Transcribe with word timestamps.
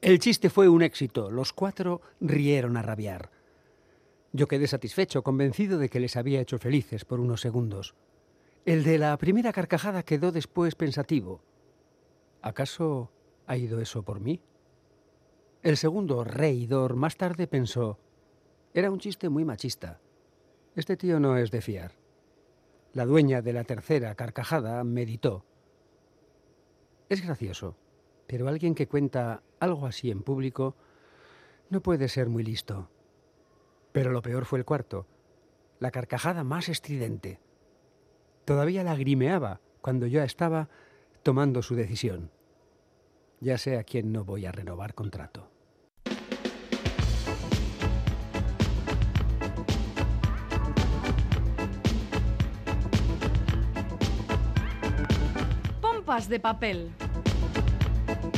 El 0.00 0.18
chiste 0.20 0.50
fue 0.50 0.68
un 0.68 0.82
éxito. 0.82 1.30
Los 1.30 1.52
cuatro 1.52 2.00
rieron 2.20 2.76
a 2.76 2.82
rabiar. 2.82 3.30
Yo 4.32 4.48
quedé 4.48 4.66
satisfecho, 4.66 5.22
convencido 5.22 5.78
de 5.78 5.88
que 5.88 6.00
les 6.00 6.16
había 6.16 6.40
hecho 6.40 6.58
felices 6.58 7.04
por 7.04 7.20
unos 7.20 7.40
segundos. 7.40 7.94
El 8.64 8.84
de 8.84 8.98
la 8.98 9.16
primera 9.16 9.52
carcajada 9.52 10.02
quedó 10.02 10.32
después 10.32 10.74
pensativo. 10.74 11.42
¿Acaso 12.42 13.10
ha 13.46 13.56
ido 13.56 13.80
eso 13.80 14.02
por 14.02 14.20
mí? 14.20 14.40
El 15.62 15.76
segundo, 15.76 16.24
reidor, 16.24 16.96
más 16.96 17.16
tarde 17.16 17.46
pensó, 17.46 17.98
era 18.72 18.90
un 18.90 18.98
chiste 18.98 19.28
muy 19.28 19.44
machista. 19.44 20.00
Este 20.74 20.96
tío 20.96 21.18
no 21.18 21.36
es 21.38 21.50
de 21.50 21.60
fiar. 21.60 21.92
La 22.92 23.06
dueña 23.06 23.42
de 23.42 23.52
la 23.52 23.64
tercera 23.64 24.14
carcajada 24.14 24.84
meditó. 24.84 25.44
Es 27.08 27.24
gracioso, 27.24 27.76
pero 28.26 28.48
alguien 28.48 28.74
que 28.74 28.88
cuenta 28.88 29.42
algo 29.60 29.86
así 29.86 30.10
en 30.10 30.22
público 30.22 30.74
no 31.70 31.80
puede 31.80 32.08
ser 32.08 32.28
muy 32.28 32.42
listo. 32.42 32.88
Pero 33.92 34.10
lo 34.10 34.22
peor 34.22 34.44
fue 34.44 34.58
el 34.58 34.64
cuarto, 34.64 35.06
la 35.78 35.90
carcajada 35.90 36.44
más 36.44 36.68
estridente. 36.68 37.40
Todavía 38.44 38.84
lagrimeaba 38.84 39.60
cuando 39.80 40.06
yo 40.06 40.22
estaba 40.22 40.68
tomando 41.22 41.62
su 41.62 41.74
decisión. 41.74 42.30
Ya 43.40 43.58
sé 43.58 43.78
a 43.78 43.84
quién 43.84 44.12
no 44.12 44.24
voy 44.24 44.46
a 44.46 44.52
renovar 44.52 44.94
contrato. 44.94 45.50
Pompas 55.80 56.28
de 56.28 56.40
papel. 56.40 56.92
thank 58.06 58.24
you 58.24 58.35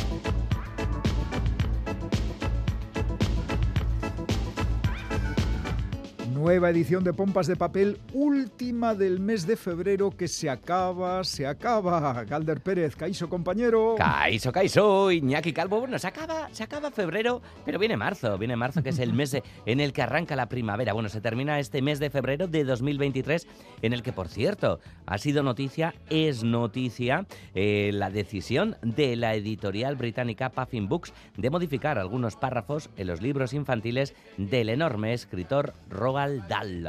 Nueva 6.38 6.70
edición 6.70 7.02
de 7.02 7.12
Pompas 7.12 7.48
de 7.48 7.56
Papel, 7.56 7.98
última 8.12 8.94
del 8.94 9.18
mes 9.18 9.44
de 9.44 9.56
febrero 9.56 10.12
que 10.12 10.28
se 10.28 10.48
acaba, 10.48 11.24
se 11.24 11.44
acaba. 11.44 12.22
Galder 12.22 12.60
Pérez, 12.60 12.94
Caiso 12.94 13.28
compañero. 13.28 13.96
Caiso, 13.98 14.52
Caiso, 14.52 15.10
Iñaki 15.10 15.52
Calvo. 15.52 15.80
Bueno, 15.80 15.98
se 15.98 16.06
acaba, 16.06 16.48
se 16.52 16.62
acaba 16.62 16.92
febrero, 16.92 17.42
pero 17.64 17.80
viene 17.80 17.96
marzo, 17.96 18.38
viene 18.38 18.54
marzo 18.54 18.84
que 18.84 18.90
es 18.90 19.00
el 19.00 19.14
mes 19.14 19.36
en 19.66 19.80
el 19.80 19.92
que 19.92 20.02
arranca 20.02 20.36
la 20.36 20.48
primavera. 20.48 20.92
Bueno, 20.92 21.08
se 21.08 21.20
termina 21.20 21.58
este 21.58 21.82
mes 21.82 21.98
de 21.98 22.08
febrero 22.08 22.46
de 22.46 22.62
2023, 22.62 23.48
en 23.82 23.92
el 23.92 24.04
que, 24.04 24.12
por 24.12 24.28
cierto, 24.28 24.78
ha 25.06 25.18
sido 25.18 25.42
noticia, 25.42 25.96
es 26.08 26.44
noticia, 26.44 27.26
eh, 27.56 27.90
la 27.92 28.10
decisión 28.10 28.76
de 28.82 29.16
la 29.16 29.34
editorial 29.34 29.96
británica 29.96 30.50
Puffin 30.50 30.88
Books 30.88 31.12
de 31.36 31.50
modificar 31.50 31.98
algunos 31.98 32.36
párrafos 32.36 32.90
en 32.96 33.08
los 33.08 33.22
libros 33.22 33.54
infantiles 33.54 34.14
del 34.36 34.68
enorme 34.68 35.14
escritor 35.14 35.74
Roald 35.90 36.27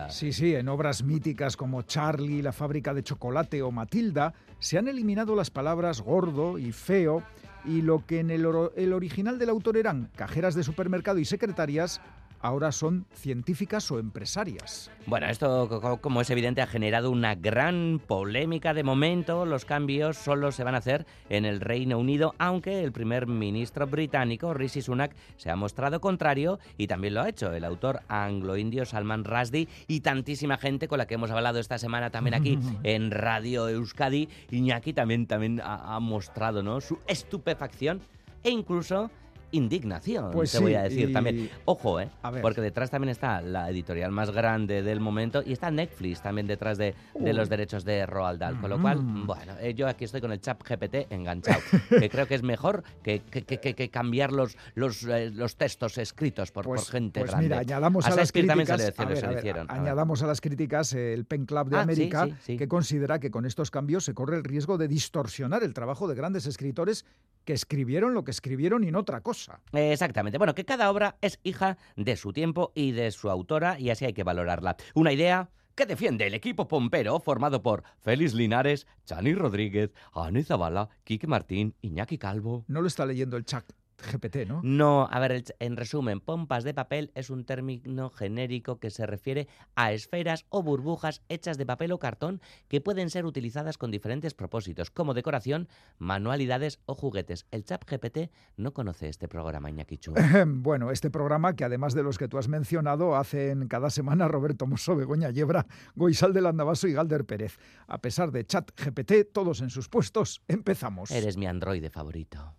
Sí, 0.10 0.34
sí, 0.34 0.56
en 0.56 0.68
obras 0.70 1.04
míticas 1.04 1.58
como 1.58 1.82
Charlie, 1.84 2.42
la 2.42 2.52
fábrica 2.52 2.94
de 2.94 3.04
chocolate 3.04 3.62
o 3.62 3.72
Matilda, 3.72 4.34
se 4.60 4.78
han 4.78 4.88
eliminado 4.88 5.36
las 5.36 5.50
palabras 5.50 6.02
gordo 6.02 6.58
y 6.58 6.72
feo 6.72 7.24
y 7.66 7.82
lo 7.82 8.06
que 8.06 8.20
en 8.20 8.32
el 8.32 8.46
original 8.46 9.38
del 9.38 9.50
autor 9.50 9.78
eran 9.78 10.10
cajeras 10.16 10.56
de 10.56 10.64
supermercado 10.64 11.20
y 11.20 11.26
secretarias, 11.26 12.02
ahora 12.42 12.72
son 12.72 13.06
científicas 13.14 13.92
o 13.92 14.00
empresarias. 14.00 14.92
Bueno, 15.06 15.28
esto, 15.28 15.68
co- 15.68 15.82
co- 15.82 15.98
como 16.02 16.22
es 16.22 16.30
evidente, 16.30 16.62
ha 16.62 16.68
generado 16.68 17.10
una 17.12 17.36
gran 17.36 18.00
polémica. 18.06 18.74
De 18.74 18.84
momento, 18.84 19.46
los 19.46 19.66
cambios 19.66 20.18
solo 20.18 20.52
se 20.52 20.64
van 20.64 20.76
a 20.76 20.80
hacer 20.80 21.06
en 21.30 21.46
el 21.46 21.60
Reino 21.62 21.98
Unido, 21.98 22.36
aunque 22.38 22.84
el 22.84 22.92
primer 22.92 23.28
ministro 23.28 23.88
británico, 23.88 24.54
Rishi 24.54 24.82
Sunak, 24.82 25.16
se 25.38 25.50
ha 25.50 25.56
mostrado 25.56 26.00
contrario 26.02 26.60
y 26.78 26.88
también 26.88 27.14
lo 27.16 27.22
ha 27.22 27.30
hecho 27.30 27.52
el 27.54 27.64
autor 27.64 28.02
anglo-indio 28.08 28.86
Salman 28.86 29.24
Rushdie 29.24 29.68
y 29.88 30.02
tantísima 30.02 30.58
gente 30.58 30.88
con 30.88 30.98
la 31.00 31.08
que 31.08 31.16
hemos 31.16 31.32
hablado 31.32 31.60
esta 31.60 31.78
semana 31.78 32.10
también 32.10 32.34
aquí 32.36 32.60
en 32.84 33.12
Radio 33.12 33.68
Euskadi. 33.70 34.30
Iñaki 34.52 34.94
también, 34.94 35.28
también 35.28 35.60
ha, 35.62 35.96
ha 35.96 36.00
mostrado 36.00 36.64
¿no? 36.64 36.82
su 36.82 37.00
estupefacción 37.08 38.02
e 38.44 38.50
incluso 38.52 39.10
indignación, 39.52 40.32
Pues 40.32 40.52
te 40.52 40.58
sí, 40.58 40.64
voy 40.64 40.76
a 40.76 40.84
decir 40.84 41.10
y- 41.10 41.14
también. 41.14 41.50
Ojo, 41.66 42.00
¿eh? 42.00 42.10
A 42.22 42.32
ver. 42.32 42.42
Porque 42.42 42.62
detrás 42.62 42.90
también 42.90 43.10
está 43.10 43.42
la 43.42 43.70
editorial 43.70 44.12
más 44.12 44.32
grande 44.32 44.82
del 44.84 45.00
momento 45.00 45.42
y 45.46 45.54
está 45.54 45.72
Netflix 45.72 46.22
también 46.22 46.48
detrás 46.48 46.78
de, 46.78 46.96
de 47.20 47.34
los 47.34 47.50
derechos 47.50 47.84
de 47.86 48.06
Roald 48.06 48.40
Dahl. 48.40 48.60
Con 48.60 48.70
lo 48.70 48.82
cual, 48.82 49.00
Mm. 49.02 49.26
bueno, 49.28 49.54
eh, 49.60 49.74
yo 49.74 49.88
aquí 49.88 50.06
estoy 50.06 50.22
con 50.22 50.32
el 50.32 50.42
chat 50.42 50.62
GPT 50.64 51.08
enganchado, 51.10 51.62
que 51.90 52.10
creo 52.10 52.28
que 52.28 52.36
es 52.36 52.44
mejor 52.44 52.84
que, 53.04 53.22
que- 53.30 53.44
que- 53.44 53.60
que- 53.60 53.74
que 53.76 53.90
cambiar 53.90 54.32
los, 54.32 54.58
los, 54.76 55.04
eh, 55.04 55.32
los 55.34 55.56
textos 55.56 55.98
escritos 55.98 56.52
por, 56.52 56.66
Pues, 56.66 56.84
por 56.84 56.92
gente 56.92 57.20
pues 57.22 57.32
grande. 57.32 57.48
mira, 57.48 57.60
añadamos 57.60 58.06
a, 58.06 58.16
las 58.16 58.32
críticas, 58.32 58.68
se 58.68 58.74
a 58.74 59.06
ver, 59.06 59.18
se 59.18 59.26
a 59.26 59.30
le 59.30 59.36
ver, 59.36 59.38
hicieron. 59.44 59.70
A 59.70 59.74
ver. 59.74 59.82
añadamos 59.82 60.22
a 60.24 60.28
las 60.28 60.42
críticas 60.42 60.94
el 60.94 61.26
Pen 61.26 61.46
Club 61.46 61.70
de 61.70 61.78
Ah, 61.78 61.80
sí, 61.80 61.84
América, 61.84 62.26
sí, 62.26 62.34
sí. 62.44 62.58
que 62.58 62.68
considera 62.68 63.20
que 63.20 63.32
con 63.32 63.46
estos 63.46 63.72
cambios 63.72 64.06
se 64.06 64.14
corre 64.14 64.38
el 64.38 64.44
riesgo 64.44 64.78
de 64.78 64.88
distorsionar 64.88 65.64
el 65.64 65.74
trabajo 65.74 66.08
de 66.08 66.16
grandes 66.16 66.46
escritores 66.46 67.06
que 67.46 67.54
escribieron 67.54 68.14
lo 68.14 68.24
que 68.24 68.32
escribieron 68.32 68.84
y 68.84 68.92
no 68.92 69.00
otra 69.00 69.22
cosa. 69.22 69.39
Eh, 69.74 69.92
Exactamente. 69.94 70.38
Bueno, 70.38 70.56
que 70.56 70.66
cada 70.66 70.90
obra 70.90 71.18
es 71.22 71.40
hija 71.44 71.78
de 71.96 72.16
su 72.16 72.34
tiempo 72.34 72.72
y 72.76 72.92
de 72.92 73.12
su 73.12 73.30
autora 73.30 73.80
y 73.80 73.90
así 73.90 74.06
hay 74.06 74.14
que 74.14 74.24
valorarla. 74.24 74.76
Una 74.96 75.12
idea 75.14 75.50
que 75.76 75.86
defiende 75.86 76.28
el 76.28 76.34
equipo 76.34 76.68
pompero 76.68 77.20
formado 77.20 77.62
por 77.62 77.84
Félix 78.02 78.34
Linares, 78.34 78.86
Chani 79.06 79.34
Rodríguez, 79.34 79.92
Ani 80.14 80.44
Zabala, 80.44 80.90
Quique 81.06 81.28
Martín, 81.28 81.76
Iñaki 81.82 82.18
Calvo. 82.18 82.66
No 82.68 82.82
lo 82.82 82.88
está 82.88 83.06
leyendo 83.06 83.38
el 83.38 83.46
chat 83.46 83.72
GPT, 84.02 84.48
¿no? 84.48 84.62
No, 84.64 85.08
a 85.12 85.20
ver, 85.20 85.44
en 85.60 85.78
resumen, 85.78 86.20
pompas 86.20 86.64
de 86.64 86.74
papel 86.74 87.12
es 87.16 87.30
un 87.30 87.46
término 87.46 88.10
genérico 88.10 88.80
que 88.80 88.90
se 88.90 89.06
refiere 89.06 89.48
a 89.76 89.92
esferas 89.92 90.46
o 90.50 90.64
burbujas 90.64 91.22
hechas 91.30 91.58
de 91.58 91.66
papel 91.66 91.92
o 91.92 92.00
cartón 92.00 92.42
que 92.68 92.82
pueden 92.82 93.10
ser 93.10 93.26
utilizadas 93.26 93.78
con 93.78 93.92
diferentes 93.92 94.34
propósitos, 94.34 94.92
como 94.92 95.14
decoración, 95.14 95.68
manualidades 95.98 96.80
o 96.86 96.96
juguetes. 96.96 97.46
El 97.52 97.64
chat 97.64 97.84
GPT 97.86 98.32
no 98.58 98.74
conoce 98.74 99.10
este 99.10 99.28
programa, 99.28 99.70
Iñaki. 99.70 100.00
Bueno, 100.46 100.92
este 100.92 101.10
programa, 101.10 101.56
que 101.56 101.64
además 101.64 101.94
de 101.94 102.04
los 102.04 102.18
que 102.18 102.28
tú 102.28 102.38
has 102.38 102.48
mencionado, 102.48 103.16
hacen 103.16 103.68
cada 103.68 103.90
semana 103.90 104.28
Roberto 104.28 104.68
Mosso, 104.68 104.96
Begoña 104.96 105.32
Yebra, 105.32 105.66
Goisal 105.96 106.34
del 106.34 106.46
Andabaso 106.46 106.88
y 106.88 106.94
Galder 106.94 107.26
Pérez. 107.26 107.58
A 107.88 108.00
pesar 108.00 108.32
de 108.32 108.46
chat 108.46 108.72
GPT, 108.80 109.32
todos 109.34 109.62
en 109.62 109.70
sus 109.70 109.90
puestos, 109.90 110.42
empezamos. 110.48 111.12
Eres 111.12 111.38
mi 111.38 111.48
androide 111.48 111.90
favorito. 111.90 112.59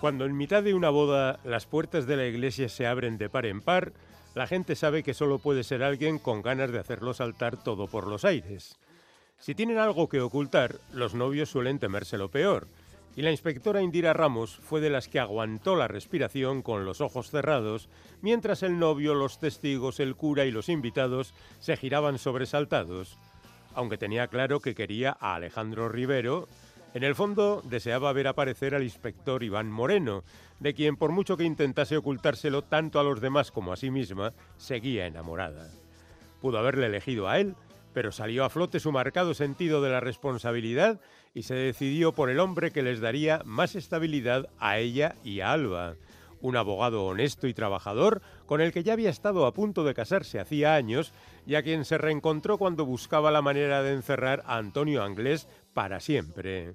Cuando 0.00 0.24
en 0.24 0.36
mitad 0.36 0.62
de 0.64 0.74
una 0.74 0.90
boda 0.90 1.38
las 1.44 1.66
puertas 1.66 2.06
de 2.06 2.16
la 2.16 2.26
iglesia 2.26 2.68
se 2.68 2.86
abren 2.86 3.16
de 3.16 3.28
par 3.28 3.46
en 3.46 3.60
par, 3.60 3.92
la 4.34 4.48
gente 4.48 4.74
sabe 4.74 5.04
que 5.04 5.14
solo 5.14 5.38
puede 5.38 5.62
ser 5.62 5.84
alguien 5.84 6.18
con 6.18 6.42
ganas 6.42 6.72
de 6.72 6.80
hacerlo 6.80 7.14
saltar 7.14 7.62
todo 7.62 7.86
por 7.86 8.08
los 8.08 8.24
aires. 8.24 8.76
Si 9.38 9.54
tienen 9.54 9.78
algo 9.78 10.08
que 10.08 10.20
ocultar, 10.20 10.76
los 10.92 11.14
novios 11.14 11.48
suelen 11.48 11.78
temerse 11.78 12.18
lo 12.18 12.28
peor. 12.28 12.66
Y 13.14 13.22
la 13.22 13.30
inspectora 13.30 13.80
Indira 13.80 14.12
Ramos 14.12 14.56
fue 14.56 14.80
de 14.80 14.90
las 14.90 15.06
que 15.06 15.20
aguantó 15.20 15.76
la 15.76 15.86
respiración 15.86 16.62
con 16.62 16.84
los 16.84 17.00
ojos 17.00 17.30
cerrados, 17.30 17.88
mientras 18.20 18.64
el 18.64 18.80
novio, 18.80 19.14
los 19.14 19.38
testigos, 19.38 20.00
el 20.00 20.16
cura 20.16 20.44
y 20.44 20.50
los 20.50 20.68
invitados 20.68 21.34
se 21.60 21.76
giraban 21.76 22.18
sobresaltados. 22.18 23.16
Aunque 23.76 23.98
tenía 23.98 24.26
claro 24.28 24.60
que 24.60 24.74
quería 24.74 25.14
a 25.20 25.34
Alejandro 25.34 25.90
Rivero, 25.90 26.48
en 26.94 27.04
el 27.04 27.14
fondo 27.14 27.60
deseaba 27.62 28.10
ver 28.14 28.26
aparecer 28.26 28.74
al 28.74 28.82
inspector 28.82 29.42
Iván 29.42 29.70
Moreno, 29.70 30.24
de 30.60 30.72
quien 30.72 30.96
por 30.96 31.12
mucho 31.12 31.36
que 31.36 31.44
intentase 31.44 31.98
ocultárselo 31.98 32.62
tanto 32.62 32.98
a 32.98 33.04
los 33.04 33.20
demás 33.20 33.50
como 33.50 33.74
a 33.74 33.76
sí 33.76 33.90
misma, 33.90 34.32
seguía 34.56 35.06
enamorada. 35.06 35.70
Pudo 36.40 36.58
haberle 36.58 36.86
elegido 36.86 37.28
a 37.28 37.38
él, 37.38 37.54
pero 37.92 38.12
salió 38.12 38.46
a 38.46 38.50
flote 38.50 38.80
su 38.80 38.92
marcado 38.92 39.34
sentido 39.34 39.82
de 39.82 39.90
la 39.90 40.00
responsabilidad 40.00 40.98
y 41.34 41.42
se 41.42 41.54
decidió 41.54 42.12
por 42.12 42.30
el 42.30 42.40
hombre 42.40 42.70
que 42.70 42.82
les 42.82 43.00
daría 43.00 43.42
más 43.44 43.74
estabilidad 43.74 44.48
a 44.58 44.78
ella 44.78 45.16
y 45.22 45.40
a 45.40 45.52
Alba. 45.52 45.96
Un 46.46 46.56
abogado 46.56 47.04
honesto 47.06 47.48
y 47.48 47.54
trabajador 47.54 48.22
con 48.46 48.60
el 48.60 48.70
que 48.70 48.84
ya 48.84 48.92
había 48.92 49.10
estado 49.10 49.46
a 49.46 49.52
punto 49.52 49.82
de 49.82 49.94
casarse 49.94 50.38
hacía 50.38 50.76
años 50.76 51.12
y 51.44 51.56
a 51.56 51.62
quien 51.64 51.84
se 51.84 51.98
reencontró 51.98 52.56
cuando 52.56 52.86
buscaba 52.86 53.32
la 53.32 53.42
manera 53.42 53.82
de 53.82 53.92
encerrar 53.92 54.44
a 54.46 54.56
Antonio 54.56 55.02
Anglés 55.02 55.48
para 55.74 55.98
siempre. 55.98 56.74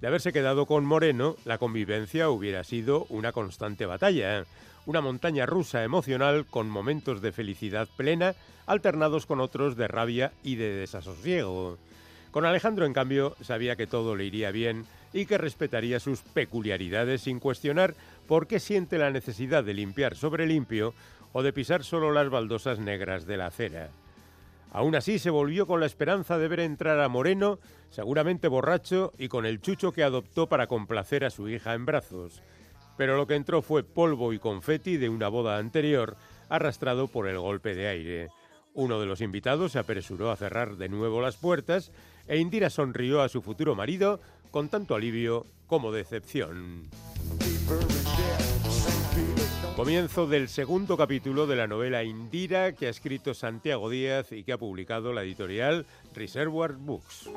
De 0.00 0.06
haberse 0.06 0.32
quedado 0.32 0.66
con 0.66 0.84
Moreno, 0.84 1.34
la 1.44 1.58
convivencia 1.58 2.30
hubiera 2.30 2.62
sido 2.62 3.06
una 3.08 3.32
constante 3.32 3.86
batalla, 3.86 4.44
una 4.86 5.00
montaña 5.00 5.46
rusa 5.46 5.82
emocional 5.82 6.46
con 6.46 6.70
momentos 6.70 7.20
de 7.20 7.32
felicidad 7.32 7.88
plena 7.96 8.36
alternados 8.66 9.26
con 9.26 9.40
otros 9.40 9.76
de 9.76 9.88
rabia 9.88 10.30
y 10.44 10.54
de 10.54 10.74
desasosiego. 10.74 11.76
Con 12.30 12.44
Alejandro, 12.44 12.86
en 12.86 12.92
cambio, 12.92 13.34
sabía 13.40 13.74
que 13.74 13.88
todo 13.88 14.14
le 14.14 14.26
iría 14.26 14.52
bien 14.52 14.84
y 15.12 15.26
que 15.26 15.38
respetaría 15.38 16.00
sus 16.00 16.20
peculiaridades 16.20 17.22
sin 17.22 17.40
cuestionar 17.40 17.94
por 18.28 18.46
qué 18.46 18.60
siente 18.60 18.98
la 18.98 19.10
necesidad 19.10 19.64
de 19.64 19.74
limpiar 19.74 20.14
sobre 20.14 20.46
limpio 20.46 20.94
o 21.32 21.42
de 21.42 21.52
pisar 21.52 21.82
solo 21.82 22.12
las 22.12 22.28
baldosas 22.28 22.78
negras 22.78 23.26
de 23.26 23.38
la 23.38 23.46
acera. 23.46 23.88
Aún 24.70 24.94
así 24.94 25.18
se 25.18 25.30
volvió 25.30 25.66
con 25.66 25.80
la 25.80 25.86
esperanza 25.86 26.36
de 26.36 26.46
ver 26.46 26.60
entrar 26.60 27.00
a 27.00 27.08
Moreno, 27.08 27.58
seguramente 27.90 28.46
borracho 28.46 29.14
y 29.18 29.28
con 29.28 29.46
el 29.46 29.62
chucho 29.62 29.92
que 29.92 30.04
adoptó 30.04 30.46
para 30.46 30.66
complacer 30.66 31.24
a 31.24 31.30
su 31.30 31.48
hija 31.48 31.72
en 31.72 31.86
brazos. 31.86 32.42
Pero 32.98 33.16
lo 33.16 33.26
que 33.26 33.34
entró 33.34 33.62
fue 33.62 33.82
polvo 33.82 34.34
y 34.34 34.38
confeti 34.38 34.98
de 34.98 35.08
una 35.08 35.28
boda 35.28 35.56
anterior, 35.56 36.16
arrastrado 36.50 37.08
por 37.08 37.28
el 37.28 37.38
golpe 37.38 37.74
de 37.74 37.88
aire. 37.88 38.28
Uno 38.74 39.00
de 39.00 39.06
los 39.06 39.22
invitados 39.22 39.72
se 39.72 39.78
apresuró 39.78 40.30
a 40.30 40.36
cerrar 40.36 40.76
de 40.76 40.90
nuevo 40.90 41.22
las 41.22 41.36
puertas 41.36 41.92
e 42.26 42.36
Indira 42.36 42.68
sonrió 42.68 43.22
a 43.22 43.30
su 43.30 43.40
futuro 43.40 43.74
marido 43.74 44.20
con 44.50 44.68
tanto 44.68 44.94
alivio 44.94 45.46
como 45.66 45.92
decepción. 45.92 46.88
Comienzo 49.78 50.26
del 50.26 50.48
segundo 50.48 50.96
capítulo 50.96 51.46
de 51.46 51.54
la 51.54 51.68
novela 51.68 52.02
Indira 52.02 52.72
que 52.72 52.88
ha 52.88 52.90
escrito 52.90 53.32
Santiago 53.32 53.88
Díaz 53.88 54.32
y 54.32 54.42
que 54.42 54.52
ha 54.52 54.58
publicado 54.58 55.12
la 55.12 55.22
editorial 55.22 55.86
Reservoir 56.16 56.72
Books. 56.72 57.30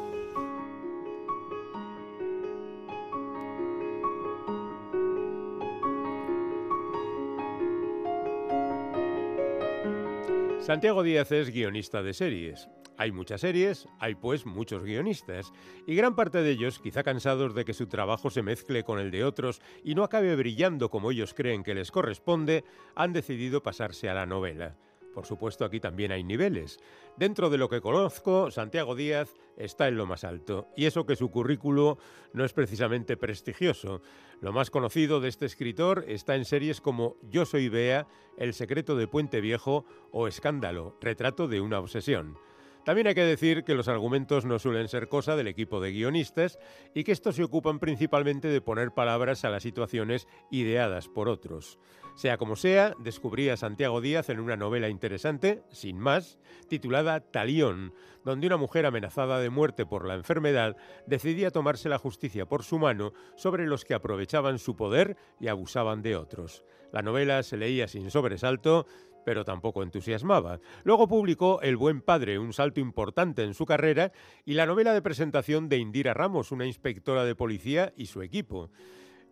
Santiago 10.61 11.03
Díaz 11.03 11.31
es 11.31 11.51
guionista 11.51 12.01
de 12.01 12.15
series. 12.15 12.67
Hay 13.01 13.11
muchas 13.11 13.41
series, 13.41 13.87
hay 13.97 14.13
pues 14.13 14.45
muchos 14.45 14.83
guionistas, 14.83 15.51
y 15.87 15.95
gran 15.95 16.15
parte 16.15 16.43
de 16.43 16.51
ellos, 16.51 16.77
quizá 16.77 17.01
cansados 17.01 17.55
de 17.55 17.65
que 17.65 17.73
su 17.73 17.87
trabajo 17.87 18.29
se 18.29 18.43
mezcle 18.43 18.83
con 18.83 18.99
el 18.99 19.09
de 19.09 19.23
otros 19.23 19.59
y 19.83 19.95
no 19.95 20.03
acabe 20.03 20.35
brillando 20.35 20.91
como 20.91 21.09
ellos 21.09 21.33
creen 21.33 21.63
que 21.63 21.73
les 21.73 21.89
corresponde, 21.89 22.63
han 22.93 23.11
decidido 23.11 23.63
pasarse 23.63 24.07
a 24.07 24.13
la 24.13 24.27
novela. 24.27 24.77
Por 25.15 25.25
supuesto, 25.25 25.65
aquí 25.65 25.79
también 25.79 26.11
hay 26.11 26.23
niveles. 26.23 26.77
Dentro 27.17 27.49
de 27.49 27.57
lo 27.57 27.69
que 27.69 27.81
conozco, 27.81 28.51
Santiago 28.51 28.93
Díaz 28.93 29.33
está 29.57 29.87
en 29.87 29.97
lo 29.97 30.05
más 30.05 30.23
alto, 30.23 30.67
y 30.77 30.85
eso 30.85 31.07
que 31.07 31.15
su 31.15 31.31
currículo 31.31 31.97
no 32.33 32.45
es 32.45 32.53
precisamente 32.53 33.17
prestigioso. 33.17 34.03
Lo 34.41 34.53
más 34.53 34.69
conocido 34.69 35.19
de 35.19 35.29
este 35.29 35.47
escritor 35.47 36.05
está 36.07 36.35
en 36.35 36.45
series 36.45 36.81
como 36.81 37.17
Yo 37.23 37.47
soy 37.47 37.67
Bea, 37.67 38.05
El 38.37 38.53
secreto 38.53 38.95
de 38.95 39.07
Puente 39.07 39.41
Viejo 39.41 39.85
o 40.11 40.27
Escándalo, 40.27 40.95
retrato 41.01 41.47
de 41.47 41.61
una 41.61 41.79
obsesión. 41.79 42.37
También 42.83 43.05
hay 43.07 43.13
que 43.13 43.23
decir 43.23 43.63
que 43.63 43.75
los 43.75 43.87
argumentos 43.87 44.45
no 44.45 44.57
suelen 44.57 44.87
ser 44.87 45.07
cosa 45.07 45.35
del 45.35 45.47
equipo 45.47 45.79
de 45.79 45.91
guionistas 45.91 46.57
y 46.95 47.03
que 47.03 47.11
estos 47.11 47.35
se 47.35 47.43
ocupan 47.43 47.79
principalmente 47.79 48.47
de 48.47 48.61
poner 48.61 48.91
palabras 48.91 49.45
a 49.45 49.49
las 49.49 49.63
situaciones 49.63 50.27
ideadas 50.49 51.07
por 51.07 51.29
otros. 51.29 51.77
Sea 52.15 52.37
como 52.37 52.55
sea, 52.55 52.93
descubrí 52.99 53.49
a 53.49 53.57
Santiago 53.57 54.01
Díaz 54.01 54.29
en 54.29 54.39
una 54.39 54.57
novela 54.57 54.89
interesante, 54.89 55.63
sin 55.69 55.97
más, 55.97 56.39
titulada 56.67 57.19
Talión, 57.19 57.93
donde 58.25 58.47
una 58.47 58.57
mujer 58.57 58.85
amenazada 58.85 59.39
de 59.39 59.49
muerte 59.49 59.85
por 59.85 60.05
la 60.05 60.15
enfermedad 60.15 60.75
decidía 61.05 61.51
tomarse 61.51 61.87
la 61.87 61.99
justicia 61.99 62.47
por 62.47 62.63
su 62.63 62.79
mano 62.79 63.13
sobre 63.35 63.65
los 63.65 63.85
que 63.85 63.93
aprovechaban 63.93 64.59
su 64.59 64.75
poder 64.75 65.17
y 65.39 65.47
abusaban 65.47 66.01
de 66.01 66.15
otros. 66.15 66.65
La 66.91 67.01
novela 67.01 67.41
se 67.43 67.57
leía 67.57 67.87
sin 67.87 68.11
sobresalto, 68.11 68.85
pero 69.25 69.45
tampoco 69.45 69.83
entusiasmaba. 69.83 70.59
Luego 70.83 71.07
publicó 71.07 71.61
El 71.61 71.77
buen 71.77 72.01
padre, 72.01 72.39
un 72.39 72.53
salto 72.53 72.79
importante 72.79 73.43
en 73.43 73.53
su 73.53 73.65
carrera, 73.65 74.11
y 74.45 74.53
la 74.53 74.65
novela 74.65 74.93
de 74.93 75.01
presentación 75.01 75.69
de 75.69 75.77
Indira 75.77 76.13
Ramos, 76.13 76.51
una 76.51 76.65
inspectora 76.65 77.25
de 77.25 77.35
policía 77.35 77.93
y 77.95 78.07
su 78.07 78.21
equipo. 78.21 78.69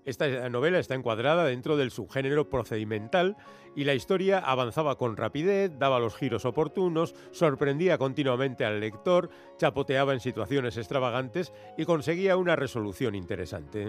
Esta 0.05 0.49
novela 0.49 0.79
está 0.79 0.95
encuadrada 0.95 1.45
dentro 1.45 1.77
del 1.77 1.91
subgénero 1.91 2.49
procedimental 2.49 3.35
y 3.75 3.83
la 3.83 3.93
historia 3.93 4.39
avanzaba 4.39 4.97
con 4.97 5.17
rapidez, 5.17 5.71
daba 5.77 5.99
los 5.99 6.15
giros 6.15 6.45
oportunos, 6.45 7.13
sorprendía 7.31 7.97
continuamente 7.97 8.65
al 8.65 8.79
lector, 8.79 9.29
chapoteaba 9.57 10.13
en 10.13 10.19
situaciones 10.19 10.77
extravagantes 10.77 11.53
y 11.77 11.85
conseguía 11.85 12.37
una 12.37 12.55
resolución 12.55 13.13
interesante. 13.13 13.85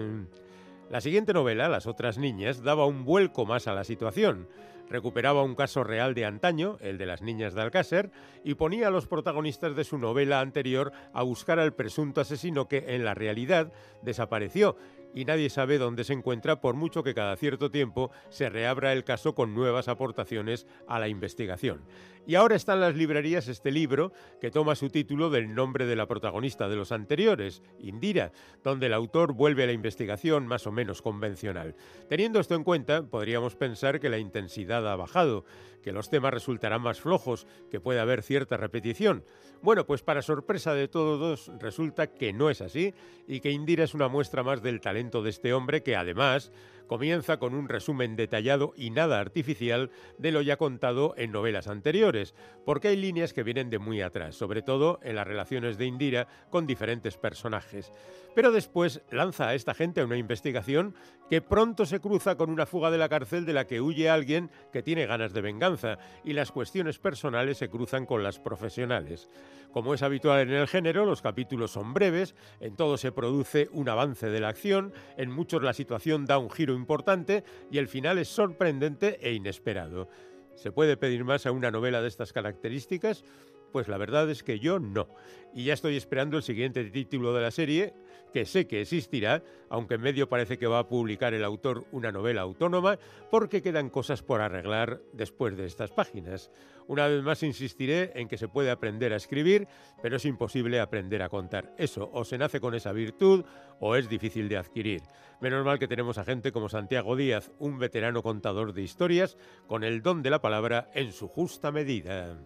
La 0.89 1.01
siguiente 1.01 1.33
novela, 1.33 1.69
Las 1.69 1.87
otras 1.87 2.17
niñas, 2.17 2.61
daba 2.61 2.85
un 2.85 3.05
vuelco 3.05 3.45
más 3.45 3.67
a 3.67 3.73
la 3.73 3.85
situación. 3.85 4.47
Recuperaba 4.91 5.41
un 5.41 5.55
caso 5.55 5.85
real 5.85 6.13
de 6.13 6.25
antaño, 6.25 6.77
el 6.81 6.97
de 6.97 7.05
las 7.05 7.21
niñas 7.21 7.53
de 7.53 7.61
Alcácer, 7.61 8.11
y 8.43 8.55
ponía 8.55 8.89
a 8.89 8.91
los 8.91 9.07
protagonistas 9.07 9.73
de 9.73 9.85
su 9.85 9.97
novela 9.97 10.41
anterior 10.41 10.91
a 11.13 11.23
buscar 11.23 11.59
al 11.59 11.73
presunto 11.73 12.19
asesino 12.19 12.67
que, 12.67 12.83
en 12.89 13.05
la 13.05 13.13
realidad, 13.13 13.71
desapareció 14.01 14.75
y 15.13 15.25
nadie 15.25 15.49
sabe 15.49 15.77
dónde 15.77 16.03
se 16.03 16.13
encuentra 16.13 16.61
por 16.61 16.75
mucho 16.75 17.03
que 17.03 17.13
cada 17.13 17.35
cierto 17.35 17.71
tiempo 17.71 18.11
se 18.29 18.49
reabra 18.49 18.93
el 18.93 19.03
caso 19.03 19.35
con 19.35 19.53
nuevas 19.53 19.87
aportaciones 19.87 20.67
a 20.87 20.99
la 20.99 21.07
investigación. 21.07 21.81
Y 22.27 22.35
ahora 22.35 22.55
está 22.55 22.73
en 22.73 22.81
las 22.81 22.95
librerías 22.95 23.47
este 23.47 23.71
libro 23.71 24.11
que 24.39 24.51
toma 24.51 24.75
su 24.75 24.89
título 24.89 25.31
del 25.31 25.55
nombre 25.55 25.87
de 25.87 25.95
la 25.95 26.07
protagonista 26.07 26.69
de 26.69 26.75
los 26.75 26.91
anteriores, 26.91 27.63
Indira, 27.79 28.31
donde 28.63 28.85
el 28.85 28.93
autor 28.93 29.33
vuelve 29.33 29.63
a 29.63 29.67
la 29.67 29.73
investigación 29.73 30.45
más 30.45 30.67
o 30.67 30.71
menos 30.71 31.01
convencional. 31.01 31.75
Teniendo 32.09 32.39
esto 32.39 32.53
en 32.53 32.63
cuenta, 32.63 33.03
podríamos 33.03 33.55
pensar 33.55 33.99
que 33.99 34.09
la 34.09 34.19
intensidad 34.19 34.80
ha 34.89 34.95
bajado, 34.95 35.45
que 35.81 35.91
los 35.91 36.09
temas 36.09 36.33
resultarán 36.33 36.81
más 36.81 37.01
flojos, 37.01 37.47
que 37.69 37.79
puede 37.79 37.99
haber 37.99 38.23
cierta 38.23 38.57
repetición. 38.57 39.23
Bueno, 39.61 39.85
pues 39.85 40.01
para 40.01 40.21
sorpresa 40.21 40.73
de 40.73 40.87
todos 40.87 41.51
resulta 41.59 42.07
que 42.07 42.33
no 42.33 42.49
es 42.49 42.61
así 42.61 42.93
y 43.27 43.41
que 43.41 43.51
Indira 43.51 43.83
es 43.83 43.93
una 43.93 44.07
muestra 44.07 44.43
más 44.43 44.61
del 44.61 44.81
talento 44.81 45.21
de 45.21 45.29
este 45.29 45.53
hombre 45.53 45.83
que 45.83 45.95
además 45.95 46.51
comienza 46.91 47.37
con 47.37 47.53
un 47.53 47.69
resumen 47.69 48.17
detallado 48.17 48.73
y 48.75 48.89
nada 48.89 49.21
artificial 49.21 49.91
de 50.17 50.33
lo 50.33 50.41
ya 50.41 50.57
contado 50.57 51.13
en 51.15 51.31
novelas 51.31 51.67
anteriores, 51.67 52.35
porque 52.65 52.89
hay 52.89 52.97
líneas 52.97 53.31
que 53.31 53.43
vienen 53.43 53.69
de 53.69 53.79
muy 53.79 54.01
atrás, 54.01 54.35
sobre 54.35 54.61
todo 54.61 54.99
en 55.01 55.15
las 55.15 55.25
relaciones 55.25 55.77
de 55.77 55.85
Indira 55.85 56.27
con 56.49 56.67
diferentes 56.67 57.15
personajes. 57.15 57.93
Pero 58.35 58.51
después 58.51 59.01
lanza 59.09 59.47
a 59.47 59.55
esta 59.55 59.73
gente 59.73 60.01
a 60.01 60.05
una 60.05 60.17
investigación 60.17 60.93
que 61.29 61.41
pronto 61.41 61.85
se 61.85 62.01
cruza 62.01 62.35
con 62.35 62.49
una 62.49 62.65
fuga 62.65 62.91
de 62.91 62.97
la 62.97 63.07
cárcel 63.07 63.45
de 63.45 63.53
la 63.53 63.67
que 63.67 63.79
huye 63.79 64.09
alguien 64.09 64.51
que 64.71 64.83
tiene 64.83 65.05
ganas 65.05 65.33
de 65.33 65.41
venganza, 65.41 65.97
y 66.23 66.33
las 66.33 66.51
cuestiones 66.51 66.99
personales 66.99 67.57
se 67.57 67.69
cruzan 67.69 68.05
con 68.05 68.23
las 68.23 68.39
profesionales. 68.39 69.29
Como 69.71 69.93
es 69.93 70.01
habitual 70.01 70.41
en 70.41 70.51
el 70.51 70.67
género, 70.67 71.05
los 71.05 71.21
capítulos 71.21 71.71
son 71.71 71.93
breves, 71.93 72.35
en 72.59 72.75
todo 72.75 72.97
se 72.97 73.11
produce 73.11 73.69
un 73.71 73.87
avance 73.89 74.29
de 74.29 74.39
la 74.39 74.49
acción, 74.49 74.93
en 75.17 75.31
muchos 75.31 75.63
la 75.63 75.73
situación 75.73 76.25
da 76.25 76.37
un 76.37 76.49
giro 76.49 76.73
importante 76.73 77.43
y 77.71 77.77
el 77.77 77.87
final 77.87 78.17
es 78.17 78.27
sorprendente 78.27 79.19
e 79.21 79.33
inesperado. 79.33 80.09
¿Se 80.55 80.71
puede 80.71 80.97
pedir 80.97 81.23
más 81.23 81.45
a 81.45 81.51
una 81.51 81.71
novela 81.71 82.01
de 82.01 82.07
estas 82.07 82.33
características? 82.33 83.23
Pues 83.71 83.87
la 83.87 83.97
verdad 83.97 84.29
es 84.29 84.43
que 84.43 84.59
yo 84.59 84.79
no. 84.79 85.07
Y 85.53 85.65
ya 85.65 85.73
estoy 85.73 85.97
esperando 85.97 86.37
el 86.37 86.43
siguiente 86.43 86.83
título 86.85 87.33
de 87.33 87.41
la 87.41 87.51
serie, 87.51 87.93
que 88.33 88.45
sé 88.45 88.67
que 88.67 88.81
existirá, 88.81 89.43
aunque 89.69 89.95
en 89.95 90.01
medio 90.01 90.29
parece 90.29 90.57
que 90.57 90.67
va 90.67 90.79
a 90.79 90.87
publicar 90.87 91.33
el 91.33 91.43
autor 91.43 91.85
una 91.91 92.11
novela 92.11 92.41
autónoma, 92.41 92.97
porque 93.29 93.61
quedan 93.61 93.89
cosas 93.89 94.23
por 94.23 94.41
arreglar 94.41 95.01
después 95.13 95.57
de 95.57 95.65
estas 95.65 95.91
páginas. 95.91 96.51
Una 96.87 97.07
vez 97.07 97.23
más 97.23 97.43
insistiré 97.43 98.11
en 98.15 98.27
que 98.27 98.37
se 98.37 98.47
puede 98.47 98.71
aprender 98.71 99.13
a 99.13 99.17
escribir, 99.17 99.67
pero 100.01 100.17
es 100.17 100.25
imposible 100.25 100.79
aprender 100.79 101.21
a 101.21 101.29
contar. 101.29 101.73
Eso 101.77 102.09
o 102.13 102.23
se 102.23 102.37
nace 102.37 102.59
con 102.59 102.73
esa 102.73 102.91
virtud 102.91 103.45
o 103.79 103.95
es 103.95 104.09
difícil 104.09 104.49
de 104.49 104.57
adquirir. 104.57 105.01
Menos 105.41 105.65
mal 105.65 105.79
que 105.79 105.87
tenemos 105.87 106.17
a 106.17 106.25
gente 106.25 106.51
como 106.51 106.69
Santiago 106.69 107.15
Díaz, 107.15 107.51
un 107.59 107.79
veterano 107.79 108.21
contador 108.21 108.73
de 108.73 108.83
historias, 108.83 109.37
con 109.67 109.83
el 109.83 110.01
don 110.01 110.21
de 110.21 110.29
la 110.29 110.41
palabra 110.41 110.89
en 110.93 111.11
su 111.11 111.27
justa 111.27 111.71
medida. 111.71 112.37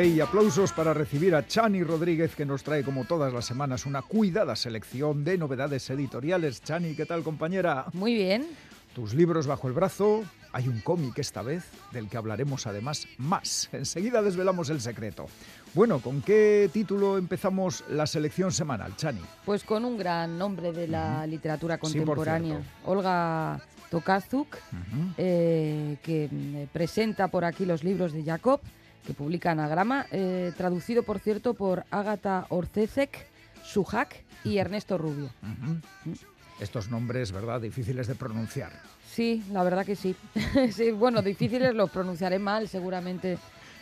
Y 0.00 0.20
aplausos 0.20 0.72
para 0.72 0.94
recibir 0.94 1.34
a 1.34 1.46
Chani 1.46 1.82
Rodríguez, 1.82 2.36
que 2.36 2.46
nos 2.46 2.62
trae 2.62 2.84
como 2.84 3.04
todas 3.04 3.32
las 3.32 3.44
semanas 3.46 3.84
una 3.84 4.00
cuidada 4.00 4.54
selección 4.54 5.24
de 5.24 5.36
novedades 5.36 5.90
editoriales. 5.90 6.62
Chani, 6.62 6.94
¿qué 6.94 7.04
tal, 7.04 7.24
compañera? 7.24 7.86
Muy 7.92 8.14
bien. 8.14 8.46
Tus 8.94 9.12
libros 9.12 9.48
bajo 9.48 9.66
el 9.66 9.74
brazo. 9.74 10.22
Hay 10.52 10.68
un 10.68 10.80
cómic 10.80 11.18
esta 11.18 11.42
vez, 11.42 11.64
del 11.92 12.08
que 12.08 12.16
hablaremos 12.16 12.66
además 12.68 13.06
más. 13.18 13.68
Enseguida 13.72 14.22
desvelamos 14.22 14.70
el 14.70 14.80
secreto. 14.80 15.26
Bueno, 15.74 15.98
¿con 15.98 16.22
qué 16.22 16.70
título 16.72 17.18
empezamos 17.18 17.84
la 17.90 18.06
selección 18.06 18.52
semanal, 18.52 18.94
Chani? 18.96 19.20
Pues 19.44 19.64
con 19.64 19.84
un 19.84 19.98
gran 19.98 20.38
nombre 20.38 20.72
de 20.72 20.86
la 20.88 21.26
literatura 21.26 21.76
contemporánea. 21.76 22.62
Olga 22.86 23.60
Tokarczuk, 23.90 24.54
Ujú. 24.54 25.12
eh, 25.18 25.96
que 26.02 26.28
mm, 26.30 26.72
presenta 26.72 27.28
por 27.28 27.44
aquí 27.44 27.66
los 27.66 27.82
libros 27.82 28.12
de 28.12 28.22
Jacob. 28.22 28.60
Que 29.06 29.14
publica 29.14 29.50
Anagrama, 29.52 30.06
eh, 30.10 30.52
traducido, 30.56 31.02
por 31.02 31.18
cierto, 31.18 31.54
por 31.54 31.84
Ágata 31.90 32.46
Orcezek, 32.50 33.26
Sujak 33.64 34.14
y 34.44 34.58
Ernesto 34.58 34.98
Rubio. 34.98 35.30
Ujú. 35.42 36.14
Estos 36.60 36.90
nombres, 36.90 37.32
¿verdad? 37.32 37.60
Difíciles 37.60 38.06
de 38.06 38.14
pronunciar. 38.14 38.72
Sí, 39.08 39.44
la 39.52 39.62
verdad 39.62 39.86
que 39.86 39.96
sí. 39.96 40.14
sí 40.72 40.90
bueno, 40.90 41.22
difíciles 41.22 41.74
los 41.74 41.90
pronunciaré 41.90 42.38
mal, 42.38 42.68
seguramente 42.68 43.38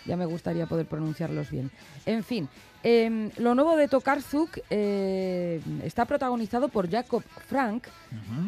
ya 0.07 0.17
me 0.17 0.27
gustaría 0.27 0.67
poder 0.67 0.87
pronunciarlos 0.87 1.51
bien. 1.51 1.71
En 2.05 2.23
fin, 2.23 2.49
em, 2.83 3.31
lo 3.39 3.55
nuevo 3.55 3.77
de 3.77 3.89
Tokarzuk 3.89 4.59
eh, 4.71 5.61
está 5.83 6.05
protagonizado 6.05 6.69
por 6.69 6.91
Jacob 6.91 7.23
Frank, 7.49 7.89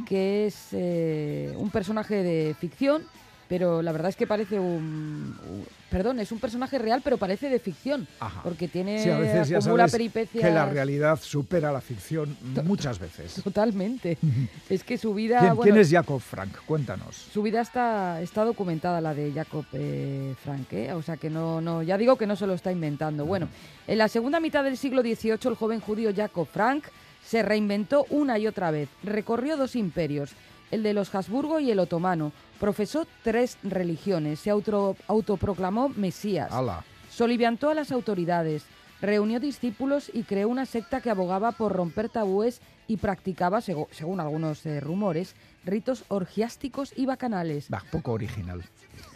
que 0.06 0.46
es 0.46 0.68
eh, 0.72 1.52
un 1.56 1.70
personaje 1.70 2.22
de 2.22 2.54
ficción, 2.58 3.04
pero 3.48 3.82
la 3.82 3.92
verdad 3.92 4.10
es 4.10 4.16
que 4.16 4.26
parece 4.26 4.58
un, 4.60 5.36
un- 5.48 5.64
Perdón, 5.90 6.20
es 6.20 6.30
un 6.32 6.38
personaje 6.38 6.78
real, 6.78 7.00
pero 7.02 7.16
parece 7.16 7.48
de 7.48 7.58
ficción, 7.58 8.06
Ajá. 8.20 8.42
porque 8.42 8.68
tiene 8.68 9.02
Sí, 9.02 9.08
a 9.08 9.18
veces 9.18 9.48
ya 9.48 9.56
acumula 9.56 9.84
sabes 9.84 9.92
peripecias... 9.92 10.44
que 10.44 10.50
la 10.50 10.66
realidad 10.66 11.18
supera 11.18 11.72
la 11.72 11.80
ficción 11.80 12.36
muchas 12.64 12.98
veces. 12.98 13.42
Totalmente. 13.42 14.18
es 14.68 14.84
que 14.84 14.98
su 14.98 15.14
vida... 15.14 15.40
¿Quién, 15.40 15.56
bueno, 15.56 15.72
quién 15.72 15.78
es 15.80 15.90
Jacob 15.90 16.20
Frank? 16.20 16.54
Cuéntanos. 16.66 17.16
Su 17.16 17.42
vida 17.42 17.62
está, 17.62 18.20
está 18.20 18.44
documentada, 18.44 19.00
la 19.00 19.14
de 19.14 19.32
Jacob 19.32 19.64
eh, 19.72 20.34
Frank, 20.44 20.70
¿eh? 20.74 20.92
o 20.92 21.00
sea 21.00 21.16
que 21.16 21.30
no, 21.30 21.62
no, 21.62 21.82
ya 21.82 21.96
digo 21.96 22.16
que 22.16 22.26
no 22.26 22.36
se 22.36 22.46
lo 22.46 22.52
está 22.52 22.70
inventando. 22.70 23.24
Bueno, 23.24 23.48
en 23.86 23.96
la 23.96 24.08
segunda 24.08 24.40
mitad 24.40 24.64
del 24.64 24.76
siglo 24.76 25.00
XVIII 25.00 25.38
el 25.44 25.54
joven 25.54 25.80
judío 25.80 26.10
Jacob 26.14 26.46
Frank 26.52 26.84
se 27.24 27.42
reinventó 27.42 28.04
una 28.10 28.38
y 28.38 28.46
otra 28.46 28.70
vez, 28.70 28.90
recorrió 29.02 29.56
dos 29.56 29.74
imperios, 29.74 30.32
el 30.70 30.82
de 30.82 30.92
los 30.92 31.14
Habsburgo 31.14 31.60
y 31.60 31.70
el 31.70 31.78
otomano, 31.78 32.30
profesó 32.60 33.06
tres 33.22 33.56
religiones, 33.62 34.40
se 34.40 34.50
auto- 34.50 34.96
autoproclamó 35.06 35.88
Mesías, 35.90 36.50
Ala. 36.52 36.84
soliviantó 37.10 37.70
a 37.70 37.74
las 37.74 37.92
autoridades, 37.92 38.64
reunió 39.00 39.38
discípulos 39.40 40.10
y 40.12 40.24
creó 40.24 40.48
una 40.48 40.66
secta 40.66 41.00
que 41.00 41.10
abogaba 41.10 41.52
por 41.52 41.72
romper 41.72 42.08
tabúes 42.08 42.60
y 42.88 42.96
practicaba, 42.96 43.60
según 43.60 44.18
algunos 44.20 44.64
eh, 44.66 44.80
rumores, 44.80 45.34
ritos 45.64 46.04
orgiásticos 46.08 46.92
y 46.96 47.04
bacanales. 47.06 47.68
Bah, 47.68 47.82
poco 47.92 48.12
original. 48.12 48.64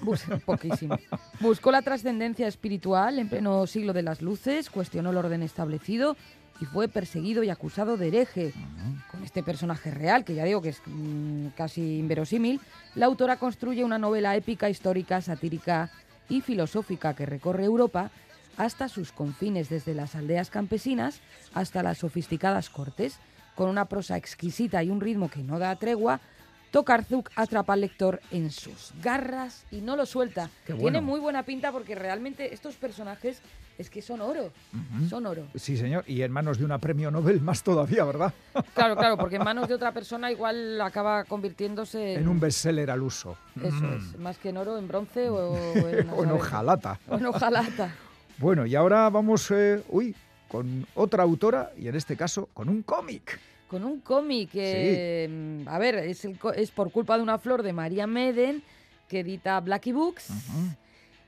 Bus- 0.02 0.24
poquísimo. 0.46 0.96
Buscó 1.40 1.70
la 1.72 1.82
trascendencia 1.82 2.46
espiritual 2.46 3.18
en 3.18 3.28
pleno 3.28 3.66
siglo 3.66 3.92
de 3.92 4.02
las 4.02 4.20
luces, 4.22 4.68
cuestionó 4.70 5.10
el 5.10 5.16
orden 5.16 5.42
establecido 5.42 6.16
y 6.62 6.64
fue 6.64 6.86
perseguido 6.86 7.42
y 7.42 7.50
acusado 7.50 7.96
de 7.96 8.06
hereje. 8.06 8.52
Con 9.10 9.24
este 9.24 9.42
personaje 9.42 9.90
real, 9.90 10.24
que 10.24 10.36
ya 10.36 10.44
digo 10.44 10.62
que 10.62 10.68
es 10.68 10.80
mm, 10.86 11.48
casi 11.56 11.98
inverosímil, 11.98 12.60
la 12.94 13.06
autora 13.06 13.36
construye 13.36 13.82
una 13.82 13.98
novela 13.98 14.36
épica, 14.36 14.70
histórica, 14.70 15.20
satírica 15.20 15.90
y 16.28 16.40
filosófica 16.40 17.14
que 17.14 17.26
recorre 17.26 17.64
Europa 17.64 18.12
hasta 18.56 18.88
sus 18.88 19.10
confines, 19.10 19.70
desde 19.70 19.92
las 19.92 20.14
aldeas 20.14 20.50
campesinas 20.50 21.20
hasta 21.52 21.82
las 21.82 21.98
sofisticadas 21.98 22.70
cortes. 22.70 23.18
Con 23.56 23.68
una 23.68 23.86
prosa 23.86 24.16
exquisita 24.16 24.84
y 24.84 24.90
un 24.90 25.00
ritmo 25.00 25.28
que 25.28 25.42
no 25.42 25.58
da 25.58 25.74
tregua, 25.74 26.20
Tokarzuk 26.70 27.28
atrapa 27.34 27.72
al 27.72 27.80
lector 27.80 28.20
en 28.30 28.52
sus 28.52 28.92
garras 29.02 29.64
y 29.72 29.80
no 29.80 29.96
lo 29.96 30.06
suelta. 30.06 30.48
Tiene 30.64 31.00
muy 31.00 31.18
buena 31.18 31.42
pinta 31.42 31.72
porque 31.72 31.96
realmente 31.96 32.54
estos 32.54 32.76
personajes 32.76 33.42
es 33.82 33.90
que 33.90 34.00
son 34.00 34.20
oro. 34.20 34.50
Son 35.08 35.26
oro. 35.26 35.46
Sí, 35.54 35.76
señor. 35.76 36.04
Y 36.06 36.22
en 36.22 36.32
manos 36.32 36.58
de 36.58 36.64
una 36.64 36.78
premio 36.78 37.10
Nobel 37.10 37.40
más 37.40 37.62
todavía, 37.62 38.04
¿verdad? 38.04 38.32
Claro, 38.74 38.96
claro, 38.96 39.16
porque 39.18 39.36
en 39.36 39.44
manos 39.44 39.68
de 39.68 39.74
otra 39.74 39.92
persona 39.98 40.32
igual 40.32 40.80
acaba 40.80 41.24
convirtiéndose 41.24 42.14
en, 42.14 42.20
En 42.20 42.28
un 42.28 42.40
bestseller 42.40 42.90
al 42.90 43.02
uso. 43.02 43.36
Eso 43.62 43.94
es, 43.94 44.18
más 44.18 44.38
que 44.38 44.48
en 44.48 44.56
oro, 44.56 44.78
en 44.78 44.88
bronce 44.88 45.28
o 45.28 45.54
en, 45.76 46.08
O 46.10 46.24
en 46.24 46.30
hojalata. 46.32 46.98
O 47.08 47.16
en 47.16 47.26
hojalata. 47.26 47.94
Bueno, 48.38 48.64
y 48.66 48.74
ahora 48.74 49.08
vamos, 49.10 49.50
eh, 49.50 49.82
uy, 49.90 50.14
con 50.48 50.86
otra 50.94 51.22
autora 51.22 51.72
y 51.76 51.88
en 51.88 51.94
este 51.94 52.16
caso 52.16 52.48
con 52.52 52.68
un 52.68 52.82
cómic. 52.82 53.38
Con 53.68 53.84
un 53.84 54.00
cómic 54.00 54.50
que, 54.50 55.62
mm, 55.64 55.68
a 55.68 55.78
ver, 55.78 55.96
es, 55.96 56.24
el 56.24 56.38
es 56.56 56.70
por 56.70 56.90
culpa 56.90 57.16
de 57.16 57.22
una 57.22 57.38
flor 57.38 57.62
de 57.62 57.72
María 57.72 58.06
Meden, 58.06 58.62
que 59.08 59.20
edita 59.20 59.60
Blackie 59.60 59.92
Books. 59.92 60.30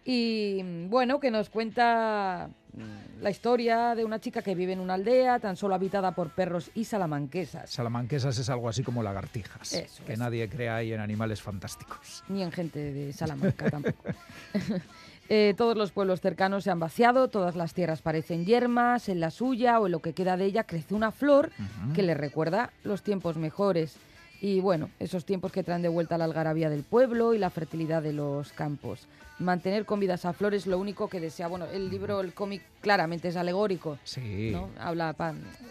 Y 0.04 0.60
mm, 0.62 0.90
bueno, 0.90 1.18
que 1.18 1.30
nos 1.30 1.48
cuenta 1.48 2.50
mm, 2.74 3.22
la 3.22 3.30
historia 3.30 3.94
de 3.94 4.04
una 4.04 4.20
chica 4.20 4.42
que 4.42 4.54
vive 4.54 4.72
en 4.72 4.80
una 4.80 4.94
aldea 4.94 5.38
tan 5.38 5.56
solo 5.56 5.74
habitada 5.74 6.14
por 6.14 6.30
perros 6.30 6.70
y 6.74 6.84
salamanquesas. 6.84 7.70
Salamanquesas 7.70 8.38
es 8.38 8.50
algo 8.50 8.68
así 8.68 8.82
como 8.82 9.02
lagartijas. 9.02 9.72
Eso 9.72 10.04
que 10.04 10.12
es. 10.14 10.18
nadie 10.18 10.48
crea 10.48 10.76
ahí 10.76 10.92
en 10.92 11.00
animales 11.00 11.40
fantásticos. 11.40 12.22
Ni 12.28 12.42
en 12.42 12.52
gente 12.52 12.92
de 12.92 13.12
Salamanca 13.14 13.70
tampoco. 13.70 14.04
Eh, 15.30 15.54
todos 15.56 15.74
los 15.74 15.90
pueblos 15.90 16.20
cercanos 16.20 16.64
se 16.64 16.70
han 16.70 16.78
vaciado, 16.78 17.28
todas 17.28 17.56
las 17.56 17.72
tierras 17.72 18.02
parecen 18.02 18.44
yermas, 18.44 19.08
en 19.08 19.20
la 19.20 19.30
suya 19.30 19.80
o 19.80 19.86
en 19.86 19.92
lo 19.92 20.00
que 20.00 20.12
queda 20.12 20.36
de 20.36 20.44
ella 20.44 20.64
crece 20.64 20.94
una 20.94 21.12
flor 21.12 21.50
que 21.94 22.02
le 22.02 22.12
recuerda 22.12 22.74
los 22.82 23.02
tiempos 23.02 23.38
mejores. 23.38 23.96
Y 24.44 24.60
bueno, 24.60 24.90
esos 25.00 25.24
tiempos 25.24 25.52
que 25.52 25.62
traen 25.62 25.80
de 25.80 25.88
vuelta 25.88 26.18
la 26.18 26.26
algarabía 26.26 26.68
del 26.68 26.82
pueblo 26.82 27.32
y 27.32 27.38
la 27.38 27.48
fertilidad 27.48 28.02
de 28.02 28.12
los 28.12 28.52
campos. 28.52 29.08
Mantener 29.38 29.86
con 29.86 30.00
vida 30.00 30.16
esa 30.16 30.34
flor 30.34 30.52
es 30.52 30.66
lo 30.66 30.78
único 30.78 31.08
que 31.08 31.18
desea. 31.18 31.48
Bueno, 31.48 31.64
el 31.64 31.88
libro, 31.88 32.20
el 32.20 32.34
cómic 32.34 32.60
claramente 32.84 33.28
es 33.28 33.36
alegórico. 33.36 33.98
Sí. 34.04 34.50
¿no? 34.52 34.68
Habla, 34.78 35.16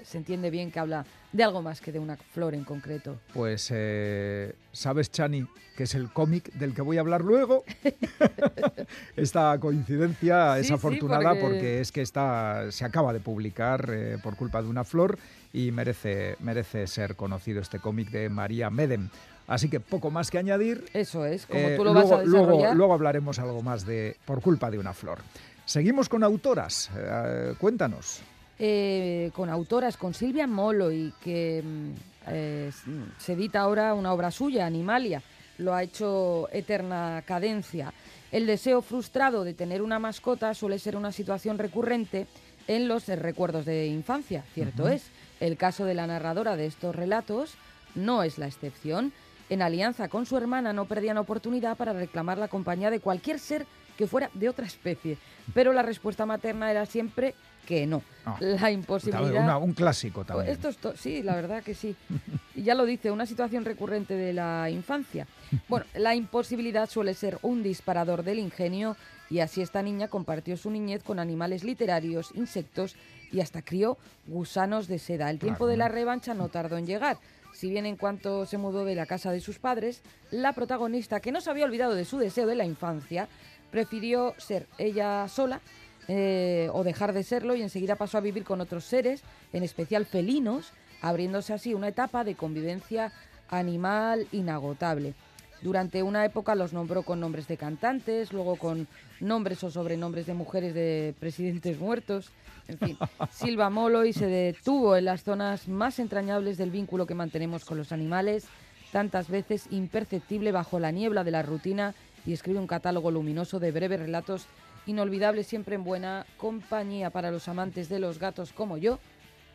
se 0.04 0.18
entiende 0.18 0.50
bien 0.50 0.72
que 0.72 0.80
habla 0.80 1.06
de 1.32 1.44
algo 1.44 1.62
más 1.62 1.80
que 1.80 1.92
de 1.92 2.00
una 2.00 2.18
flor 2.18 2.56
en 2.56 2.64
concreto. 2.64 3.20
Pues, 3.34 3.70
eh, 3.72 4.54
¿sabes, 4.72 5.12
Chani, 5.12 5.46
que 5.78 5.84
es 5.84 5.94
el 5.96 6.12
cómic 6.12 6.52
del 6.54 6.74
que 6.74 6.82
voy 6.82 6.98
a 6.98 7.02
hablar 7.02 7.22
luego? 7.22 7.64
Esta 9.16 9.58
coincidencia 9.60 10.58
es 10.60 10.68
sí, 10.68 10.74
afortunada 10.74 11.30
porque- 11.32 11.42
porque... 11.42 11.82
es 11.82 11.92
que 11.92 12.02
está, 12.02 12.72
se 12.72 12.86
acaba 12.86 13.14
de 13.14 13.20
publicar 13.20 13.90
eh, 13.92 14.18
por 14.22 14.36
culpa 14.36 14.62
de 14.62 14.68
una 14.70 14.84
flor 14.84 15.18
y 15.54 15.72
merece, 15.72 16.36
merece 16.40 16.88
ser 16.88 17.16
conocido 17.16 17.62
este 17.62 17.80
cómic 17.80 18.10
de 18.10 18.30
María 18.30 18.70
Medem. 18.70 19.10
Así 19.46 19.70
que 19.70 19.80
poco 19.80 20.10
más 20.10 20.32
que 20.32 20.38
añadir. 20.38 20.86
Eso 20.94 21.26
es, 21.26 21.46
como 21.46 21.60
Eh, 21.60 21.76
tú 21.76 21.84
lo 21.84 21.94
luego, 21.94 22.10
vas 22.10 22.20
a 22.20 22.24
luego- 22.24 22.46
desarrollar. 22.48 22.76
luego 22.78 22.94
hablaremos 22.94 23.40
algo 23.40 23.62
más 23.62 23.86
de 23.86 24.16
por 24.26 24.42
culpa 24.42 24.72
de 24.72 24.80
una 24.80 24.94
flor. 24.94 25.20
Seguimos 25.66 26.10
con 26.10 26.24
autoras. 26.24 26.90
Eh, 26.96 27.54
cuéntanos. 27.58 28.22
eh, 28.60 29.32
con 29.34 29.50
autoras, 29.50 29.98
con 29.98 30.14
Silvia 30.14 30.46
Molloy, 30.48 31.12
que 31.22 31.62
mm, 31.64 31.90
eh, 32.28 32.66
s- 32.70 32.82
se 33.18 33.34
edita 33.34 33.60
ahora 33.62 33.94
una 33.94 34.14
obra 34.14 34.30
suya, 34.32 34.66
Animalia. 34.66 35.22
Lo 35.58 35.74
ha 35.74 35.84
hecho 35.84 36.48
Eterna 36.52 37.24
Cadencia. 37.26 37.94
El 38.32 38.46
deseo 38.46 38.82
frustrado 38.82 39.44
de 39.44 39.54
tener 39.54 39.82
una 39.82 40.00
mascota 40.00 40.54
suele 40.54 40.80
ser 40.80 40.96
una 40.96 41.12
situación 41.12 41.58
recurrente 41.58 42.28
en 42.68 42.88
los 42.88 43.08
recuerdos 43.08 43.66
de 43.66 43.88
infancia, 43.88 44.44
cierto 44.54 44.88
es. 44.88 45.08
El 45.40 45.58
caso 45.58 45.84
de 45.86 45.94
la 45.96 46.08
narradora 46.08 46.56
de 46.56 46.68
estos 46.68 46.96
relatos 46.96 47.56
no 47.96 48.24
es 48.24 48.38
la 48.38 48.48
excepción. 48.48 49.12
En 49.50 49.62
alianza 49.62 50.08
con 50.10 50.26
su 50.26 50.38
hermana 50.38 50.74
no 50.74 50.86
perdían 50.86 51.18
oportunidad 51.18 51.76
para 51.76 51.92
reclamar 51.94 52.38
la 52.38 52.48
compañía 52.48 52.90
de 52.92 53.00
cualquier 53.02 53.40
ser 53.40 53.66
que 53.98 54.08
fuera 54.08 54.30
de 54.34 54.50
otra 54.50 54.66
especie. 54.66 55.18
Pero 55.54 55.74
la 55.74 55.82
respuesta 55.82 56.26
materna 56.26 56.72
era 56.72 56.86
siempre 56.86 57.36
que 57.66 57.86
no. 57.88 58.02
Ah, 58.26 58.38
la 58.42 58.72
imposibilidad... 58.72 59.44
Una- 59.44 59.58
un 59.58 59.74
clásico 59.74 60.22
Pues 60.24 60.28
también. 60.28 60.52
Esto 60.52 60.70
es 60.70 60.78
to- 60.78 60.98
sí, 60.98 61.24
la 61.24 61.36
verdad 61.36 61.64
que 61.64 61.74
sí. 61.76 61.96
Y 62.56 62.64
ya 62.64 62.76
lo 62.76 62.86
dice, 62.86 63.10
una 63.10 63.26
situación 63.26 63.66
recurrente 63.66 64.16
de 64.16 64.32
la 64.34 64.70
infancia. 64.70 65.28
Bueno, 65.68 65.86
la 65.96 66.14
imposibilidad 66.14 66.90
suele 66.90 67.14
ser 67.14 67.40
un 67.42 67.64
disparador 67.64 68.24
del 68.24 68.38
ingenio 68.40 68.96
y 69.30 69.40
así 69.40 69.62
esta 69.62 69.82
niña 69.82 70.08
compartió 70.08 70.56
su 70.58 70.70
niñez 70.70 71.02
con 71.04 71.18
animales 71.20 71.64
literarios, 71.64 72.30
insectos 72.36 72.96
y 73.32 73.40
hasta 73.42 73.62
crió 73.64 73.98
gusanos 74.28 74.88
de 74.88 75.00
seda. 75.00 75.30
El 75.32 75.40
tiempo 75.40 75.60
Claro. 75.66 75.72
de 75.72 75.78
la 75.78 75.88
revancha 75.88 76.34
no 76.34 76.50
tardó 76.50 76.78
en 76.78 76.86
llegar. 76.86 77.18
Si 77.54 77.70
bien 77.70 77.86
en 77.86 77.98
cuanto 77.98 78.46
se 78.46 78.58
mudó 78.58 78.84
de 78.86 78.96
la 78.96 79.06
casa 79.06 79.32
de 79.32 79.40
sus 79.40 79.58
padres, 79.60 80.02
la 80.32 80.54
protagonista, 80.54 81.20
que 81.20 81.32
no 81.32 81.40
se 81.42 81.50
había 81.50 81.66
olvidado 81.66 81.96
de 81.96 82.06
su 82.06 82.18
deseo 82.18 82.46
de 82.48 82.56
la 82.56 82.66
infancia, 82.66 83.28
prefirió 83.74 84.36
ser 84.38 84.68
ella 84.78 85.28
sola 85.28 85.60
eh, 86.08 86.70
o 86.74 86.84
dejar 86.84 87.12
de 87.12 87.24
serlo 87.24 87.56
y 87.56 87.64
enseguida 87.64 87.96
pasó 87.96 88.20
a 88.20 88.22
vivir 88.22 88.44
con 88.44 88.62
otros 88.62 88.86
seres, 88.86 89.24
en 89.52 89.64
especial 89.64 90.06
felinos, 90.06 90.72
abriéndose 91.02 91.54
así 91.54 91.74
una 91.74 91.88
etapa 91.88 92.24
de 92.24 92.36
convivencia 92.36 93.12
animal 93.50 94.28
inagotable. 94.32 95.16
Durante 95.64 96.04
una 96.04 96.24
época 96.24 96.54
los 96.54 96.72
nombró 96.72 97.02
con 97.02 97.20
nombres 97.20 97.48
de 97.48 97.58
cantantes, 97.58 98.32
luego 98.32 98.58
con 98.58 98.88
nombres 99.20 99.64
o 99.64 99.72
sobrenombres 99.72 100.28
de 100.28 100.36
mujeres 100.36 100.76
de 100.76 101.16
presidentes 101.20 101.80
muertos. 101.80 102.30
En 102.68 102.78
fin, 102.78 102.98
Silva 103.32 103.72
Molloy 103.72 104.14
se 104.14 104.28
detuvo 104.28 104.96
en 104.98 105.06
las 105.06 105.24
zonas 105.24 105.68
más 105.68 105.98
entrañables 105.98 106.58
del 106.58 106.70
vínculo 106.70 107.08
que 107.08 107.16
mantenemos 107.16 107.66
con 107.66 107.80
los 107.80 107.92
animales, 107.92 108.46
tantas 108.92 109.30
veces 109.30 109.66
imperceptible 109.72 110.52
bajo 110.52 110.80
la 110.80 110.92
niebla 110.92 111.24
de 111.24 111.32
la 111.32 111.42
rutina, 111.42 111.96
y 112.26 112.34
escribe 112.34 112.60
un 112.60 112.68
catálogo 112.68 113.12
luminoso 113.12 113.60
de 113.60 113.72
breves 113.72 114.00
relatos 114.00 114.46
inolvidables 114.86 115.48
siempre 115.48 115.76
en 115.76 115.84
buena 115.84 116.26
compañía 116.38 117.10
para 117.10 117.32
los 117.32 117.48
amantes 117.48 117.90
de 117.90 118.00
los 118.00 118.20
gatos 118.20 118.52
como 118.54 118.78
yo. 118.78 119.00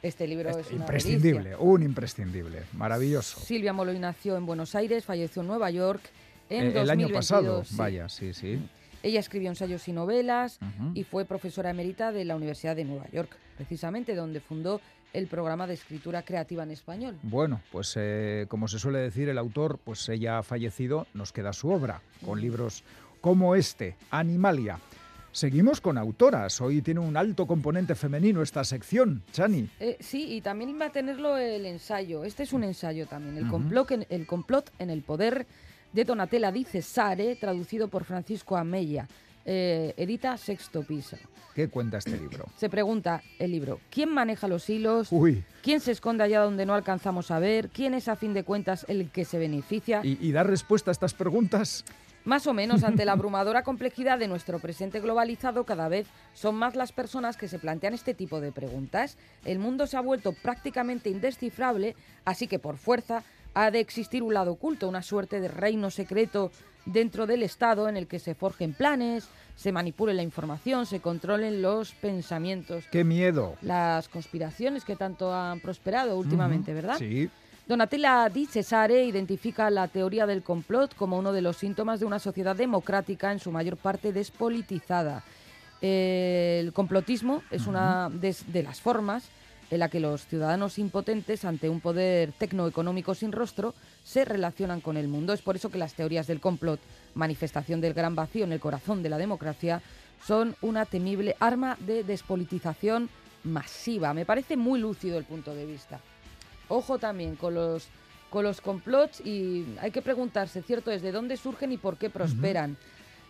Este 0.02 0.28
libro 0.28 0.50
es 0.50 0.68
una 0.70 0.82
imprescindible, 0.82 1.42
delicia. 1.50 1.58
un 1.58 1.82
imprescindible, 1.82 2.62
maravilloso. 2.72 3.40
Silvia 3.40 3.72
Molloy 3.72 3.98
nació 3.98 4.36
en 4.36 4.46
Buenos 4.46 4.74
Aires, 4.74 5.04
falleció 5.04 5.42
en 5.42 5.48
Nueva 5.48 5.70
York 5.70 6.00
en 6.48 6.66
Eh, 6.76 6.80
el 6.80 6.88
año 6.90 7.08
pasado, 7.08 7.56
2022, 7.58 7.68
sí. 7.68 7.76
vaya, 7.76 8.08
sí, 8.08 8.32
sí. 8.32 8.58
Ella 9.02 9.20
escribió 9.20 9.48
ensayos 9.48 9.86
y 9.88 9.92
novelas 9.92 10.58
y 10.94 11.04
fue 11.04 11.24
profesora 11.24 11.70
emérita 11.70 12.10
de 12.10 12.24
la 12.24 12.34
Universidad 12.36 12.74
de 12.74 12.84
Nueva 12.84 13.08
York, 13.12 13.30
precisamente 13.56 14.14
donde 14.14 14.40
fundó 14.40 14.80
el 15.12 15.26
programa 15.26 15.66
de 15.66 15.74
escritura 15.74 16.22
creativa 16.22 16.62
en 16.62 16.70
español. 16.70 17.18
Bueno, 17.22 17.60
pues 17.72 17.94
eh, 17.96 18.46
como 18.48 18.68
se 18.68 18.78
suele 18.78 18.98
decir, 18.98 19.28
el 19.28 19.38
autor, 19.38 19.78
pues 19.82 20.08
ella 20.08 20.38
ha 20.38 20.42
fallecido, 20.42 21.06
nos 21.14 21.32
queda 21.32 21.52
su 21.52 21.70
obra, 21.70 22.00
con 22.24 22.40
libros 22.40 22.84
como 23.20 23.54
este, 23.54 23.96
Animalia. 24.10 24.78
Seguimos 25.32 25.80
con 25.80 25.98
autoras. 25.98 26.60
Hoy 26.60 26.82
tiene 26.82 27.00
un 27.00 27.16
alto 27.16 27.46
componente 27.46 27.94
femenino 27.94 28.42
esta 28.42 28.64
sección, 28.64 29.22
Chani. 29.30 29.68
Eh, 29.78 29.96
sí, 30.00 30.34
y 30.34 30.40
también 30.40 30.78
va 30.80 30.86
a 30.86 30.90
tenerlo 30.92 31.36
el 31.36 31.66
ensayo. 31.66 32.24
Este 32.24 32.42
es 32.42 32.52
un 32.52 32.64
ensayo 32.64 33.06
también. 33.06 33.36
El, 33.36 33.44
Ujú. 33.44 33.52
complot, 33.52 33.90
en, 33.92 34.06
el 34.08 34.26
complot 34.26 34.70
en 34.78 34.90
el 34.90 35.02
poder 35.02 35.46
de 35.92 36.04
Donatella 36.04 36.50
di 36.50 36.64
Cesare, 36.64 37.36
traducido 37.36 37.88
por 37.88 38.04
Francisco 38.04 38.56
Amella. 38.56 39.06
Eh, 39.50 39.94
edita 39.96 40.36
Sexto 40.36 40.82
Piso. 40.82 41.16
¿Qué 41.54 41.68
cuenta 41.68 41.96
este 41.96 42.18
libro? 42.18 42.44
Se 42.58 42.68
pregunta 42.68 43.22
el 43.38 43.50
libro, 43.50 43.80
¿quién 43.88 44.12
maneja 44.12 44.46
los 44.46 44.68
hilos? 44.68 45.08
Uy, 45.10 45.42
¿Quién 45.62 45.80
se 45.80 45.92
esconde 45.92 46.22
allá 46.22 46.42
donde 46.42 46.66
no 46.66 46.74
alcanzamos 46.74 47.30
a 47.30 47.38
ver? 47.38 47.70
¿Quién 47.70 47.94
es 47.94 48.08
a 48.08 48.16
fin 48.16 48.34
de 48.34 48.44
cuentas 48.44 48.84
el 48.88 49.10
que 49.10 49.24
se 49.24 49.38
beneficia? 49.38 50.02
¿y, 50.04 50.18
y 50.20 50.32
dar 50.32 50.46
respuesta 50.46 50.90
a 50.90 50.92
estas 50.92 51.14
preguntas? 51.14 51.86
Más 52.26 52.46
o 52.46 52.52
menos 52.52 52.84
ante 52.84 53.06
la 53.06 53.12
abrumadora 53.14 53.62
complejidad 53.62 54.18
de 54.18 54.28
nuestro 54.28 54.58
presente 54.58 55.00
globalizado, 55.00 55.64
cada 55.64 55.88
vez 55.88 56.06
son 56.34 56.54
más 56.54 56.76
las 56.76 56.92
personas 56.92 57.38
que 57.38 57.48
se 57.48 57.58
plantean 57.58 57.94
este 57.94 58.12
tipo 58.12 58.42
de 58.42 58.52
preguntas. 58.52 59.16
El 59.46 59.60
mundo 59.60 59.86
se 59.86 59.96
ha 59.96 60.02
vuelto 60.02 60.34
prácticamente 60.34 61.08
indescifrable, 61.08 61.96
así 62.26 62.48
que 62.48 62.58
por 62.58 62.76
fuerza 62.76 63.24
ha 63.54 63.70
de 63.70 63.80
existir 63.80 64.22
un 64.22 64.34
lado 64.34 64.52
oculto, 64.52 64.88
una 64.88 65.02
suerte 65.02 65.40
de 65.40 65.48
reino 65.48 65.90
secreto 65.90 66.50
dentro 66.92 67.26
del 67.26 67.42
Estado 67.42 67.88
en 67.88 67.96
el 67.96 68.06
que 68.06 68.18
se 68.18 68.34
forjen 68.34 68.72
planes, 68.72 69.28
se 69.56 69.72
manipule 69.72 70.14
la 70.14 70.22
información, 70.22 70.86
se 70.86 71.00
controlen 71.00 71.62
los 71.62 71.92
pensamientos. 71.92 72.84
¡Qué 72.90 73.04
miedo! 73.04 73.56
Las 73.62 74.08
conspiraciones 74.08 74.84
que 74.84 74.96
tanto 74.96 75.34
han 75.34 75.60
prosperado 75.60 76.16
últimamente, 76.16 76.72
¿verdad? 76.72 76.98
Sí. 76.98 77.28
Donatella 77.66 78.28
Di 78.30 78.46
Cesare 78.46 79.04
identifica 79.04 79.68
la 79.68 79.88
teoría 79.88 80.26
del 80.26 80.42
complot 80.42 80.94
como 80.94 81.18
uno 81.18 81.32
de 81.32 81.42
los 81.42 81.58
síntomas 81.58 82.00
de 82.00 82.06
una 82.06 82.18
sociedad 82.18 82.56
democrática 82.56 83.30
en 83.30 83.40
su 83.40 83.50
mayor 83.50 83.76
parte 83.76 84.12
despolitizada. 84.12 85.22
El 85.80 86.72
complotismo 86.72 87.42
es 87.50 87.66
una 87.66 88.08
de, 88.10 88.34
de 88.46 88.62
las 88.62 88.80
formas 88.80 89.28
en 89.70 89.80
la 89.80 89.88
que 89.88 90.00
los 90.00 90.26
ciudadanos 90.26 90.78
impotentes 90.78 91.44
ante 91.44 91.68
un 91.68 91.80
poder 91.80 92.32
tecnoeconómico 92.32 93.14
sin 93.14 93.32
rostro 93.32 93.74
se 94.02 94.24
relacionan 94.24 94.80
con 94.80 94.96
el 94.96 95.08
mundo. 95.08 95.32
Es 95.32 95.42
por 95.42 95.56
eso 95.56 95.70
que 95.70 95.78
las 95.78 95.94
teorías 95.94 96.26
del 96.26 96.40
complot, 96.40 96.80
manifestación 97.14 97.80
del 97.80 97.94
gran 97.94 98.14
vacío 98.14 98.44
en 98.44 98.52
el 98.52 98.60
corazón 98.60 99.02
de 99.02 99.10
la 99.10 99.18
democracia, 99.18 99.82
son 100.26 100.56
una 100.62 100.84
temible 100.86 101.36
arma 101.38 101.76
de 101.80 102.02
despolitización 102.02 103.08
masiva. 103.44 104.14
Me 104.14 104.24
parece 104.24 104.56
muy 104.56 104.80
lúcido 104.80 105.18
el 105.18 105.24
punto 105.24 105.54
de 105.54 105.66
vista. 105.66 106.00
Ojo 106.68 106.98
también 106.98 107.36
con 107.36 107.54
los, 107.54 107.88
con 108.30 108.44
los 108.44 108.60
complots 108.60 109.20
y 109.20 109.64
hay 109.80 109.90
que 109.90 110.02
preguntarse, 110.02 110.62
cierto 110.62 110.90
es, 110.90 111.02
de 111.02 111.12
dónde 111.12 111.36
surgen 111.36 111.72
y 111.72 111.76
por 111.76 111.96
qué 111.96 112.10
prosperan. 112.10 112.76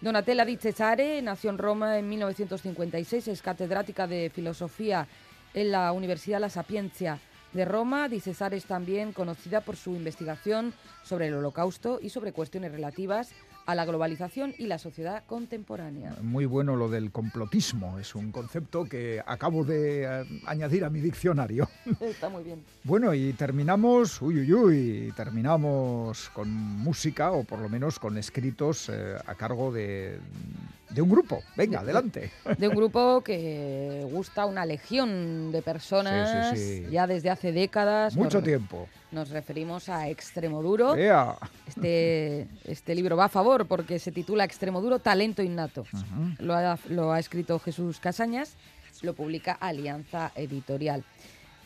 Donatella 0.01 0.45
Di 0.45 0.57
Cesare 0.57 1.21
nació 1.23 1.51
en 1.51 1.59
Roma 1.59 1.99
en 1.99 2.09
1956, 2.09 3.29
es 3.29 3.43
catedrática 3.43 4.07
de 4.07 4.31
filosofía 4.33 5.09
en 5.61 5.73
la 5.73 5.93
Universidad 5.93 6.41
La 6.41 6.51
Sapienza 6.51 7.19
de 7.53 7.65
Roma. 7.65 8.09
Di 8.09 8.21
Cesare 8.21 8.57
es 8.57 8.65
también 8.65 9.13
conocida 9.13 9.61
por 9.61 9.77
su 9.77 9.95
investigación 9.97 10.73
sobre 11.03 11.29
el 11.29 11.35
holocausto 11.35 11.99
y 12.01 12.11
sobre 12.11 12.33
cuestiones 12.33 12.71
relativas 12.71 13.33
a 13.67 13.75
la 13.75 13.85
globalización 13.85 14.55
y 14.57 14.67
la 14.67 14.79
sociedad 14.79 15.25
contemporánea. 15.27 16.15
Muy 16.23 16.47
bueno 16.47 16.77
lo 16.77 16.89
del 16.89 17.11
complotismo. 17.11 17.99
Es 17.99 18.15
un 18.15 18.33
concepto 18.33 18.85
que 18.85 19.21
acabo 19.27 19.65
de 19.65 20.05
eh, 20.05 20.25
añadir 20.47 20.85
a 20.85 20.91
mi 20.91 21.01
diccionario. 21.01 21.69
Está 22.01 22.29
muy 22.29 22.45
bien. 22.45 22.63
Bueno, 22.85 23.13
y 23.13 23.33
terminamos, 23.35 24.23
uy, 24.23 24.41
uy, 24.41 24.53
uy, 24.55 25.13
terminamos 25.17 26.31
con 26.31 26.49
música 26.51 27.33
o 27.33 27.45
por 27.45 27.59
lo 27.59 27.69
menos 27.69 27.99
con 27.99 28.17
escritos 28.17 28.89
eh, 28.89 29.17
a 29.27 29.35
cargo 29.35 29.71
de, 29.71 30.19
de 30.91 31.03
un 31.03 31.11
grupo. 31.11 31.43
Venga, 31.57 31.81
adelante. 31.81 32.31
de 32.57 32.69
un 32.69 32.75
grupo 32.75 33.21
que 33.23 34.07
gusta 34.11 34.47
una 34.47 34.65
legión 34.65 35.53
de 35.53 35.63
personas 35.63 36.55
Sí, 36.57 36.59
sí, 36.59 36.85
sí. 36.85 36.91
ya 36.91 37.07
desde 37.07 37.31
hace 37.31 37.53
décadas. 37.53 38.17
Mucho 38.17 38.39
nos, 38.39 38.45
tiempo. 38.45 38.89
Nos 39.13 39.31
referimos 39.31 39.89
a 39.89 40.09
Extremoduro. 40.09 40.97
Ea. 40.97 41.37
Este, 41.67 42.47
este 42.65 42.95
libro 42.95 43.17
va 43.17 43.27
a 43.27 43.29
favor 43.29 43.67
porque 43.67 43.99
se 43.99 44.13
titula 44.13 44.45
Extremoduro, 44.45 44.99
Talento 44.99 45.43
Innato. 45.43 45.85
Lo 46.39 46.55
ha, 46.55 46.79
lo 46.89 47.13
ha 47.13 47.19
escrito 47.19 47.59
Jesús 47.59 48.01
Casañas, 48.01 48.55
lo 49.03 49.15
publica 49.15 49.53
Alianza 49.53 50.33
Editorial. 50.35 51.05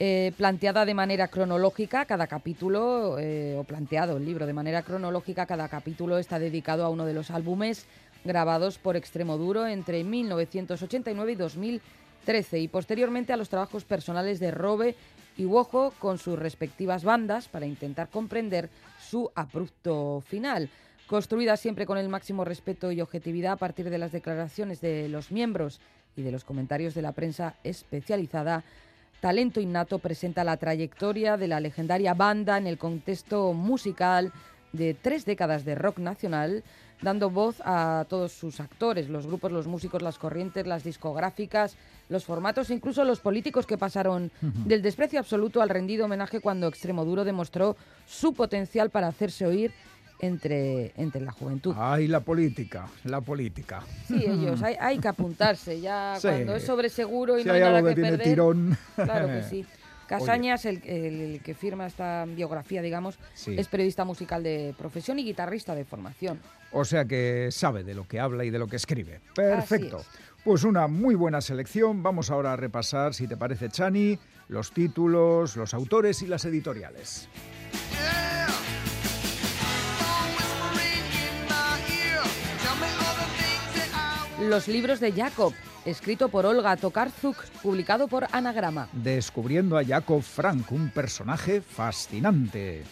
Eh, 0.05 0.33
planteada 0.37 0.85
de 0.85 0.95
manera 0.95 1.29
cronológica, 1.29 2.07
cada 2.07 2.27
capítulo, 2.27 3.19
eh, 3.21 3.55
o 3.57 3.63
planteado 3.63 4.17
el 4.17 4.25
libro 4.25 4.47
de 4.47 4.53
manera 4.53 4.83
cronológica, 4.83 5.47
cada 5.47 5.69
capítulo 5.69 6.19
está 6.19 6.41
dedicado 6.41 6.85
a 6.85 6.89
uno 6.89 7.07
de 7.07 7.13
los 7.15 7.31
álbumes 7.31 7.87
grabados 8.25 8.79
por 8.79 8.97
Extremoduro 8.97 9.67
entre 9.67 10.05
1989 10.05 11.33
y 11.33 11.35
2013 11.37 12.61
y 12.61 12.69
posteriormente 12.69 13.33
a 13.33 13.37
los 13.37 13.49
trabajos 13.49 13.85
personales 13.85 14.41
de 14.41 14.51
Robe 14.51 14.97
y 15.37 15.45
Wojo 15.45 15.93
con 15.99 16.19
sus 16.19 16.39
respectivas 16.39 17.05
bandas 17.05 17.49
para 17.49 17.67
intentar 17.67 18.09
comprender 18.09 18.69
su 19.01 19.31
abrupto 19.35 20.23
final. 20.27 20.69
Construida 21.07 21.57
siempre 21.57 21.87
con 21.87 21.99
el 21.99 22.09
máximo 22.09 22.45
respeto 22.45 22.93
y 22.93 23.01
objetividad 23.01 23.53
a 23.53 23.57
partir 23.57 23.91
de 23.91 23.99
las 23.99 24.13
declaraciones 24.13 24.81
de 24.81 25.09
los 25.09 25.31
miembros 25.31 25.81
y 26.17 26.23
de 26.23 26.33
los 26.33 26.45
comentarios 26.45 26.95
de 26.95 27.03
la 27.03 27.13
prensa 27.13 27.57
especializada, 27.65 28.65
Talento 29.21 29.61
Innato 29.61 30.01
presenta 30.01 30.43
la 30.43 30.57
trayectoria 30.57 31.37
de 31.37 31.47
la 31.47 31.61
legendaria 31.61 32.13
banda 32.13 32.59
en 32.59 32.67
el 32.67 32.77
contexto 32.77 33.53
musical 33.53 34.33
de 34.73 34.95
tres 34.95 35.25
décadas 35.25 35.65
de 35.65 35.77
rock 35.77 35.99
nacional, 35.99 36.65
dando 37.03 37.31
voz 37.31 37.57
a 37.65 38.07
todos 38.09 38.33
sus 38.33 38.61
actores, 38.61 39.09
los 39.09 39.27
grupos, 39.27 39.53
los 39.53 39.67
músicos, 39.67 40.03
las 40.03 40.19
corrientes, 40.19 40.67
las 40.67 40.85
discográficas, 40.85 41.77
los 42.09 42.25
formatos, 42.25 42.71
e 42.71 42.75
incluso 42.75 43.05
los 43.05 43.21
políticos 43.21 43.67
que 43.67 43.77
pasaron 43.77 44.31
del 44.41 44.83
desprecio 44.83 45.19
absoluto 45.19 45.61
al 45.62 45.69
rendido 45.69 46.05
homenaje 46.07 46.41
cuando 46.41 46.69
Extremoduro 46.69 47.25
demostró 47.25 47.77
su 48.07 48.33
potencial 48.35 48.91
para 48.91 49.09
hacerse 49.09 49.47
oír 49.47 49.73
entre, 50.21 50.93
entre 50.97 51.21
la 51.21 51.33
juventud. 51.33 51.75
Ay, 51.77 52.07
la 52.07 52.21
política, 52.21 52.87
la 53.05 53.21
política. 53.21 53.83
Sí, 54.07 54.25
ellos, 54.25 54.62
hay, 54.62 54.77
hay 54.79 54.99
que 54.99 55.09
apuntarse, 55.09 55.81
ya 55.81 56.15
Sí. 56.21 56.29
cuando 56.29 56.55
es 56.55 56.65
sobre 56.65 56.88
seguro 56.88 57.38
y 57.38 57.43
Si 57.43 57.49
no 57.49 57.55
hay 57.55 57.61
hay 57.61 57.65
nada 57.67 57.79
algo 57.79 57.88
que 57.88 57.95
que 57.97 58.01
tiene 58.03 58.17
perder. 58.17 58.33
tirón. 58.33 58.79
Claro 58.95 59.27
que 59.27 59.43
sí. 59.43 59.67
Casañas, 60.07 60.65
el, 60.67 60.83
el- 60.85 61.21
el 61.21 61.41
que 61.43 61.55
firma 61.55 61.87
esta 61.87 62.25
biografía, 62.27 62.83
digamos, 62.83 63.19
Sí. 63.35 63.55
es 63.59 63.67
periodista 63.67 64.05
musical 64.05 64.43
de 64.43 64.75
profesión 64.79 65.19
y 65.19 65.25
guitarrista 65.25 65.75
de 65.75 65.85
formación. 65.85 66.38
O 66.73 66.85
sea 66.85 67.05
que 67.05 67.49
sabe 67.51 67.85
de 67.85 67.95
lo 67.95 68.07
que 68.09 68.19
habla 68.19 68.45
y 68.45 68.51
de 68.51 68.59
lo 68.59 68.67
que 68.67 68.77
escribe. 68.77 69.21
Perfecto. 69.35 70.01
es. 70.01 70.07
Pues 70.45 70.65
una 70.65 70.89
muy 70.89 71.15
buena 71.15 71.41
selección. 71.41 72.03
Vamos 72.03 72.31
ahora 72.31 72.55
a 72.55 72.57
repasar, 72.57 73.15
si 73.15 73.29
te 73.29 73.37
parece, 73.37 73.69
Chani, 73.69 74.19
los 74.49 74.73
títulos, 74.73 75.57
los 75.57 75.73
autores 75.75 76.23
y 76.23 76.27
las 76.27 76.45
editoriales. 76.45 77.29
Los 84.41 84.67
libros 84.67 84.99
de 84.99 85.13
Jacob, 85.13 85.53
escrito 85.85 86.29
por 86.29 86.45
Olga 86.45 86.77
Tokarzuk, 86.77 87.37
publicado 87.63 88.09
por 88.09 88.27
Anagrama. 88.33 88.89
Descubriendo 88.93 89.79
a 89.79 89.85
Jacob 89.85 90.21
Frank, 90.23 90.73
un 90.73 90.91
personaje 90.91 91.61
fascinante. 91.61 92.83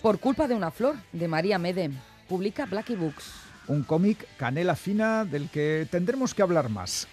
Por 0.00 0.18
culpa 0.18 0.48
de 0.48 0.54
una 0.54 0.70
flor, 0.70 0.96
de 1.12 1.28
María 1.28 1.58
Medem, 1.58 1.94
publica 2.28 2.66
Blackie 2.66 2.94
Books. 2.94 3.32
Un 3.66 3.82
cómic 3.82 4.26
canela 4.36 4.76
fina 4.76 5.24
del 5.24 5.48
que 5.48 5.86
tendremos 5.90 6.34
que 6.34 6.42
hablar 6.42 6.68
más. 6.68 7.08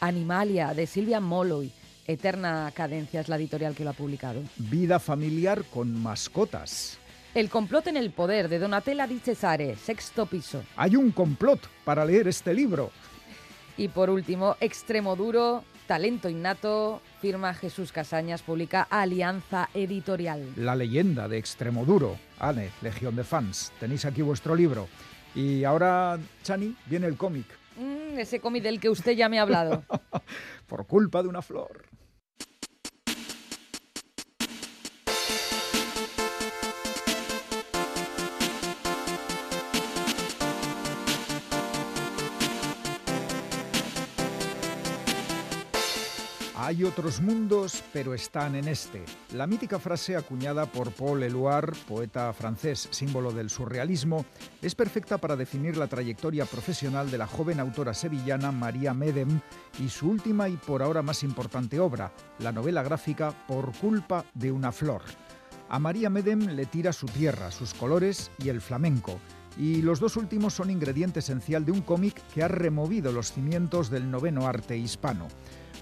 Animalia, 0.00 0.74
de 0.74 0.86
Silvia 0.86 1.20
Molloy. 1.20 1.70
Eterna 2.06 2.70
Cadencia 2.74 3.20
es 3.20 3.28
la 3.28 3.36
editorial 3.36 3.74
que 3.74 3.84
lo 3.84 3.90
ha 3.90 3.92
publicado. 3.92 4.40
Vida 4.56 4.98
familiar 4.98 5.64
con 5.64 6.00
mascotas. 6.02 6.98
El 7.34 7.50
complot 7.50 7.88
en 7.88 7.96
el 7.96 8.12
poder, 8.12 8.48
de 8.48 8.58
Donatella 8.58 9.06
Di 9.06 9.18
Cesare, 9.18 9.76
sexto 9.76 10.24
piso. 10.26 10.62
Hay 10.76 10.96
un 10.96 11.10
complot 11.10 11.60
para 11.84 12.04
leer 12.04 12.28
este 12.28 12.54
libro. 12.54 12.90
Y 13.76 13.88
por 13.88 14.08
último, 14.08 14.56
Extremo 14.60 15.16
Duro, 15.16 15.64
Talento 15.86 16.28
Innato, 16.28 17.00
firma 17.20 17.54
Jesús 17.54 17.92
Casañas, 17.92 18.42
publica 18.42 18.82
Alianza 18.90 19.68
Editorial. 19.72 20.44
La 20.56 20.74
leyenda 20.74 21.28
de 21.28 21.38
Extremoduro. 21.38 22.18
Ane, 22.40 22.70
Legión 22.82 23.14
de 23.14 23.22
Fans. 23.22 23.72
Tenéis 23.78 24.04
aquí 24.04 24.20
vuestro 24.20 24.56
libro. 24.56 24.88
Y 25.34 25.62
ahora, 25.62 26.18
Chani, 26.42 26.74
viene 26.86 27.06
el 27.06 27.16
cómic. 27.16 27.46
Mm, 27.76 28.18
ese 28.18 28.40
cómic 28.40 28.64
del 28.64 28.80
que 28.80 28.90
usted 28.90 29.12
ya 29.12 29.28
me 29.28 29.38
ha 29.38 29.42
hablado. 29.42 29.84
Por 30.66 30.86
culpa 30.86 31.22
de 31.22 31.28
una 31.28 31.40
flor. 31.40 31.84
Hay 46.66 46.82
otros 46.82 47.20
mundos, 47.20 47.84
pero 47.92 48.12
están 48.12 48.56
en 48.56 48.66
este. 48.66 49.04
La 49.34 49.46
mítica 49.46 49.78
frase 49.78 50.16
acuñada 50.16 50.66
por 50.66 50.90
Paul 50.90 51.22
Eluard, 51.22 51.76
poeta 51.86 52.32
francés, 52.32 52.88
símbolo 52.90 53.30
del 53.30 53.50
surrealismo, 53.50 54.26
es 54.60 54.74
perfecta 54.74 55.18
para 55.18 55.36
definir 55.36 55.76
la 55.76 55.86
trayectoria 55.86 56.44
profesional 56.44 57.08
de 57.08 57.18
la 57.18 57.28
joven 57.28 57.60
autora 57.60 57.94
sevillana 57.94 58.50
María 58.50 58.94
Medem 58.94 59.40
y 59.78 59.88
su 59.88 60.10
última 60.10 60.48
y 60.48 60.56
por 60.56 60.82
ahora 60.82 61.02
más 61.02 61.22
importante 61.22 61.78
obra, 61.78 62.10
la 62.40 62.50
novela 62.50 62.82
gráfica 62.82 63.30
Por 63.46 63.70
culpa 63.76 64.24
de 64.34 64.50
una 64.50 64.72
flor. 64.72 65.02
A 65.68 65.78
María 65.78 66.10
Medem 66.10 66.48
le 66.48 66.66
tira 66.66 66.92
su 66.92 67.06
tierra, 67.06 67.52
sus 67.52 67.74
colores 67.74 68.32
y 68.42 68.48
el 68.48 68.60
flamenco. 68.60 69.20
Y 69.56 69.82
los 69.82 70.00
dos 70.00 70.16
últimos 70.16 70.54
son 70.54 70.70
ingrediente 70.70 71.20
esencial 71.20 71.64
de 71.64 71.70
un 71.70 71.82
cómic 71.82 72.20
que 72.34 72.42
ha 72.42 72.48
removido 72.48 73.12
los 73.12 73.30
cimientos 73.32 73.88
del 73.88 74.10
noveno 74.10 74.48
arte 74.48 74.76
hispano. 74.76 75.28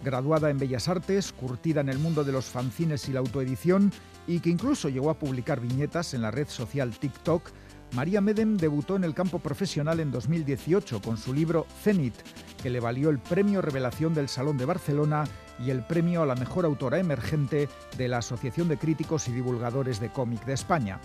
Graduada 0.04 0.50
en 0.50 0.58
Bellas 0.58 0.88
Artes, 0.88 1.32
curtida 1.32 1.80
en 1.80 1.88
el 1.88 1.98
mundo 1.98 2.22
de 2.24 2.32
los 2.32 2.44
fanzines 2.44 3.08
y 3.08 3.12
la 3.12 3.20
autoedición, 3.20 3.90
y 4.26 4.40
que 4.40 4.50
incluso 4.50 4.90
llegó 4.90 5.08
a 5.08 5.18
publicar 5.18 5.60
viñetas 5.60 6.12
en 6.12 6.22
la 6.22 6.30
red 6.30 6.46
social 6.46 6.90
TikTok, 6.90 7.50
María 7.92 8.20
Medem 8.20 8.56
debutó 8.56 8.96
en 8.96 9.04
el 9.04 9.14
campo 9.14 9.38
profesional 9.38 10.00
en 10.00 10.10
2018 10.10 11.00
con 11.00 11.16
su 11.16 11.32
libro 11.32 11.66
Zenit, 11.82 12.14
que 12.62 12.68
le 12.68 12.80
valió 12.80 13.08
el 13.08 13.18
Premio 13.18 13.62
Revelación 13.62 14.14
del 14.14 14.28
Salón 14.28 14.58
de 14.58 14.64
Barcelona 14.64 15.24
y 15.64 15.70
el 15.70 15.84
Premio 15.84 16.22
a 16.22 16.26
la 16.26 16.34
Mejor 16.34 16.64
Autora 16.64 16.98
Emergente 16.98 17.68
de 17.96 18.08
la 18.08 18.18
Asociación 18.18 18.68
de 18.68 18.78
Críticos 18.78 19.28
y 19.28 19.32
Divulgadores 19.32 20.00
de 20.00 20.10
Cómic 20.10 20.44
de 20.44 20.54
España. 20.54 21.00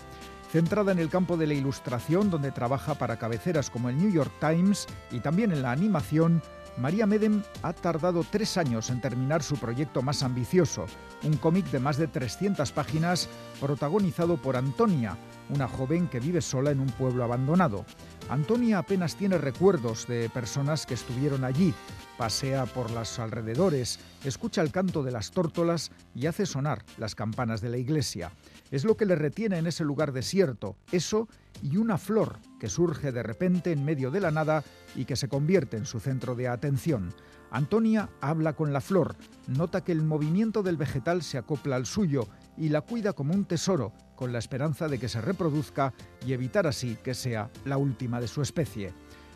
Centrada 0.50 0.90
en 0.90 0.98
el 0.98 1.08
campo 1.08 1.36
de 1.36 1.46
la 1.46 1.54
ilustración, 1.54 2.28
donde 2.28 2.50
trabaja 2.50 2.94
para 2.94 3.18
cabeceras 3.18 3.70
como 3.70 3.88
el 3.88 3.96
New 3.96 4.10
York 4.10 4.32
Times 4.40 4.88
y 5.12 5.20
también 5.20 5.52
en 5.52 5.62
la 5.62 5.70
animación, 5.70 6.42
María 6.76 7.06
Medem 7.06 7.42
ha 7.62 7.72
tardado 7.72 8.24
tres 8.28 8.56
años 8.56 8.90
en 8.90 9.00
terminar 9.00 9.42
su 9.42 9.56
proyecto 9.56 10.02
más 10.02 10.22
ambicioso, 10.22 10.86
un 11.24 11.36
cómic 11.36 11.66
de 11.66 11.80
más 11.80 11.96
de 11.98 12.06
300 12.06 12.72
páginas 12.72 13.28
protagonizado 13.60 14.36
por 14.36 14.56
Antonia, 14.56 15.16
una 15.50 15.68
joven 15.68 16.08
que 16.08 16.20
vive 16.20 16.40
sola 16.40 16.70
en 16.70 16.80
un 16.80 16.88
pueblo 16.88 17.24
abandonado. 17.24 17.84
Antonia 18.28 18.78
apenas 18.78 19.16
tiene 19.16 19.36
recuerdos 19.36 20.06
de 20.06 20.30
personas 20.30 20.86
que 20.86 20.94
estuvieron 20.94 21.44
allí, 21.44 21.74
pasea 22.16 22.66
por 22.66 22.90
los 22.90 23.18
alrededores, 23.18 23.98
escucha 24.24 24.62
el 24.62 24.70
canto 24.70 25.02
de 25.02 25.10
las 25.10 25.32
tórtolas 25.32 25.90
y 26.14 26.26
hace 26.26 26.46
sonar 26.46 26.84
las 26.96 27.14
campanas 27.14 27.60
de 27.60 27.70
la 27.70 27.78
iglesia. 27.78 28.30
Es 28.70 28.84
lo 28.84 28.96
que 28.96 29.06
le 29.06 29.16
retiene 29.16 29.58
en 29.58 29.66
ese 29.66 29.84
lugar 29.84 30.12
desierto, 30.12 30.76
eso 30.92 31.28
y 31.62 31.76
una 31.76 31.98
flor 31.98 32.38
que 32.58 32.68
surge 32.68 33.12
de 33.12 33.22
repente 33.22 33.72
en 33.72 33.84
medio 33.84 34.10
de 34.10 34.20
la 34.20 34.30
nada 34.30 34.64
y 34.94 35.04
que 35.04 35.16
se 35.16 35.28
convierte 35.28 35.76
en 35.76 35.86
su 35.86 36.00
centro 36.00 36.34
de 36.34 36.48
atención. 36.48 37.14
Antonia 37.50 38.08
habla 38.20 38.52
con 38.52 38.72
la 38.72 38.80
flor, 38.80 39.16
nota 39.48 39.82
que 39.82 39.92
el 39.92 40.02
movimiento 40.02 40.62
del 40.62 40.76
vegetal 40.76 41.22
se 41.22 41.38
acopla 41.38 41.76
al 41.76 41.86
suyo 41.86 42.28
y 42.56 42.68
la 42.68 42.82
cuida 42.82 43.12
como 43.12 43.34
un 43.34 43.44
tesoro, 43.44 43.92
con 44.14 44.32
la 44.32 44.38
esperanza 44.38 44.86
de 44.86 44.98
que 44.98 45.08
se 45.08 45.20
reproduzca 45.20 45.92
y 46.24 46.32
evitar 46.32 46.66
así 46.66 46.96
que 47.02 47.14
sea 47.14 47.50
la 47.64 47.76
última 47.76 48.20
de 48.20 48.28
su 48.28 48.42
especie. 48.42 48.92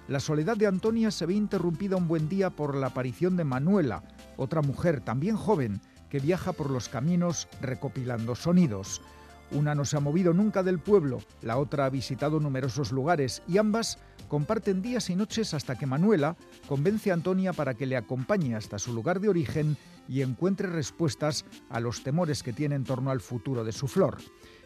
La 0.07 0.21
soledad 0.21 0.59
de 0.59 0.67
Antonia 0.67 1.11
se 1.11 1.25
ve 1.25 1.33
interrumpida 1.33 1.97
un 1.97 2.07
buen 2.07 2.29
día 2.29 2.51
por 2.51 2.77
la 2.77 2.89
aparición 2.89 3.37
de 3.37 3.45
Manuela, 3.45 4.03
otra 4.37 4.61
mujer 4.61 5.01
también 5.01 5.37
joven 5.37 5.81
que 6.11 6.21
viaja 6.21 6.53
por 6.53 6.71
los 6.71 6.91
caminos 6.91 7.49
recopilando 7.63 8.35
sonidos. 8.35 9.01
Una 9.51 9.75
no 9.75 9.85
se 9.85 9.97
ha 9.97 10.01
movido 10.01 10.33
nunca 10.33 10.63
del 10.63 10.79
pueblo, 10.79 11.21
la 11.43 11.59
otra 11.59 11.87
ha 11.87 11.91
visitado 11.91 12.41
numerosos 12.41 12.93
lugares 12.93 13.43
y 13.47 13.59
ambas 13.59 13.99
comparten 14.29 14.83
días 14.83 15.11
y 15.11 15.17
noches 15.17 15.55
hasta 15.55 15.77
que 15.77 15.87
Manuela 15.87 16.37
convence 16.67 17.11
a 17.11 17.15
Antonia 17.15 17.53
para 17.53 17.75
que 17.75 17.87
le 17.87 17.97
acompañe 17.97 18.57
hasta 18.57 18.79
su 18.79 18.93
lugar 18.93 19.21
de 19.21 19.29
origen 19.29 19.77
y 20.09 20.23
encuentre 20.23 20.69
respuestas 20.69 21.45
a 21.71 21.81
los 21.81 22.03
temores 22.03 22.43
que 22.43 22.53
tiene 22.53 22.75
en 22.75 22.85
torno 22.85 23.11
al 23.11 23.21
futuro 23.21 23.65
de 23.65 23.73
su 23.73 23.87
flor. 23.87 24.19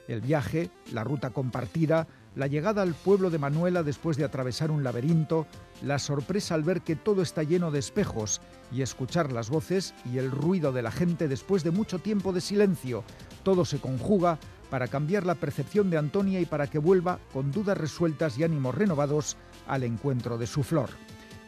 El 0.06 0.22
viaje, 0.22 0.70
la 0.92 1.04
ruta 1.04 1.30
compartida, 1.30 2.08
la 2.34 2.46
llegada 2.46 2.80
al 2.80 2.94
pueblo 2.94 3.28
de 3.28 3.38
Manuela 3.38 3.82
después 3.82 4.16
de 4.16 4.24
atravesar 4.24 4.70
un 4.70 4.82
laberinto, 4.82 5.46
la 5.82 5.98
sorpresa 5.98 6.54
al 6.54 6.62
ver 6.62 6.80
que 6.80 6.96
todo 6.96 7.20
está 7.20 7.42
lleno 7.42 7.70
de 7.70 7.78
espejos 7.78 8.40
y 8.72 8.80
escuchar 8.80 9.32
las 9.32 9.50
voces 9.50 9.92
y 10.10 10.18
el 10.18 10.30
ruido 10.30 10.72
de 10.72 10.82
la 10.82 10.90
gente 10.90 11.28
después 11.28 11.62
de 11.62 11.72
mucho 11.72 11.98
tiempo 11.98 12.32
de 12.32 12.40
silencio, 12.40 13.04
todo 13.42 13.66
se 13.66 13.80
conjuga 13.80 14.38
para 14.70 14.88
cambiar 14.88 15.26
la 15.26 15.34
percepción 15.34 15.90
de 15.90 15.98
Antonia 15.98 16.40
y 16.40 16.46
para 16.46 16.66
que 16.66 16.78
vuelva 16.78 17.18
con 17.32 17.52
dudas 17.52 17.78
resueltas 17.78 18.38
y 18.38 18.44
ánimos 18.44 18.74
renovados 18.74 19.36
al 19.66 19.84
encuentro 19.84 20.38
de 20.38 20.46
su 20.46 20.62
flor. 20.62 20.90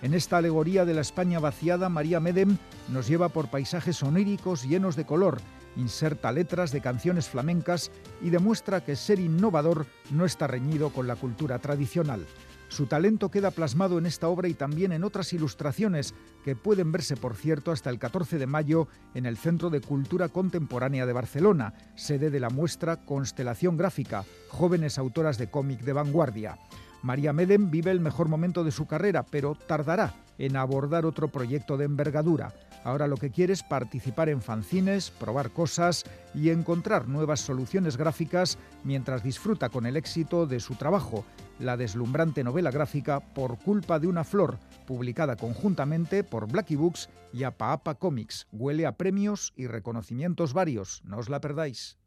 En 0.03 0.15
esta 0.15 0.39
alegoría 0.39 0.85
de 0.85 0.95
la 0.95 1.03
España 1.03 1.41
vaciada, 1.41 1.89
María 1.89 2.21
Medem 2.21 2.57
nos 2.89 3.07
lleva 3.07 3.29
por 3.29 3.49
paisajes 3.49 4.03
oníricos 4.03 4.65
llenos 4.65 4.97
de 4.97 5.05
color, 5.05 5.41
inserta 5.77 6.33
letras 6.33 6.73
de 6.73 6.81
canciones 6.81 7.29
flamencas 7.29 7.91
y 8.23 8.31
demuestra 8.31 8.83
que 8.83 8.97
ser 8.97 9.21
innovador 9.21 9.87
no 10.11 10.25
está 10.25 10.47
reñido 10.47 10.91
con 10.91 11.07
la 11.07 11.17
cultura 11.17 11.59
tradicional. 11.59 12.25
Su 12.71 12.87
talento 12.87 13.33
queda 13.33 13.51
plasmado 13.51 13.99
en 13.99 14.07
esta 14.07 14.29
obra 14.29 14.47
y 14.47 14.55
también 14.55 14.93
en 14.93 15.03
otras 15.03 15.33
ilustraciones 15.33 16.15
que 16.45 16.55
pueden 16.55 16.93
verse, 16.93 17.17
por 17.17 17.35
cierto, 17.35 17.73
hasta 17.73 17.91
el 17.91 17.99
14 17.99 18.39
de 18.39 18.47
mayo 18.47 18.87
en 19.13 19.27
el 19.27 19.37
Centro 19.37 19.71
de 19.71 19.81
Cultura 19.81 20.29
Contemporánea 20.29 21.05
de 21.05 21.13
Barcelona, 21.13 21.75
sede 21.97 22.31
de 22.31 22.39
la 22.39 22.49
muestra 22.49 23.05
Constelación 23.05 23.77
Gráfica, 23.77 24.25
jóvenes 24.49 24.99
autoras 24.99 25.37
de 25.37 25.51
cómic 25.51 25.81
de 25.81 25.95
vanguardia. 25.95 26.59
María 27.03 27.33
Medem 27.33 27.73
vive 27.73 27.91
el 27.91 27.99
mejor 27.99 28.29
momento 28.29 28.63
de 28.63 28.71
su 28.71 28.87
carrera, 28.87 29.25
pero 29.25 29.57
tardará 29.57 30.15
en 30.39 30.57
abordar 30.57 31.07
otro 31.07 31.27
proyecto 31.27 31.77
de 31.77 31.87
envergadura. 31.87 32.55
Ahora 32.85 33.09
lo 33.09 33.17
que 33.17 33.31
quiere 33.31 33.53
es 33.53 33.65
participar 33.65 34.29
en 34.29 34.41
fanzines, 34.41 35.11
probar 35.11 35.51
cosas 35.51 36.05
y 36.35 36.51
encontrar 36.51 37.09
nuevas 37.09 37.41
soluciones 37.41 37.97
gráficas 37.97 38.59
mientras 38.85 39.25
disfruta 39.25 39.71
con 39.71 39.87
el 39.87 39.97
éxito 39.97 40.47
de 40.47 40.61
su 40.61 40.77
trabajo, 40.77 41.25
la 41.61 41.77
deslumbrante 41.77 42.43
novela 42.43 42.71
gráfica 42.71 43.21
Por 43.21 43.59
culpa 43.59 43.99
de 43.99 44.07
una 44.07 44.25
flor, 44.25 44.59
publicada 44.87 45.37
conjuntamente 45.37 46.25
por 46.25 46.51
Blacky 46.51 46.77
Books 46.77 47.09
y 47.33 47.45
Apaapa 47.45 47.95
Comics. 47.95 48.49
Huele 48.51 48.87
a 48.87 48.97
premios 48.97 49.53
y 49.57 49.67
reconocimientos 49.67 50.55
varios, 50.55 51.03
no 51.05 51.19
os 51.19 51.29
la 51.29 51.41
perdáis. 51.41 51.99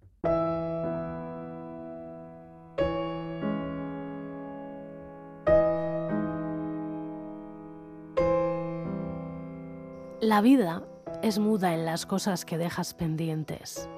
La 10.19 10.41
vida 10.41 10.83
es 11.21 11.37
muda 11.37 11.73
en 11.73 11.85
las 11.85 12.05
cosas 12.05 12.45
que 12.45 12.57
dejas 12.57 12.93
pendientes. 12.93 13.89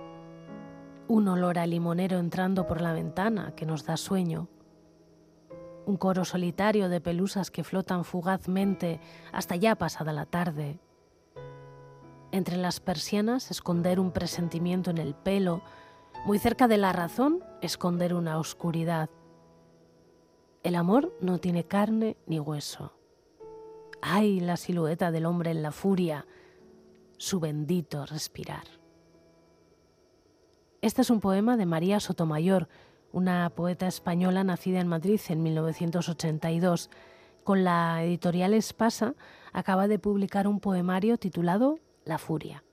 Un 1.08 1.28
olor 1.28 1.60
a 1.60 1.68
limonero 1.68 2.18
entrando 2.18 2.66
por 2.66 2.82
la 2.82 2.94
ventana 2.94 3.54
que 3.56 3.66
nos 3.66 3.86
da 3.86 3.96
sueño. 3.96 4.50
Un 5.86 5.98
coro 5.98 6.26
solitario 6.26 6.90
de 6.90 7.00
pelusas 7.00 7.52
que 7.52 7.64
flotan 7.64 8.06
fugazmente 8.06 9.00
hasta 9.32 9.56
ya 9.56 9.76
pasada 9.76 10.14
la 10.14 10.26
tarde. 10.26 10.80
Entre 12.32 12.58
las 12.58 12.80
persianas 12.80 13.52
esconder 13.52 14.00
un 14.00 14.12
presentimiento 14.12 14.90
en 14.90 14.98
el 14.98 15.16
pelo. 15.16 15.62
Muy 16.26 16.40
cerca 16.40 16.68
de 16.68 16.78
la 16.78 16.92
razón 16.92 17.44
esconder 17.62 18.14
una 18.14 18.40
oscuridad. 18.40 19.10
El 20.64 20.76
amor 20.76 21.16
no 21.22 21.38
tiene 21.38 21.66
carne 21.66 22.18
ni 22.26 22.40
hueso. 22.40 22.94
¡Ay, 24.02 24.40
la 24.40 24.58
silueta 24.58 25.12
del 25.12 25.26
hombre 25.28 25.52
en 25.52 25.62
la 25.62 25.72
furia! 25.72 26.26
Su 27.18 27.40
bendito 27.40 28.06
respirar. 28.06 28.66
Este 30.82 31.02
es 31.02 31.10
un 31.10 31.20
poema 31.20 31.58
de 31.58 31.66
María 31.66 32.00
Sotomayor, 32.00 32.68
una 33.16 33.50
poeta 33.50 33.88
española 33.88 34.44
nacida 34.44 34.82
en 34.82 34.90
Madrid 34.90 35.22
en 35.30 35.42
1982. 35.42 36.90
Con 37.46 37.64
la 37.64 38.04
editorial 38.04 38.54
Espasa 38.54 39.16
acaba 39.54 39.88
de 39.88 40.00
publicar 40.00 40.48
un 40.48 40.60
poemario 40.60 41.18
titulado 41.18 41.80
La 42.04 42.18
furia. 42.18 42.65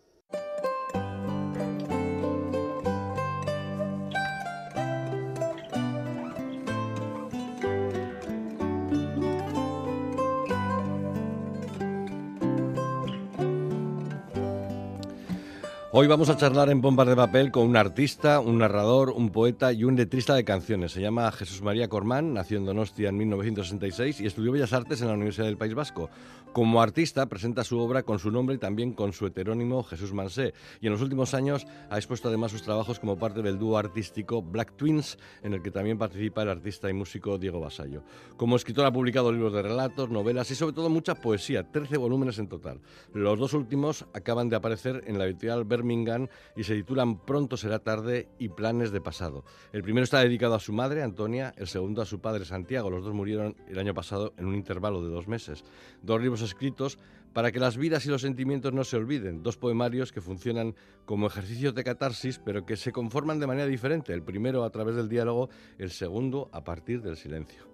Hoy 15.95 16.07
vamos 16.07 16.31
a 16.31 16.39
charlar 16.39 16.71
en 16.71 16.81
Pompas 16.81 17.07
de 17.07 17.15
Papel 17.15 17.51
con 17.51 17.67
un 17.67 17.77
artista, 17.77 18.41
un 18.41 18.57
narrador, 18.57 19.11
un 19.11 19.29
poeta 19.29 19.75
y 19.75 19.85
un 19.85 19.95
letrista 19.95 20.35
de 20.35 20.43
canciones. 20.43 20.93
Se 20.93 21.03
llama 21.03 21.31
Jesús 21.33 21.61
María 21.61 21.89
Cormán, 21.89 22.33
nació 22.33 22.57
en 22.57 22.65
Donostia 22.65 23.11
en 23.11 23.19
1966 23.19 24.23
y 24.23 24.27
estudió 24.27 24.53
Bellas 24.53 24.73
Artes 24.73 25.03
en 25.03 25.09
la 25.09 25.13
Universidad 25.13 25.49
del 25.49 25.59
País 25.59 25.75
Vasco. 25.75 26.09
Como 26.55 26.83
artista 26.83 27.27
presenta 27.27 27.65
su 27.65 27.79
obra 27.79 28.03
con 28.03 28.19
su 28.19 28.31
nombre 28.31 28.57
y 28.57 28.59
también 28.59 28.93
con 28.93 29.15
su 29.15 29.27
heterónimo 29.27 29.83
Jesús 29.83 30.13
Mansé. 30.13 30.53
Y 30.83 30.87
en 30.87 30.93
los 30.93 31.01
últimos 31.01 31.33
años 31.33 31.67
ha 31.89 31.97
expuesto 31.97 32.29
además 32.29 32.53
sus 32.53 32.63
trabajos 32.63 32.99
como 32.99 33.19
parte 33.19 33.41
del 33.41 33.59
dúo 33.59 33.79
artístico 33.79 34.43
Black 34.43 34.77
Twins, 34.77 35.19
en 35.43 35.53
el 35.55 35.63
que 35.63 35.71
también 35.71 35.97
participa 35.97 36.43
el 36.43 36.51
artista 36.51 36.89
y 36.91 36.95
músico 36.95 37.37
Diego 37.37 37.61
Basallo. 37.61 38.03
Como 38.37 38.57
escritor 38.57 38.85
ha 38.85 38.93
publicado 38.93 39.33
libros 39.33 39.53
de 39.53 39.63
relatos, 39.63 40.11
novelas 40.11 40.51
y 40.51 40.55
sobre 40.55 40.75
todo 40.75 40.89
mucha 40.89 41.15
poesía, 41.15 41.71
13 41.71 41.99
volúmenes 41.99 42.39
en 42.39 42.49
total. 42.49 42.81
Los 43.15 43.39
dos 43.39 43.55
últimos 43.55 44.07
acaban 44.13 44.51
de 44.51 44.57
aparecer 44.57 45.05
en 45.07 45.19
la 45.19 45.25
editorial 45.25 45.65
Birmingham 45.83 46.29
y 46.57 46.65
se 46.65 46.75
titulan 46.75 47.19
Pronto 47.19 47.57
será 47.57 47.81
tarde 47.81 48.29
y 48.39 48.49
Planes 48.49 48.93
de 48.93 49.01
pasado. 49.01 49.45
El 49.73 49.83
primero 49.83 50.05
está 50.05 50.21
dedicado 50.21 50.55
a 50.55 50.61
su 50.61 50.73
madre, 50.73 51.03
Antonia, 51.03 51.53
el 51.57 51.67
segundo 51.67 52.03
a 52.03 52.07
su 52.07 52.21
padre, 52.21 52.45
Santiago. 52.45 52.91
Los 52.91 53.05
dos 53.05 53.15
murieron 53.15 53.57
el 53.69 53.79
año 53.79 53.95
pasado 53.95 54.33
en 54.37 54.47
un 54.47 54.55
intervalo 54.55 55.03
de 55.03 55.11
dos 55.11 55.29
meses. 55.29 55.65
Dos 56.03 56.21
libros 56.21 56.43
escritos 56.43 56.99
para 57.33 57.51
que 57.51 57.59
las 57.59 57.77
vidas 57.77 58.05
y 58.07 58.11
los 58.11 58.23
sentimientos 58.23 58.73
no 58.73 58.85
se 58.85 58.97
olviden. 58.97 59.43
Dos 59.43 59.57
poemarios 59.57 60.13
que 60.13 60.21
funcionan 60.21 60.75
como 61.05 61.27
ejercicios 61.27 61.75
de 61.75 61.85
catarsis, 61.85 62.39
pero 62.39 62.65
que 62.65 62.77
se 62.77 62.93
conforman 62.93 63.41
de 63.41 63.47
manera 63.47 63.67
diferente. 63.67 64.13
El 64.13 64.23
primero 64.23 64.65
a 64.65 64.71
través 64.71 64.97
del 64.97 65.09
diálogo, 65.09 65.49
el 65.79 65.91
segundo 65.91 66.49
a 66.53 66.63
partir 66.63 67.03
del 67.03 67.17
silencio. 67.17 67.65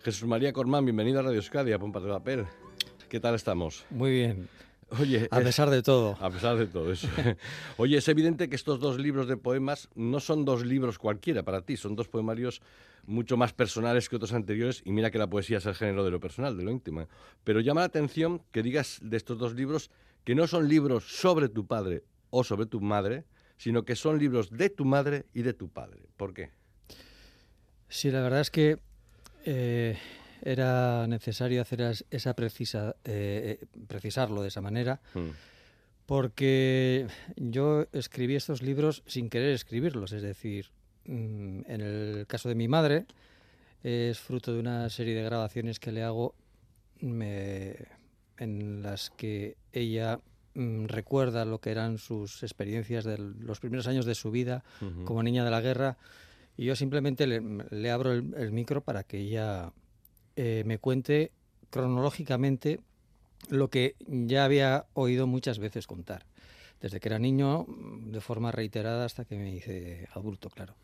Jesús 0.00 0.26
María 0.26 0.52
Cormán, 0.52 0.84
bienvenido 0.84 1.20
a 1.20 1.22
Radio 1.22 1.36
Euskadi, 1.36 1.72
a 1.72 1.78
Pompas 1.78 2.04
de 2.04 2.08
Papel. 2.08 2.46
¿Qué 3.08 3.20
tal 3.20 3.34
estamos? 3.34 3.84
Muy 3.90 4.12
bien. 4.12 4.48
Oye, 4.98 5.28
A 5.30 5.40
eh, 5.40 5.44
pesar 5.44 5.70
de 5.70 5.82
todo. 5.82 6.16
a 6.20 6.30
pesar 6.30 6.56
de 6.56 6.66
todo 6.66 6.90
eso. 6.92 7.08
Oye, 7.76 7.98
es 7.98 8.08
evidente 8.08 8.48
que 8.48 8.56
estos 8.56 8.80
dos 8.80 8.98
libros 8.98 9.28
de 9.28 9.36
poemas 9.36 9.88
no 9.94 10.18
son 10.20 10.44
dos 10.44 10.64
libros 10.64 10.98
cualquiera 10.98 11.42
para 11.44 11.62
ti, 11.62 11.76
son 11.76 11.94
dos 11.94 12.08
poemarios 12.08 12.60
mucho 13.06 13.36
más 13.36 13.52
personales 13.52 14.08
que 14.08 14.16
otros 14.16 14.32
anteriores 14.32 14.82
y 14.84 14.92
mira 14.92 15.10
que 15.10 15.18
la 15.18 15.28
poesía 15.28 15.58
es 15.58 15.66
el 15.66 15.74
género 15.74 16.04
de 16.04 16.10
lo 16.10 16.20
personal, 16.20 16.56
de 16.56 16.64
lo 16.64 16.70
íntimo. 16.70 17.08
Pero 17.44 17.60
llama 17.60 17.82
la 17.82 17.86
atención 17.86 18.42
que 18.52 18.62
digas 18.62 18.98
de 19.02 19.16
estos 19.16 19.38
dos 19.38 19.54
libros 19.54 19.90
que 20.24 20.34
no 20.34 20.46
son 20.46 20.68
libros 20.68 21.04
sobre 21.04 21.48
tu 21.48 21.66
padre 21.66 22.02
o 22.30 22.44
sobre 22.44 22.66
tu 22.66 22.80
madre, 22.80 23.24
sino 23.56 23.84
que 23.84 23.96
son 23.96 24.18
libros 24.18 24.50
de 24.50 24.70
tu 24.70 24.84
madre 24.84 25.26
y 25.34 25.42
de 25.42 25.52
tu 25.54 25.68
padre. 25.68 26.02
¿Por 26.16 26.34
qué? 26.34 26.50
Sí, 27.88 28.10
la 28.10 28.20
verdad 28.22 28.40
es 28.40 28.50
que 28.50 28.78
eh, 29.44 29.98
era 30.42 31.06
necesario 31.06 31.60
hacer 31.62 31.80
esa 32.10 32.34
precisa, 32.34 32.96
eh, 33.04 33.58
eh, 33.62 33.66
precisarlo 33.88 34.42
de 34.42 34.48
esa 34.48 34.60
manera, 34.60 35.00
Mm, 35.14 35.30
porque 36.06 37.06
yo 37.36 37.86
escribí 37.92 38.34
estos 38.34 38.62
libros 38.62 39.02
sin 39.06 39.30
querer 39.30 39.50
escribirlos. 39.54 40.12
Es 40.12 40.22
decir, 40.22 40.66
mm, 41.04 41.60
en 41.68 41.80
el 41.80 42.26
caso 42.26 42.48
de 42.48 42.54
mi 42.56 42.66
madre, 42.68 43.06
es 43.82 44.18
fruto 44.18 44.52
de 44.52 44.58
una 44.60 44.90
serie 44.90 45.14
de 45.14 45.22
grabaciones 45.22 45.78
que 45.78 45.92
le 45.92 46.02
hago 46.02 46.34
me- 47.00 47.76
en 48.38 48.82
las 48.82 49.10
que 49.10 49.56
ella 49.72 50.18
mm, 50.54 50.86
recuerda 50.86 51.44
lo 51.44 51.60
que 51.60 51.70
eran 51.70 51.96
sus 51.98 52.42
experiencias 52.42 53.04
de 53.04 53.16
los 53.16 53.60
primeros 53.60 53.86
años 53.86 54.04
de 54.04 54.16
su 54.16 54.32
vida 54.32 54.64
como 55.04 55.22
niña 55.22 55.44
de 55.44 55.50
la 55.52 55.60
guerra 55.60 55.96
y 56.56 56.64
yo 56.64 56.74
simplemente 56.74 57.26
le, 57.28 57.40
le 57.70 57.90
abro 57.92 58.12
el, 58.12 58.34
el 58.36 58.50
micro 58.50 58.80
para 58.82 59.04
que 59.04 59.18
ella 59.18 59.72
eh, 60.36 60.62
me 60.66 60.78
cuente 60.78 61.32
cronológicamente 61.70 62.80
lo 63.48 63.68
que 63.68 63.96
ya 64.06 64.44
había 64.44 64.86
oído 64.94 65.26
muchas 65.26 65.58
veces 65.58 65.86
contar, 65.86 66.26
desde 66.80 67.00
que 67.00 67.08
era 67.08 67.18
niño, 67.18 67.64
mm, 67.64 68.12
de 68.12 68.20
forma 68.20 68.52
reiterada 68.52 69.04
hasta 69.04 69.24
que 69.24 69.36
me 69.36 69.54
hice 69.54 70.08
adulto, 70.14 70.50
claro. 70.50 70.74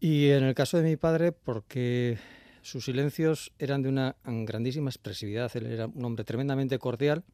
Y 0.00 0.28
en 0.30 0.44
el 0.44 0.54
caso 0.54 0.78
de 0.78 0.84
mi 0.84 0.96
padre, 0.96 1.32
porque 1.32 2.18
sus 2.62 2.84
silencios 2.84 3.52
eran 3.58 3.82
de 3.82 3.88
una 3.88 4.16
grandísima 4.24 4.90
expresividad, 4.90 5.50
él 5.56 5.66
era 5.66 5.86
un 5.86 6.04
hombre 6.04 6.24
tremendamente 6.24 6.78
cordial 6.78 7.24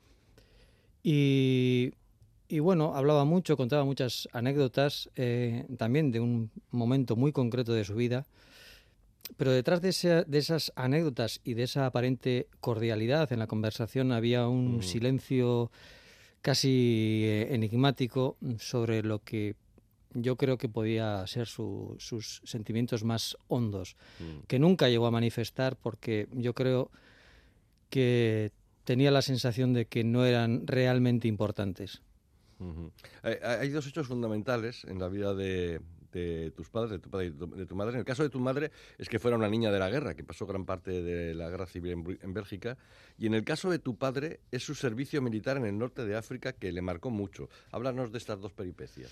y, 1.02 1.92
y 2.48 2.58
bueno, 2.60 2.94
hablaba 2.94 3.24
mucho, 3.24 3.56
contaba 3.56 3.84
muchas 3.84 4.28
anécdotas, 4.32 5.10
eh, 5.16 5.66
también 5.76 6.10
de 6.10 6.20
un 6.20 6.50
momento 6.70 7.14
muy 7.14 7.32
concreto 7.32 7.72
de 7.72 7.84
su 7.84 7.94
vida, 7.94 8.26
pero 9.36 9.52
detrás 9.52 9.80
de, 9.82 9.90
esa- 9.90 10.22
de 10.24 10.38
esas 10.38 10.72
anécdotas 10.76 11.40
y 11.44 11.54
de 11.54 11.64
esa 11.64 11.86
aparente 11.86 12.48
cordialidad 12.60 13.32
en 13.32 13.38
la 13.38 13.46
conversación 13.46 14.12
había 14.12 14.48
un 14.48 14.78
Mm. 14.78 14.82
silencio 14.82 15.70
casi 16.42 17.22
eh, 17.24 17.54
enigmático 17.54 18.36
sobre 18.58 19.02
lo 19.02 19.18
que 19.22 19.54
yo 20.14 20.36
creo 20.36 20.56
que 20.56 20.68
podía 20.68 21.26
ser 21.26 21.46
su- 21.46 21.94
sus 21.98 22.40
sentimientos 22.44 23.04
más 23.04 23.36
hondos, 23.48 23.96
Mm. 24.18 24.46
que 24.46 24.58
nunca 24.58 24.88
llegó 24.88 25.06
a 25.06 25.10
manifestar 25.10 25.76
porque 25.76 26.28
yo 26.32 26.54
creo 26.54 26.90
que 27.90 28.50
tenía 28.84 29.10
la 29.10 29.22
sensación 29.22 29.72
de 29.74 29.86
que 29.86 30.04
no 30.04 30.24
eran 30.24 30.66
realmente 30.66 31.28
importantes. 31.28 32.02
Hay 33.22 33.68
dos 33.68 33.86
hechos 33.86 34.08
fundamentales 34.08 34.84
en 34.84 34.98
la 34.98 35.08
vida 35.08 35.34
de, 35.34 35.80
de 36.12 36.50
tus 36.56 36.68
padres, 36.70 36.90
de 36.92 36.98
tu 36.98 37.10
padre 37.10 37.26
y 37.26 37.30
de 37.30 37.66
tu- 37.66 37.74
madre. 37.76 37.92
En 37.94 37.98
el 38.00 38.04
caso 38.04 38.22
de 38.22 38.30
tu 38.30 38.40
madre 38.40 38.70
es 38.98 39.08
que 39.08 39.18
fuera 39.18 39.36
una 39.36 39.48
niña 39.48 39.70
de 39.70 39.78
la 39.78 39.90
guerra, 39.90 40.14
que 40.14 40.24
pasó 40.24 40.46
gran 40.46 40.64
parte 40.64 41.02
de 41.02 41.34
la 41.34 41.48
guerra 41.50 41.66
civil 41.66 41.92
en, 41.92 42.18
en 42.22 42.34
Bélgica. 42.34 42.76
Y 43.18 43.26
en 43.26 43.34
el 43.34 43.44
caso 43.44 43.70
de 43.70 43.78
tu 43.78 43.96
padre 43.96 44.40
es 44.50 44.62
su 44.64 44.74
servicio 44.74 45.20
militar 45.22 45.56
en 45.56 45.66
el 45.66 45.76
norte 45.78 46.04
de 46.04 46.16
África 46.16 46.52
que 46.52 46.72
le 46.72 46.82
marcó 46.82 47.10
mucho. 47.10 47.48
Háblanos 47.72 48.12
de 48.12 48.18
estas 48.18 48.40
dos 48.40 48.52
peripecias. 48.52 49.10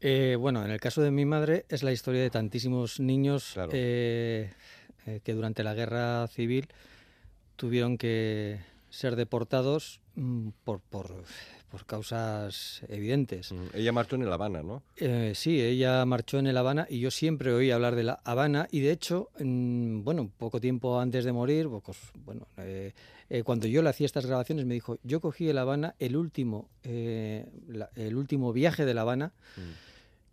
Eh, 0.00 0.36
bueno, 0.38 0.64
en 0.64 0.70
el 0.70 0.78
caso 0.78 1.02
de 1.02 1.10
mi 1.10 1.24
madre 1.24 1.64
es 1.68 1.82
la 1.82 1.90
historia 1.92 2.22
de 2.22 2.30
tantísimos 2.30 3.00
niños 3.00 3.50
Claro. 3.54 3.70
eh, 3.74 4.52
eh, 5.06 5.20
que 5.24 5.32
durante 5.34 5.64
la 5.64 5.74
guerra 5.74 6.26
civil 6.28 6.68
tuvieron 7.56 7.98
que 7.98 8.60
ser 8.90 9.16
deportados 9.16 10.00
mm, 10.14 10.50
por, 10.64 10.80
por, 10.80 11.24
por 11.70 11.84
causas 11.86 12.82
evidentes. 12.88 13.52
Ella 13.74 13.92
marchó 13.92 14.16
en 14.16 14.28
La 14.28 14.34
Habana, 14.34 14.62
¿no? 14.62 14.82
Eh, 14.96 15.32
sí, 15.34 15.60
ella 15.60 16.04
marchó 16.06 16.38
en 16.38 16.46
el 16.46 16.56
Habana 16.56 16.86
y 16.88 17.00
yo 17.00 17.10
siempre 17.10 17.52
oí 17.52 17.70
hablar 17.70 17.94
de 17.94 18.04
la 18.04 18.20
Habana 18.24 18.68
y 18.70 18.80
de 18.80 18.92
hecho, 18.92 19.28
mm, 19.38 20.02
bueno, 20.02 20.30
poco 20.38 20.60
tiempo 20.60 20.98
antes 21.00 21.24
de 21.24 21.32
morir, 21.32 21.68
pocos, 21.68 21.98
bueno, 22.24 22.46
eh, 22.56 22.92
eh, 23.30 23.42
cuando 23.42 23.66
yo 23.66 23.82
le 23.82 23.90
hacía 23.90 24.06
estas 24.06 24.26
grabaciones 24.26 24.64
me 24.64 24.74
dijo, 24.74 24.98
yo 25.02 25.20
cogí 25.20 25.48
el 25.48 25.58
Habana, 25.58 25.94
el 25.98 26.16
último, 26.16 26.68
eh, 26.84 27.46
la- 27.68 27.90
el 27.96 28.16
último 28.16 28.52
viaje 28.52 28.84
de 28.84 28.94
la 28.94 29.02
Habana, 29.02 29.32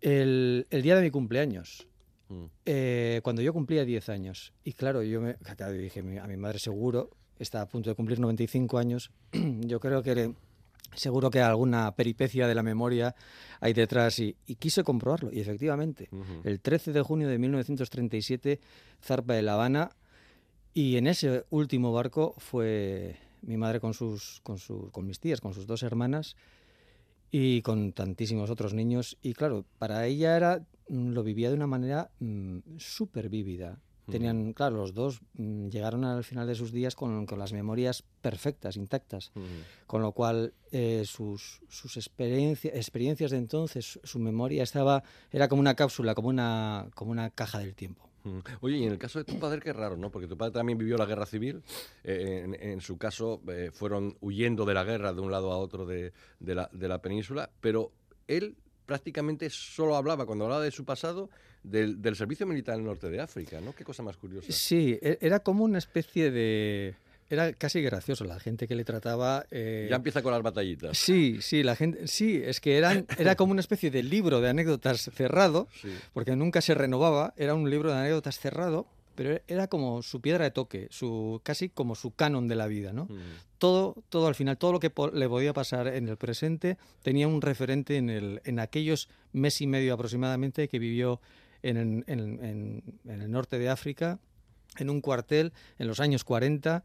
el, 0.00 0.66
el 0.70 0.82
día 0.82 0.96
de 0.96 1.02
mi 1.02 1.10
cumpleaños. 1.10 1.86
Mm. 2.28 2.44
eh, 2.64 3.20
cuando 3.22 3.40
yo 3.40 3.52
cumplía 3.52 3.84
10 3.84 4.08
años. 4.08 4.52
Y 4.64 4.72
claro, 4.72 5.04
yo 5.04 5.20
me 5.20 5.34
claro, 5.36 5.70
dije 5.72 6.00
a 6.00 6.26
mi 6.26 6.36
madre 6.36 6.58
seguro, 6.58 7.10
está 7.38 7.60
a 7.60 7.68
punto 7.68 7.88
de 7.88 7.94
cumplir 7.94 8.18
95 8.18 8.78
años, 8.78 9.12
yo 9.60 9.78
creo 9.78 10.02
que 10.02 10.34
seguro 10.94 11.30
que 11.30 11.40
alguna 11.40 11.94
peripecia 11.94 12.46
de 12.46 12.54
la 12.54 12.62
memoria 12.62 13.14
hay 13.60 13.72
detrás 13.72 14.18
y, 14.18 14.36
y 14.46 14.54
quise 14.56 14.84
comprobarlo. 14.84 15.30
Y 15.32 15.40
efectivamente, 15.40 16.08
el 16.44 16.60
13 16.60 16.92
de 16.92 17.02
junio 17.02 17.28
de 17.28 17.38
1937 17.38 18.60
zarpa 19.02 19.34
de 19.34 19.42
La 19.42 19.54
Habana 19.54 19.90
y 20.74 20.96
en 20.96 21.06
ese 21.06 21.44
último 21.50 21.92
barco 21.92 22.34
fue 22.38 23.16
mi 23.42 23.56
madre 23.56 23.80
con, 23.80 23.94
sus, 23.94 24.40
con, 24.42 24.58
su- 24.58 24.90
con 24.92 25.06
mis 25.06 25.20
tías, 25.20 25.40
con 25.40 25.54
sus 25.54 25.66
dos 25.66 25.82
hermanas 25.82 26.36
y 27.30 27.62
con 27.62 27.92
tantísimos 27.92 28.50
otros 28.50 28.74
niños. 28.74 29.16
Y 29.22 29.34
claro, 29.34 29.64
para 29.78 30.06
ella 30.06 30.36
era 30.36 30.64
lo 30.88 31.22
vivía 31.22 31.48
de 31.48 31.56
una 31.56 31.66
manera 31.66 32.10
mm, 32.20 32.58
súper 32.78 33.28
vívida. 33.28 33.80
Tenían, 34.10 34.52
claro, 34.52 34.76
los 34.76 34.94
dos 34.94 35.20
mm, 35.34 35.68
llegaron 35.68 36.04
al 36.04 36.22
final 36.22 36.46
de 36.46 36.54
sus 36.54 36.70
días 36.72 36.94
con, 36.94 37.26
con 37.26 37.38
las 37.38 37.52
memorias 37.52 38.04
perfectas, 38.20 38.76
intactas, 38.76 39.32
con 39.86 40.00
lo 40.02 40.12
cual 40.12 40.54
eh, 40.70 41.02
sus, 41.04 41.60
sus 41.68 41.96
experiencia- 41.96 42.70
experiencias 42.74 43.32
de 43.32 43.38
entonces, 43.38 43.84
su, 43.84 44.00
su 44.04 44.18
memoria 44.18 44.62
estaba, 44.62 45.02
era 45.32 45.48
como 45.48 45.60
una 45.60 45.74
cápsula, 45.74 46.14
como 46.14 46.28
una, 46.28 46.88
como 46.94 47.10
una 47.10 47.30
caja 47.30 47.58
del 47.58 47.74
tiempo. 47.74 48.08
Oye, 48.60 48.78
y 48.78 48.84
en 48.84 48.90
el 48.92 48.98
caso 48.98 49.20
de 49.20 49.24
tu 49.24 49.38
padre, 49.38 49.60
qué 49.60 49.72
raro, 49.72 49.96
¿no? 49.96 50.10
Porque 50.10 50.26
tu 50.26 50.36
padre 50.36 50.52
también 50.52 50.76
vivió 50.78 50.96
la 50.96 51.06
guerra 51.06 51.26
civil. 51.26 51.62
eh, 52.02 52.42
en, 52.44 52.54
en 52.60 52.80
su 52.80 52.98
caso, 52.98 53.40
eh, 53.48 53.70
fueron 53.72 54.16
huyendo 54.20 54.64
de 54.64 54.74
la 54.74 54.82
guerra 54.82 55.12
de 55.12 55.20
un 55.20 55.30
lado 55.30 55.52
a 55.52 55.58
otro 55.58 55.86
de, 55.86 56.12
de 56.40 56.54
la, 56.56 56.68
de 56.72 56.88
la 56.88 57.00
península, 57.00 57.50
pero 57.60 57.92
él 58.26 58.56
prácticamente 58.86 59.50
solo 59.50 59.96
hablaba, 59.96 60.24
cuando 60.26 60.44
hablaba 60.44 60.62
de 60.62 60.70
su 60.70 60.84
pasado, 60.84 61.28
del, 61.62 62.00
del 62.00 62.14
servicio 62.16 62.46
militar 62.46 62.74
en 62.76 62.80
el 62.82 62.86
norte 62.86 63.10
de 63.10 63.20
África, 63.20 63.60
¿no? 63.60 63.74
Qué 63.74 63.84
cosa 63.84 64.02
más 64.02 64.16
curiosa. 64.16 64.46
Sí, 64.52 64.98
e- 65.02 65.18
era 65.20 65.40
como 65.40 65.64
una 65.64 65.78
especie 65.78 66.30
de... 66.30 66.94
Era 67.28 67.52
casi 67.54 67.82
gracioso 67.82 68.24
la 68.24 68.38
gente 68.38 68.68
que 68.68 68.76
le 68.76 68.84
trataba... 68.84 69.46
eh, 69.50 69.88
Ya 69.90 69.96
empieza 69.96 70.22
con 70.22 70.30
las 70.32 70.42
batallitas. 70.42 70.96
Sí, 70.96 71.38
sí, 71.42 71.64
la 71.64 71.74
gente, 71.74 72.06
sí, 72.06 72.40
es 72.44 72.60
que 72.60 72.78
eran, 72.78 73.04
era 73.18 73.34
como 73.34 73.50
una 73.50 73.60
especie 73.60 73.90
de 73.90 74.04
libro 74.04 74.40
de 74.40 74.48
anécdotas 74.48 75.10
cerrado, 75.12 75.66
Sí. 75.82 75.88
porque 76.14 76.36
nunca 76.36 76.60
se 76.60 76.74
renovaba, 76.74 77.34
era 77.36 77.54
un 77.56 77.68
libro 77.68 77.90
de 77.90 77.98
anécdotas 77.98 78.38
cerrado, 78.38 78.86
pero 79.16 79.40
era 79.48 79.66
como 79.68 80.02
su 80.02 80.20
piedra 80.20 80.44
de 80.44 80.50
toque, 80.52 80.86
su 80.90 81.40
casi 81.42 81.68
como 81.68 81.94
su 81.94 82.12
canon 82.12 82.46
de 82.46 82.54
la 82.54 82.66
vida, 82.66 82.92
¿no? 82.92 83.04
Ujú. 83.04 83.16
Todo, 83.58 83.96
todo 84.10 84.26
al 84.28 84.34
final, 84.34 84.58
todo 84.58 84.72
lo 84.72 84.80
que 84.80 84.92
le 85.14 85.28
podía 85.28 85.52
pasar 85.52 85.88
en 85.88 86.08
el 86.08 86.16
presente 86.16 86.76
tenía 87.02 87.26
un 87.26 87.40
referente 87.42 87.96
en, 87.96 88.10
el, 88.10 88.40
en 88.44 88.58
aquellos 88.60 89.08
mes 89.32 89.60
y 89.62 89.66
medio 89.66 89.94
aproximadamente 89.94 90.68
que 90.68 90.78
vivió 90.78 91.20
en, 91.62 91.76
en- 91.78 92.04
en- 92.06 92.44
en- 92.44 92.82
en 93.08 93.22
el 93.22 93.30
norte 93.30 93.58
de 93.58 93.68
África, 93.70 94.18
en 94.78 94.90
un 94.90 95.00
cuartel 95.00 95.52
en 95.78 95.88
los 95.88 96.00
años 96.00 96.22
40, 96.22 96.84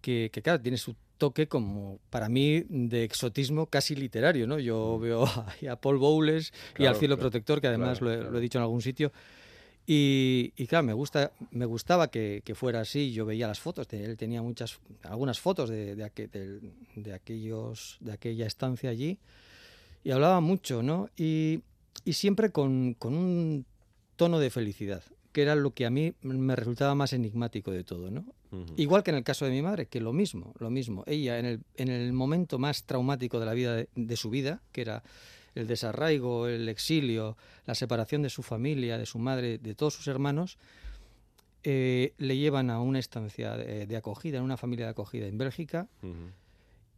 que, 0.00 0.30
que, 0.32 0.40
claro, 0.42 0.60
tiene 0.62 0.78
su 0.78 0.96
toque 1.18 1.48
como 1.48 1.98
para 2.10 2.28
mí 2.30 2.64
de 2.68 3.04
exotismo 3.04 3.66
casi 3.66 3.94
literario, 3.94 4.46
¿no? 4.46 4.58
Yo 4.58 4.98
veo 4.98 5.24
ahí 5.60 5.66
a 5.68 5.76
Paul 5.76 5.98
Bowles 5.98 6.52
y 6.78 6.86
al 6.86 6.94
Mm. 6.94 6.98
Cielo 6.98 7.16
claro, 7.16 7.30
protector, 7.30 7.60
que 7.60 7.66
además 7.66 7.98
claro, 7.98 8.16
lo, 8.22 8.28
he, 8.28 8.30
lo 8.32 8.38
he 8.38 8.40
dicho 8.40 8.58
en 8.58 8.62
algún 8.62 8.80
sitio. 8.82 9.12
Y, 9.86 10.52
y 10.56 10.66
claro, 10.66 10.84
me, 10.84 10.92
gusta, 10.92 11.32
me 11.52 11.64
gustaba 11.64 12.08
que, 12.08 12.42
que 12.44 12.54
fuera 12.54 12.80
así. 12.80 13.12
Yo 13.12 13.24
veía 13.24 13.46
las 13.46 13.60
fotos, 13.60 13.86
él 13.92 14.16
tenía 14.16 14.42
muchas, 14.42 14.80
algunas 15.02 15.38
fotos 15.38 15.70
de, 15.70 15.94
de, 15.94 16.10
del- 16.32 16.72
de 16.96 17.12
aquellos, 17.12 17.96
de 18.00 18.12
aquella 18.12 18.46
estancia 18.46 18.90
allí 18.90 19.18
y 20.02 20.10
hablaba 20.10 20.40
mucho, 20.40 20.82
¿no? 20.82 21.08
Y, 21.16 21.60
y 22.04 22.12
siempre 22.14 22.50
con, 22.50 22.94
con 22.94 23.14
un 23.14 23.64
tono 24.16 24.38
de 24.38 24.50
felicidad, 24.50 25.02
que 25.32 25.42
era 25.42 25.54
lo 25.54 25.72
que 25.72 25.86
a 25.86 25.90
mí 25.90 26.14
me 26.22 26.56
resultaba 26.56 26.94
más 26.94 27.12
enigmático 27.12 27.70
de 27.70 27.84
todo, 27.84 28.10
¿no? 28.10 28.24
Igual 28.76 29.02
que 29.02 29.10
en 29.10 29.16
el 29.18 29.24
caso 29.24 29.44
de 29.44 29.50
mi 29.50 29.60
madre, 29.62 29.86
que 29.86 30.00
lo 30.00 30.12
mismo, 30.12 30.54
lo 30.60 30.70
mismo. 30.70 31.02
Ella, 31.06 31.38
en 31.38 31.46
el, 31.46 31.60
en 31.76 31.88
el 31.88 32.12
momento 32.12 32.58
más 32.58 32.84
traumático 32.84 33.38
de 33.40 33.46
la 33.46 33.52
vida 33.54 33.84
de 33.94 34.16
su 34.16 34.30
vida, 34.30 34.62
que 34.72 34.80
era 34.80 35.02
el 35.56 35.66
desarraigo, 35.66 36.46
el 36.46 36.68
exilio, 36.68 37.36
la 37.66 37.74
separación 37.74 38.22
de 38.22 38.30
su 38.30 38.42
familia, 38.42 38.98
de 38.98 39.06
su 39.06 39.18
madre, 39.18 39.58
de 39.58 39.74
todos 39.74 39.94
sus 39.94 40.06
hermanos, 40.06 40.58
eh, 41.64 42.14
le 42.18 42.36
llevan 42.36 42.70
a 42.70 42.80
una 42.80 43.00
estancia 43.00 43.56
de, 43.56 43.96
acogida, 43.96 44.38
en 44.38 44.44
una 44.44 44.56
familia 44.56 44.84
de 44.86 44.90
acogida 44.92 45.26
en 45.26 45.36
Bélgica. 45.36 45.88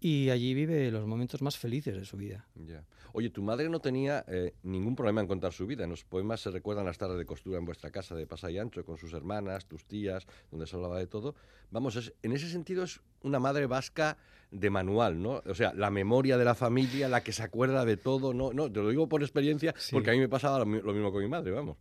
Y 0.00 0.30
allí 0.30 0.54
vive 0.54 0.90
los 0.90 1.06
momentos 1.06 1.42
más 1.42 1.56
felices 1.58 1.96
de 1.96 2.04
su 2.04 2.16
vida. 2.16 2.46
Ya. 2.54 2.84
Oye, 3.12 3.30
tu 3.30 3.42
madre 3.42 3.68
no 3.68 3.80
tenía 3.80 4.24
eh, 4.28 4.54
ningún 4.62 4.94
problema 4.94 5.20
en 5.20 5.26
contar 5.26 5.52
su 5.52 5.66
vida. 5.66 5.84
En 5.84 5.90
los 5.90 6.04
poemas 6.04 6.40
se 6.40 6.50
recuerdan 6.50 6.84
las 6.84 6.98
tardes 6.98 7.18
de 7.18 7.24
costura 7.26 7.58
en 7.58 7.64
vuestra 7.64 7.90
casa 7.90 8.14
de 8.14 8.26
Pasa 8.26 8.50
y 8.50 8.58
Ancho 8.58 8.84
con 8.84 8.96
sus 8.98 9.12
hermanas, 9.14 9.66
tus 9.66 9.84
tías, 9.87 10.26
donde 10.50 10.66
se 10.66 10.76
hablaba 10.76 10.98
de 10.98 11.06
todo. 11.06 11.34
Vamos, 11.70 11.96
es- 11.96 12.12
en 12.22 12.32
ese 12.32 12.48
sentido 12.48 12.84
es 12.84 13.00
una 13.22 13.38
madre 13.40 13.66
vasca 13.66 14.18
de 14.50 14.70
manual, 14.70 15.20
¿no? 15.20 15.42
O 15.46 15.54
sea, 15.54 15.72
la 15.74 15.90
memoria 15.90 16.38
de 16.38 16.44
la 16.44 16.54
familia, 16.54 17.08
la 17.08 17.22
que 17.22 17.32
se 17.32 17.42
acuerda 17.42 17.84
de 17.84 17.96
todo, 17.96 18.32
¿no? 18.34 18.52
No, 18.52 18.70
te 18.70 18.80
lo 18.80 18.90
digo 18.90 19.08
por 19.08 19.22
experiencia, 19.22 19.74
Sí. 19.78 19.92
porque 19.94 20.11
a 20.11 20.12
mí 20.12 20.18
me 20.20 20.28
pasaba 20.28 20.58
lo, 20.61 20.64
lo 20.64 20.92
mismo 20.92 21.11
con 21.11 21.22
mi 21.22 21.28
madre, 21.28 21.50
vamos. 21.50 21.76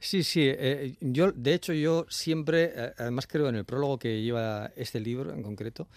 Sí, 0.00 0.22
sí. 0.22 0.42
eh, 0.44 0.96
yo, 1.00 1.32
de 1.32 1.54
hecho, 1.54 1.72
yo 1.72 2.06
siempre, 2.08 2.72
eh, 2.74 2.92
además 2.98 3.26
creo 3.26 3.48
en 3.48 3.56
el 3.56 3.64
prólogo 3.64 3.98
que 3.98 4.22
lleva 4.22 4.70
este 4.76 5.00
libro 5.00 5.32
en 5.32 5.42
concreto, 5.42 5.88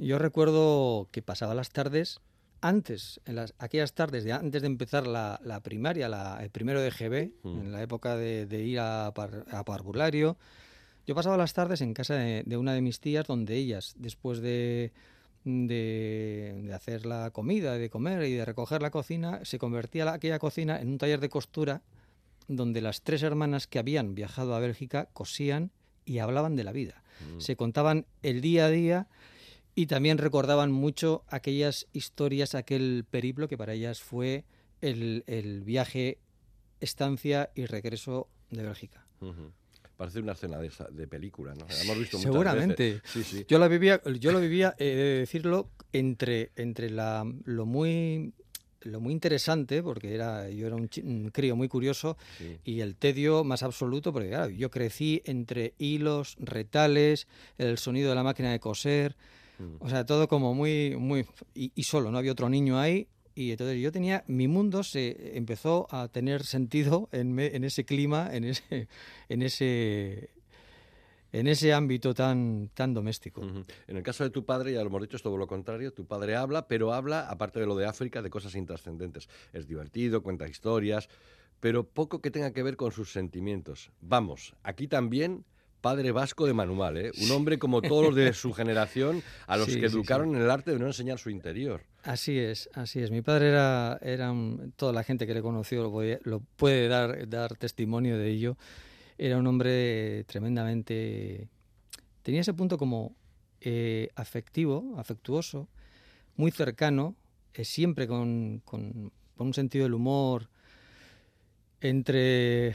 yo 0.00 0.18
recuerdo 0.18 1.08
que 1.12 1.22
pasaba 1.22 1.54
las 1.54 1.70
tardes 1.70 2.20
antes, 2.62 3.20
en 3.24 3.36
las, 3.36 3.54
aquellas 3.58 3.94
tardes 3.94 4.24
de 4.24 4.32
antes 4.32 4.60
de 4.62 4.66
empezar 4.66 5.06
la, 5.06 5.40
la 5.42 5.60
primaria, 5.60 6.08
la- 6.08 6.38
el 6.42 6.50
primero 6.50 6.80
de 6.80 6.90
GB, 6.90 7.32
Mm. 7.42 7.60
en 7.60 7.72
la 7.72 7.82
época 7.82 8.16
de, 8.16 8.46
de 8.46 8.62
ir 8.64 8.80
a, 8.80 9.12
par- 9.14 9.46
a 9.50 9.64
parvulario, 9.64 10.36
yo 11.06 11.14
pasaba 11.14 11.36
las 11.38 11.54
tardes 11.54 11.80
en 11.80 11.94
casa 11.94 12.14
de, 12.14 12.42
de 12.44 12.56
una 12.56 12.74
de 12.74 12.82
mis 12.82 13.00
tías, 13.00 13.26
donde 13.26 13.56
ellas, 13.56 13.94
después 13.98 14.40
de, 14.40 14.92
de, 15.44 16.60
de 16.64 16.74
hacer 16.74 17.06
la 17.06 17.30
comida, 17.30 17.74
de 17.78 17.90
comer 17.90 18.22
y 18.24 18.34
de 18.34 18.44
recoger 18.44 18.82
la 18.82 18.90
cocina, 18.90 19.40
se 19.44 19.58
convertía 19.58 20.04
la- 20.04 20.14
aquella 20.14 20.38
cocina 20.38 20.80
en 20.80 20.88
un 20.88 20.98
taller 20.98 21.20
de 21.20 21.28
costura 21.28 21.82
donde 22.48 22.80
las 22.80 23.02
tres 23.02 23.22
hermanas 23.22 23.66
que 23.66 23.78
habían 23.78 24.14
viajado 24.14 24.54
a 24.54 24.60
Bélgica 24.60 25.08
cosían 25.12 25.70
y 26.04 26.18
hablaban 26.18 26.56
de 26.56 26.64
la 26.64 26.72
vida. 26.72 27.02
Se 27.38 27.54
contaban 27.54 28.06
el 28.22 28.40
día 28.40 28.66
a 28.66 28.70
día 28.70 29.06
y 29.74 29.86
también 29.86 30.18
recordaban 30.18 30.72
mucho 30.72 31.24
aquellas 31.28 31.86
historias, 31.92 32.54
aquel 32.54 33.04
periplo 33.10 33.48
que 33.48 33.56
para 33.58 33.72
ellas 33.74 34.00
fue 34.00 34.44
el, 34.80 35.24
el 35.26 35.62
viaje, 35.62 36.18
estancia 36.80 37.50
y 37.54 37.66
regreso 37.66 38.28
de 38.50 38.62
Bélgica. 38.62 39.06
Parece 39.96 40.20
una 40.20 40.32
escena 40.32 40.58
de, 40.58 40.68
esa- 40.68 40.88
de 40.90 41.06
película, 41.06 41.54
¿no? 41.54 41.66
La 41.68 41.82
hemos 41.82 41.98
visto 41.98 42.18
Seguramente. 42.18 42.94
veces. 42.94 43.10
Sí, 43.12 43.22
sí. 43.22 43.44
Yo 43.46 43.58
la 43.58 43.68
vivía, 43.68 44.00
yo 44.18 44.32
lo 44.32 44.40
vivía, 44.40 44.74
he 44.78 44.84
de 44.84 45.18
decirlo, 45.20 45.68
entre, 45.92 46.50
entre 46.56 46.88
la, 46.90 47.24
lo 47.44 47.66
muy 47.66 48.32
lo 48.82 48.98
muy 48.98 49.12
interesante, 49.12 49.82
porque 49.82 50.14
era, 50.14 50.48
yo 50.48 50.66
era 50.66 50.74
un, 50.74 50.88
un 51.04 51.28
crío 51.30 51.54
muy 51.54 51.68
curioso, 51.68 52.16
Sí. 52.38 52.56
y 52.64 52.80
el 52.80 52.96
tedio 52.96 53.44
más 53.44 53.62
absoluto, 53.62 54.10
porque 54.10 54.30
claro, 54.30 54.48
yo 54.48 54.70
crecí 54.70 55.20
entre 55.26 55.74
hilos, 55.76 56.36
retales, 56.40 57.28
el 57.58 57.76
sonido 57.76 58.08
de 58.08 58.14
la 58.14 58.22
máquina 58.22 58.50
de 58.52 58.58
coser, 58.58 59.16
Mm. 59.60 59.76
o 59.78 59.88
sea, 59.90 60.06
todo 60.06 60.26
como 60.26 60.54
muy, 60.54 60.96
muy, 60.96 61.26
y, 61.54 61.70
y 61.74 61.82
solo, 61.82 62.10
no 62.10 62.16
había 62.18 62.32
otro 62.32 62.48
niño 62.48 62.78
ahí, 62.78 63.08
y 63.34 63.50
entonces 63.52 63.80
yo 63.80 63.92
tenía, 63.92 64.24
mi 64.26 64.48
mundo 64.48 64.82
se 64.82 65.36
empezó 65.36 65.86
a 65.90 66.08
tener 66.08 66.44
sentido 66.44 67.08
en, 67.12 67.32
me- 67.32 67.54
en 67.54 67.64
ese 67.64 67.84
clima, 67.84 68.28
en 68.34 68.44
ese, 68.44 68.88
en 69.28 69.42
ese, 69.42 70.30
en 71.32 71.46
ese 71.46 71.72
ámbito 71.72 72.12
tan, 72.14 72.70
tan 72.74 72.92
doméstico. 72.94 73.42
En 73.86 73.96
el 73.96 74.02
caso 74.02 74.24
de 74.24 74.30
tu 74.30 74.44
padre, 74.44 74.72
ya 74.72 74.80
lo 74.80 74.86
hemos 74.88 75.02
dicho, 75.02 75.16
es 75.16 75.22
todo 75.22 75.36
lo 75.36 75.46
contrario. 75.46 75.92
Tu 75.92 76.04
padre 76.04 76.34
habla, 76.36 76.66
pero 76.66 76.92
habla, 76.92 77.28
aparte 77.30 77.60
de 77.60 77.66
lo 77.66 77.76
de 77.76 77.86
África, 77.86 78.20
de 78.20 78.30
cosas 78.30 78.54
intrascendentes. 78.56 79.28
Es 79.52 79.68
divertido, 79.68 80.22
cuenta 80.22 80.48
historias, 80.48 81.08
pero 81.60 81.84
poco 81.84 82.20
que 82.20 82.30
tenga 82.32 82.52
que 82.52 82.62
ver 82.64 82.76
con 82.76 82.90
sus 82.90 83.12
sentimientos. 83.12 83.92
Vamos, 84.00 84.54
aquí 84.64 84.88
también 84.88 85.44
padre 85.80 86.12
vasco 86.12 86.46
de 86.46 86.52
manual, 86.54 86.96
¿eh? 86.98 87.10
Un 87.22 87.30
hombre 87.30 87.58
como 87.58 87.80
todos 87.82 88.04
los 88.06 88.14
de 88.14 88.32
su 88.34 88.52
generación, 88.52 89.22
a 89.46 89.56
los 89.56 89.66
Sí, 89.66 89.80
que 89.80 89.88
sí, 89.88 89.94
educaron 89.96 90.34
en 90.36 90.42
el 90.42 90.50
arte 90.50 90.72
de 90.72 90.78
no 90.78 90.86
enseñar 90.86 91.18
su 91.18 91.30
interior. 91.30 91.82
Así 92.02 92.38
es, 92.38 92.68
así 92.74 93.00
es. 93.00 93.10
Mi 93.10 93.22
padre 93.22 93.48
era, 93.50 93.98
era 94.02 94.30
un- 94.32 94.72
toda 94.76 94.92
la 94.92 95.02
gente 95.04 95.26
que 95.26 95.34
le 95.34 95.42
conoció 95.42 95.82
lo 95.82 95.90
puede, 95.90 96.20
lo 96.24 96.40
puede 96.56 96.88
dar, 96.88 97.28
dar 97.28 97.56
testimonio 97.56 98.16
de 98.18 98.28
ello. 98.30 98.56
Era 99.18 99.36
un 99.38 99.46
hombre 99.46 100.24
tremendamente... 100.24 101.48
Tenía 102.22 102.40
ese 102.42 102.54
punto 102.54 102.76
como 102.78 103.14
eh, 103.60 104.08
afectivo, 104.14 104.94
afectuoso, 104.98 105.68
muy 106.36 106.50
cercano, 106.50 107.16
eh, 107.54 107.64
siempre 107.64 108.06
con, 108.06 108.60
con- 108.64 109.12
con 109.36 109.46
un 109.48 109.54
sentido 109.54 109.84
del 109.84 109.94
humor 109.94 110.48
entre 111.80 112.74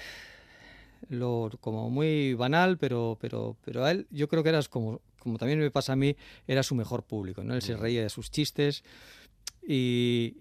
lo 1.09 1.51
como 1.61 1.89
muy 1.89 2.33
banal, 2.33 2.77
pero, 2.77 3.17
pero, 3.19 3.57
pero 3.63 3.83
a 3.83 3.91
él 3.91 4.07
yo 4.09 4.27
creo 4.27 4.43
que 4.43 4.49
era 4.49 4.61
como, 4.63 5.01
como 5.19 5.37
también 5.37 5.59
me 5.59 5.71
pasa 5.71 5.93
a 5.93 5.95
mí, 5.95 6.15
era 6.47 6.63
su 6.63 6.75
mejor 6.75 7.03
público, 7.03 7.43
¿no? 7.43 7.53
Él 7.55 7.61
se 7.61 7.75
reía 7.75 8.03
de 8.03 8.09
sus 8.09 8.31
chistes 8.31 8.83
y... 9.67 10.37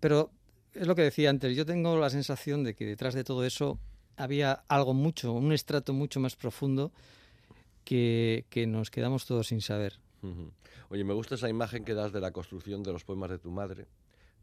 Pero 0.00 0.30
es 0.74 0.86
lo 0.86 0.94
que 0.94 1.02
decía 1.02 1.28
antes, 1.28 1.56
yo 1.56 1.66
tengo 1.66 1.98
la 1.98 2.08
sensación 2.08 2.62
de 2.62 2.74
que 2.74 2.86
detrás 2.86 3.14
de 3.14 3.24
todo 3.24 3.44
eso 3.44 3.80
había 4.16 4.64
algo 4.68 4.94
mucho, 4.94 5.32
un 5.32 5.52
estrato 5.52 5.92
mucho 5.92 6.20
más 6.20 6.36
profundo 6.36 6.92
que, 7.84 8.44
que 8.48 8.66
nos 8.66 8.90
quedamos 8.90 9.26
todos 9.26 9.48
sin 9.48 9.60
saber. 9.60 9.98
Oye, 10.90 11.04
me 11.04 11.14
gusta 11.14 11.34
esa 11.34 11.48
imagen 11.48 11.84
que 11.84 11.94
das 11.94 12.12
de 12.12 12.20
la 12.20 12.32
construcción 12.32 12.82
de 12.82 12.92
los 12.92 13.04
poemas 13.04 13.30
de 13.30 13.38
tu 13.38 13.50
madre. 13.50 13.86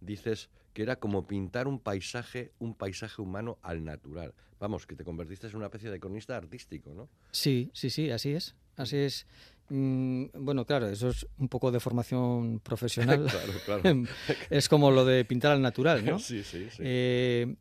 Dices 0.02 0.50
que 0.76 0.84
era 0.84 0.98
como 0.98 1.26
pintar 1.26 1.70
un 1.70 1.80
paisaje, 1.80 2.52
un 2.60 2.76
paisaje 2.76 3.22
humano 3.22 3.58
al 3.62 3.86
natural. 3.86 4.34
Vamos, 4.60 4.86
que 4.86 4.98
te 4.98 5.06
convertiste 5.06 5.48
en 5.48 5.56
una 5.56 5.68
especie 5.68 5.90
de 5.90 6.02
cronista 6.02 6.36
artístico, 6.36 6.94
¿no? 6.94 7.08
Sí, 7.32 7.72
sí, 7.74 7.90
sí, 7.90 8.12
así 8.12 8.34
es. 8.34 8.56
Así 8.76 8.98
es. 8.98 9.26
Mm, 9.70 10.26
bueno, 10.34 10.66
claro, 10.66 10.90
eso 10.90 11.08
es 11.08 11.26
un 11.38 11.48
poco 11.48 11.72
de 11.72 11.80
formación 11.80 12.60
profesional. 12.60 13.26
claro, 13.66 13.82
claro. 13.82 14.08
es 14.50 14.68
como 14.68 14.92
lo 14.92 15.06
de 15.06 15.24
pintar 15.24 15.54
al 15.54 15.62
natural, 15.62 16.04
¿no? 16.04 16.20
sí, 16.20 16.44
sí, 16.44 16.68
sí. 16.70 16.84
Eh, 16.84 17.56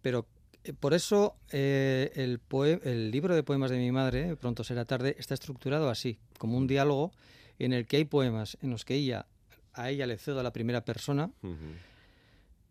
pero 0.00 0.26
eh, 0.64 0.72
por 0.72 0.94
eso 0.94 1.36
eh, 1.52 2.10
el, 2.14 2.40
poe- 2.40 2.80
el 2.84 3.10
libro 3.10 3.34
de 3.34 3.42
poemas 3.42 3.70
de 3.70 3.76
mi 3.76 3.92
madre, 3.92 4.34
Pronto 4.36 4.64
será 4.64 4.86
tarde, 4.86 5.14
está 5.18 5.34
estructurado 5.34 5.90
así, 5.90 6.18
como 6.38 6.56
un 6.56 6.66
diálogo 6.66 7.12
en 7.58 7.74
el 7.74 7.86
que 7.86 7.98
hay 7.98 8.06
poemas 8.06 8.56
en 8.62 8.70
los 8.70 8.86
que 8.86 8.94
ella, 8.94 9.26
a 9.74 9.90
ella 9.90 10.06
le 10.06 10.16
cedo 10.16 10.40
a 10.40 10.42
la 10.42 10.54
primera 10.54 10.86
persona. 10.86 11.30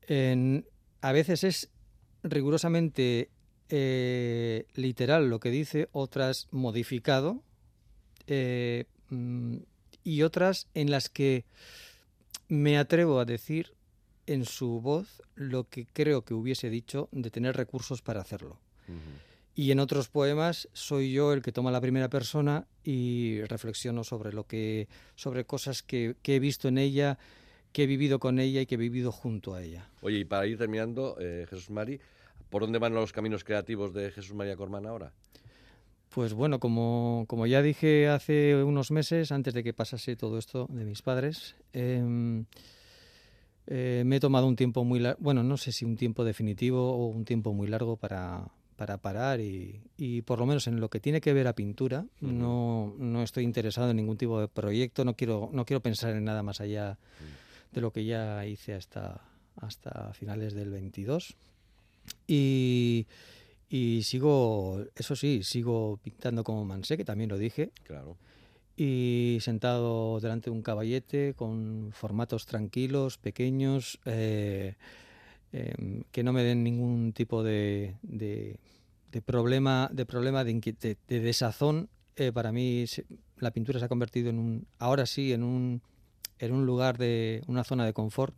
En- 0.07 0.65
a 1.01 1.11
veces 1.11 1.43
es 1.43 1.69
rigurosamente 2.23 3.29
eh, 3.69 4.65
literal 4.75 5.29
lo 5.29 5.39
que 5.39 5.49
dice, 5.49 5.89
otras 5.91 6.47
modificado, 6.51 7.41
eh, 8.27 8.85
mm, 9.09 9.57
y 10.03 10.21
otras 10.21 10.67
en 10.75 10.91
las 10.91 11.09
que 11.09 11.45
me 12.47 12.77
atrevo 12.77 13.19
a 13.19 13.25
decir 13.25 13.73
en 14.27 14.45
su 14.45 14.81
voz 14.81 15.21
lo 15.35 15.67
que 15.69 15.85
creo 15.91 16.23
que 16.23 16.33
hubiese 16.35 16.69
dicho 16.69 17.09
de 17.11 17.29
tener 17.31 17.55
recursos 17.57 18.01
para 18.01 18.21
hacerlo. 18.21 18.59
Y 19.55 19.71
en 19.71 19.79
otros 19.79 20.09
poemas 20.09 20.67
soy 20.73 21.11
yo 21.11 21.31
el 21.33 21.41
que 21.41 21.51
toma 21.51 21.71
la 21.71 21.81
primera 21.81 22.09
persona 22.09 22.67
y 22.83 23.41
reflexiono 23.43 24.03
sobre 24.03 24.31
lo 24.33 24.45
que, 24.45 24.87
sobre 25.15 25.45
cosas 25.45 25.81
que, 25.81 26.15
que 26.21 26.35
he 26.35 26.39
visto 26.39 26.67
en 26.67 26.77
ella, 26.77 27.17
que 27.75 27.83
he 27.83 27.87
vivido 27.87 28.19
con 28.19 28.39
ella 28.39 28.61
y 28.61 28.65
que 28.65 28.75
he 28.75 28.77
vivido 28.77 29.11
junto 29.11 29.53
a 29.53 29.61
ella. 29.61 29.89
Oye, 29.99 30.19
y 30.19 30.23
para 30.23 30.47
ir 30.47 30.57
terminando, 30.57 31.17
eh, 31.19 31.45
Jesús 31.49 31.69
Mari, 31.69 31.99
¿por 32.49 32.61
dónde 32.61 32.79
van 32.79 32.93
los 32.93 33.11
caminos 33.11 33.43
creativos 33.43 33.93
de 33.93 34.11
Jesús 34.11 34.33
María 34.33 34.55
Cormán 34.55 34.85
ahora? 34.85 35.11
Pues 36.07 36.33
bueno, 36.33 36.61
como, 36.61 37.25
como 37.27 37.45
ya 37.47 37.61
dije 37.61 38.07
hace 38.07 38.63
unos 38.63 38.91
meses, 38.91 39.33
antes 39.33 39.53
de 39.53 39.61
que 39.61 39.73
pasase 39.73 40.15
todo 40.15 40.37
esto 40.37 40.67
de 40.69 40.85
mis 40.85 41.01
padres, 41.01 41.57
em, 41.73 42.45
eh, 43.67 44.03
me 44.05 44.15
he 44.15 44.19
tomado 44.21 44.47
un 44.47 44.55
tiempo 44.55 44.85
muy 44.85 45.01
largo, 45.01 45.19
bueno, 45.21 45.43
no 45.43 45.57
sé 45.57 45.73
si 45.73 45.83
un 45.83 45.97
tiempo 45.97 46.23
definitivo 46.23 46.93
o 46.93 47.07
un 47.07 47.25
tiempo 47.25 47.51
muy 47.51 47.67
largo 47.67 47.97
para, 47.97 48.47
para 48.77 48.99
parar 48.99 49.41
y, 49.41 49.81
y 49.97 50.21
por 50.21 50.39
lo 50.39 50.45
menos 50.45 50.67
en 50.67 50.79
lo 50.79 50.87
que 50.87 51.01
tiene 51.01 51.19
que 51.19 51.33
ver 51.33 51.49
a 51.49 51.53
pintura, 51.53 52.05
no, 52.21 52.95
no 52.97 53.21
estoy 53.21 53.43
interesado 53.43 53.89
en 53.89 53.97
ningún 53.97 54.15
tipo 54.15 54.39
de 54.39 54.47
proyecto, 54.47 55.03
no 55.03 55.13
quiero, 55.15 55.49
no 55.51 55.65
quiero 55.65 55.81
pensar 55.81 56.15
en 56.15 56.23
nada 56.23 56.41
más 56.41 56.61
allá 56.61 56.97
de 57.75 57.81
lo 57.81 57.91
que 57.91 58.05
ya 58.05 58.45
hice 58.45 58.73
hasta, 58.73 59.21
hasta 59.57 60.13
finales 60.13 60.53
del 60.53 60.69
22. 60.71 61.35
Y, 62.27 63.05
y 63.69 64.01
sigo, 64.03 64.83
eso 64.95 65.15
sí, 65.15 65.43
sigo 65.43 65.99
pintando 66.01 66.43
como 66.43 66.65
Mansé, 66.65 66.97
que 66.97 67.05
también 67.05 67.29
lo 67.29 67.37
dije, 67.37 67.71
Claro. 67.83 68.17
y 68.77 69.37
sentado 69.41 70.19
delante 70.19 70.45
de 70.49 70.55
un 70.55 70.61
caballete 70.61 71.33
con 71.35 71.89
formatos 71.93 72.45
tranquilos, 72.45 73.17
pequeños, 73.17 73.99
eh, 74.05 74.75
em, 75.51 76.03
que 76.11 76.23
no 76.23 76.33
me 76.33 76.43
den 76.43 76.63
ningún 76.63 77.13
tipo 77.13 77.43
de, 77.43 77.95
de- 78.01 78.59
de 79.11 79.21
problema, 79.21 79.89
de 79.93 80.05
problema 80.05 80.43
de, 80.43 80.97
desazón. 81.07 81.89
Eh, 82.17 82.31
para 82.31 82.51
mí 82.51 82.85
la 83.39 83.51
pintura 83.51 83.79
se 83.79 83.85
ha 83.85 83.89
convertido 83.89 84.29
en 84.29 84.39
un, 84.39 84.67
ahora 84.79 85.05
sí, 85.05 85.31
en 85.33 85.43
un, 85.43 85.81
en 86.39 86.51
un 86.53 86.65
lugar 86.65 86.97
de 86.97 87.41
una 87.47 87.63
zona 87.63 87.85
de 87.85 87.93
confort. 87.93 88.35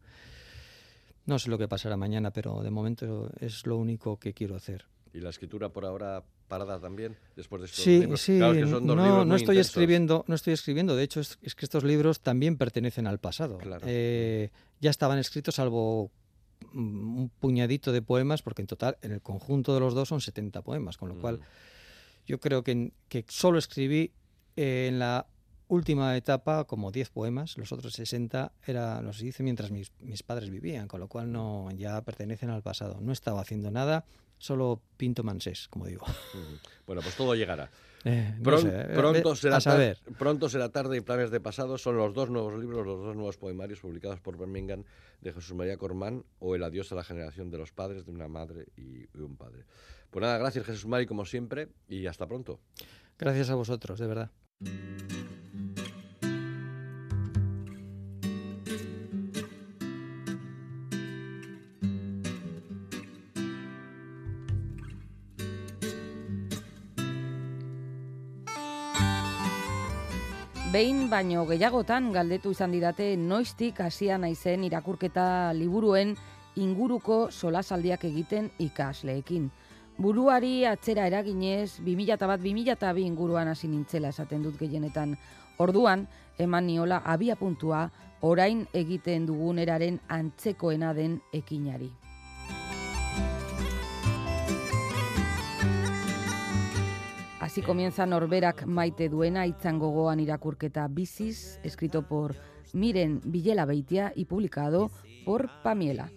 No 1.25 1.39
sé 1.39 1.49
lo 1.49 1.57
que 1.57 1.67
pasará 1.67 1.97
mañana, 1.97 2.31
pero 2.31 2.61
de 2.63 2.69
momento 2.71 3.29
es 3.41 3.65
lo 3.65 3.77
único 3.77 4.17
que 4.17 4.33
quiero 4.33 4.55
hacer. 4.55 4.85
¿Y 5.13 5.19
la 5.19 5.29
escritura 5.29 5.69
por 5.69 5.85
ahora 5.85 6.23
parada 6.47 6.79
también? 6.79 7.17
Después 7.35 7.61
de 7.61 7.65
estos 7.65 7.83
Sí, 7.83 7.99
libros? 7.99 8.21
sí, 8.21 8.37
Claro, 8.37 8.53
que 8.53 8.61
son 8.67 8.87
dos 8.87 8.95
no, 8.95 9.03
libros 9.05 9.27
no 9.27 9.35
estoy 9.35 9.55
intensos. 9.55 9.69
escribiendo, 9.71 10.25
no 10.27 10.35
estoy 10.35 10.53
escribiendo. 10.53 10.95
De 10.95 11.03
hecho, 11.03 11.19
es, 11.19 11.37
es 11.41 11.55
que 11.55 11.65
estos 11.65 11.83
libros 11.83 12.21
también 12.21 12.55
pertenecen 12.57 13.07
al 13.07 13.19
pasado. 13.19 13.57
Claro. 13.57 13.85
Eh, 13.89 14.51
ya 14.79 14.89
estaban 14.89 15.17
escritos, 15.19 15.55
salvo 15.55 16.11
mm, 16.71 17.17
un 17.19 17.29
puñadito 17.29 17.91
de 17.91 18.01
poemas, 18.01 18.41
porque 18.41 18.61
en 18.61 18.67
total, 18.67 18.97
en 19.01 19.11
el 19.11 19.21
conjunto 19.21 19.73
de 19.73 19.81
los 19.81 19.93
dos 19.93 20.07
son 20.07 20.21
70 20.21 20.61
poemas, 20.61 20.95
con 20.97 21.09
lo 21.09 21.15
cual 21.19 21.39
Mm. 21.39 21.43
yo 22.27 22.39
creo 22.39 22.63
que, 22.63 22.93
solo 23.27 23.59
escribí 23.59 24.11
eh, 24.55 24.87
en 24.89 24.99
la 24.99 25.27
última 25.67 26.15
etapa 26.15 26.63
como 26.65 26.91
10 26.91 27.09
poemas, 27.09 27.57
los 27.57 27.71
otros 27.71 27.93
60 27.93 28.51
era, 28.65 29.01
los 29.01 29.21
hice 29.21 29.43
mientras 29.43 29.71
mis, 29.71 29.91
mis 29.99 30.23
padres 30.23 30.49
vivían, 30.49 30.87
con 30.87 30.99
lo 30.99 31.07
cual 31.07 31.31
no 31.31 31.69
ya 31.71 32.01
pertenecen 32.03 32.49
al 32.49 32.61
pasado. 32.63 32.99
No 33.01 33.11
estaba 33.11 33.41
haciendo 33.41 33.69
nada, 33.71 34.05
solo 34.37 34.81
pinto 34.97 35.23
mansés, 35.23 35.67
como 35.69 35.85
digo. 35.85 36.05
Bueno, 36.85 37.01
pues 37.01 37.15
todo 37.15 37.35
llegará. 37.35 37.69
Eh, 38.05 38.35
no 38.37 38.43
Pron- 38.43 38.61
sé, 38.61 38.69
eh, 38.81 38.95
pronto, 38.95 39.35
será 39.35 39.59
saber. 39.59 39.97
pronto 40.17 40.47
será 40.47 40.69
tarde 40.69 40.95
y 40.95 41.01
planes 41.01 41.31
de 41.31 41.41
pasado 41.41 41.77
son 41.77 41.97
los 41.97 42.13
dos 42.13 42.29
nuevos 42.29 42.57
libros, 42.57 42.85
los 42.85 42.99
dos 43.03 43.15
nuevos 43.15 43.35
poemarios 43.37 43.79
publicados 43.79 44.21
por 44.21 44.37
Birmingham 44.37 44.83
de 45.19 45.33
Jesús 45.33 45.53
María 45.55 45.77
Cormán 45.77 46.23
o 46.39 46.55
El 46.55 46.63
adiós 46.63 46.91
a 46.91 46.95
la 46.95 47.03
generación 47.03 47.49
de 47.49 47.57
los 47.57 47.73
padres 47.73 48.05
de 48.05 48.11
una 48.11 48.27
madre 48.29 48.67
y 48.77 49.05
y 49.13 49.19
un 49.19 49.35
padre. 49.35 49.65
Pues 50.11 50.21
nada, 50.21 50.37
gracias 50.37 50.65
Jesús 50.65 50.85
Mari 50.85 51.05
como 51.07 51.25
siempre 51.25 51.67
y 51.89 52.05
hasta 52.05 52.27
pronto. 52.27 52.59
Gracias 53.19 53.49
a 53.49 53.55
vosotros, 53.55 53.99
de 53.99 54.07
verdad. 54.07 54.31
Behin 70.77 71.07
baino 71.09 71.41
gehiagotan 71.49 72.11
galdetu 72.13 72.51
izan 72.53 72.69
didate 72.75 73.05
noiztik 73.17 73.79
hasia 73.81 74.19
naizen 74.21 74.61
irakurketa 74.67 75.23
liburuen 75.57 76.11
inguruko 76.61 77.31
solasaldiak 77.31 78.05
egiten 78.11 78.51
ikasleekin. 78.61 79.49
Buruari 79.97 80.67
atzera 80.69 81.07
eraginez 81.09 81.79
2001-2002 81.81 83.07
inguruan 83.07 83.49
hasi 83.49 83.71
nintzela 83.73 84.13
esaten 84.13 84.45
dut 84.45 84.61
gehienetan. 84.61 85.17
Orduan, 85.57 86.05
eman 86.37 86.69
niola 86.69 87.01
abia 87.05 87.41
puntua 87.41 87.87
orain 88.21 88.67
egiten 88.85 89.25
dugun 89.25 89.57
eraren 89.65 89.97
antzekoena 90.07 90.93
den 90.93 91.23
ekinari. 91.33 91.89
Así 97.47 97.61
comienza 97.61 98.05
Norberak 98.05 98.65
maite 98.65 99.07
duena 99.07 99.45
itzan 99.47 99.79
gogoan 99.79 100.19
irakurketa 100.19 100.85
Biziz, 100.89 101.61
escrito 101.63 102.01
por 102.01 102.35
Miren 102.73 103.21
Villela 103.23 103.63
Beitia 103.63 104.11
y 104.13 104.25
publicado 104.25 104.91
por 105.23 105.49
Pamiela. 105.63 106.11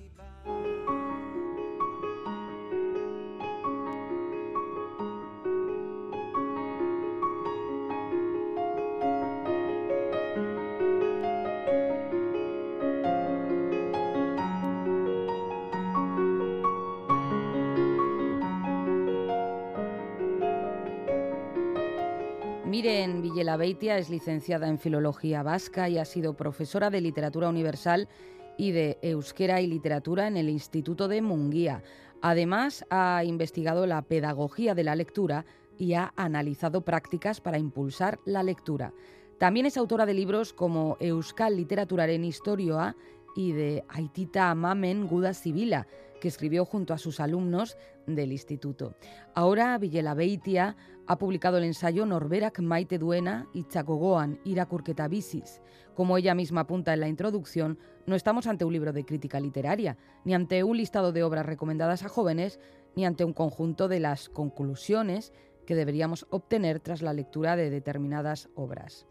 Miren 22.81 23.21
Villela 23.21 23.59
Beitia 23.59 23.99
es 23.99 24.09
licenciada 24.09 24.67
en 24.67 24.79
Filología 24.79 25.43
Vasca 25.43 25.91
y 25.91 25.99
ha 25.99 26.07
sido 26.07 26.33
profesora 26.33 26.89
de 26.89 27.03
Literatura 27.03 27.51
Universal 27.51 28.09
y 28.57 28.71
de 28.71 28.97
Euskera 29.03 29.61
y 29.61 29.67
Literatura 29.67 30.27
en 30.27 30.39
el 30.39 30.49
Instituto 30.49 31.07
de 31.07 31.21
Munguía. 31.21 31.83
Además, 32.23 32.87
ha 32.89 33.23
investigado 33.23 33.85
la 33.85 34.01
pedagogía 34.01 34.75
de 34.75 34.85
la 34.85 34.95
lectura 34.95 35.45
y 35.77 35.93
ha 35.93 36.15
analizado 36.17 36.81
prácticas 36.81 37.43
para 37.43 37.59
impulsar 37.59 38.19
la 38.25 38.43
lectura. 38.43 38.95
También 39.37 39.67
es 39.67 39.77
autora 39.77 40.07
de 40.07 40.15
libros 40.15 40.55
como 40.55 40.97
Euskal 41.01 41.59
Literaturaren 41.59 42.25
Historioa 42.25 42.97
y 43.37 43.53
de 43.53 43.85
Aitita 43.91 44.49
Amamen 44.51 45.07
Guda 45.07 45.35
Sibila, 45.35 45.87
que 46.21 46.29
escribió 46.29 46.65
junto 46.65 46.95
a 46.95 46.99
sus 46.99 47.19
alumnos 47.19 47.77
del 48.07 48.33
instituto. 48.33 48.95
Ahora 49.35 49.77
Villela 49.79 50.15
Beitia 50.15 50.77
ha 51.07 51.19
publicado 51.19 51.59
el 51.59 51.65
ensayo 51.65 52.07
Norberak 52.07 52.61
maite 52.61 52.99
duena 52.99 53.49
itzagogoan 53.53 54.39
irakurketa 54.45 55.09
biziz. 55.09 55.61
Como 55.95 56.17
ella 56.17 56.35
misma 56.35 56.63
apunta 56.63 56.95
en 56.95 57.01
la 57.01 57.09
introducción, 57.09 57.79
no 58.07 58.15
estamos 58.15 58.47
ante 58.47 58.65
un 58.65 58.73
libro 58.73 58.93
de 58.93 59.05
crítica 59.05 59.41
literaria, 59.41 59.97
ni 60.25 60.35
ante 60.35 60.63
un 60.63 60.77
listado 60.77 61.13
de 61.13 61.25
obras 61.25 61.47
recomendadas 61.47 62.05
a 62.05 62.09
jóvenes, 62.09 62.61
ni 62.95 63.05
ante 63.05 63.25
un 63.25 63.33
conjunto 63.33 63.89
de 63.89 64.01
las 64.01 64.29
conclusiones 64.29 65.33
que 65.67 65.75
deberíamos 65.75 66.27
obtener 66.31 66.81
tras 66.81 67.03
la 67.03 67.13
lectura 67.13 67.57
de 67.57 67.71
determinadas 67.71 68.49
obras. 68.55 69.07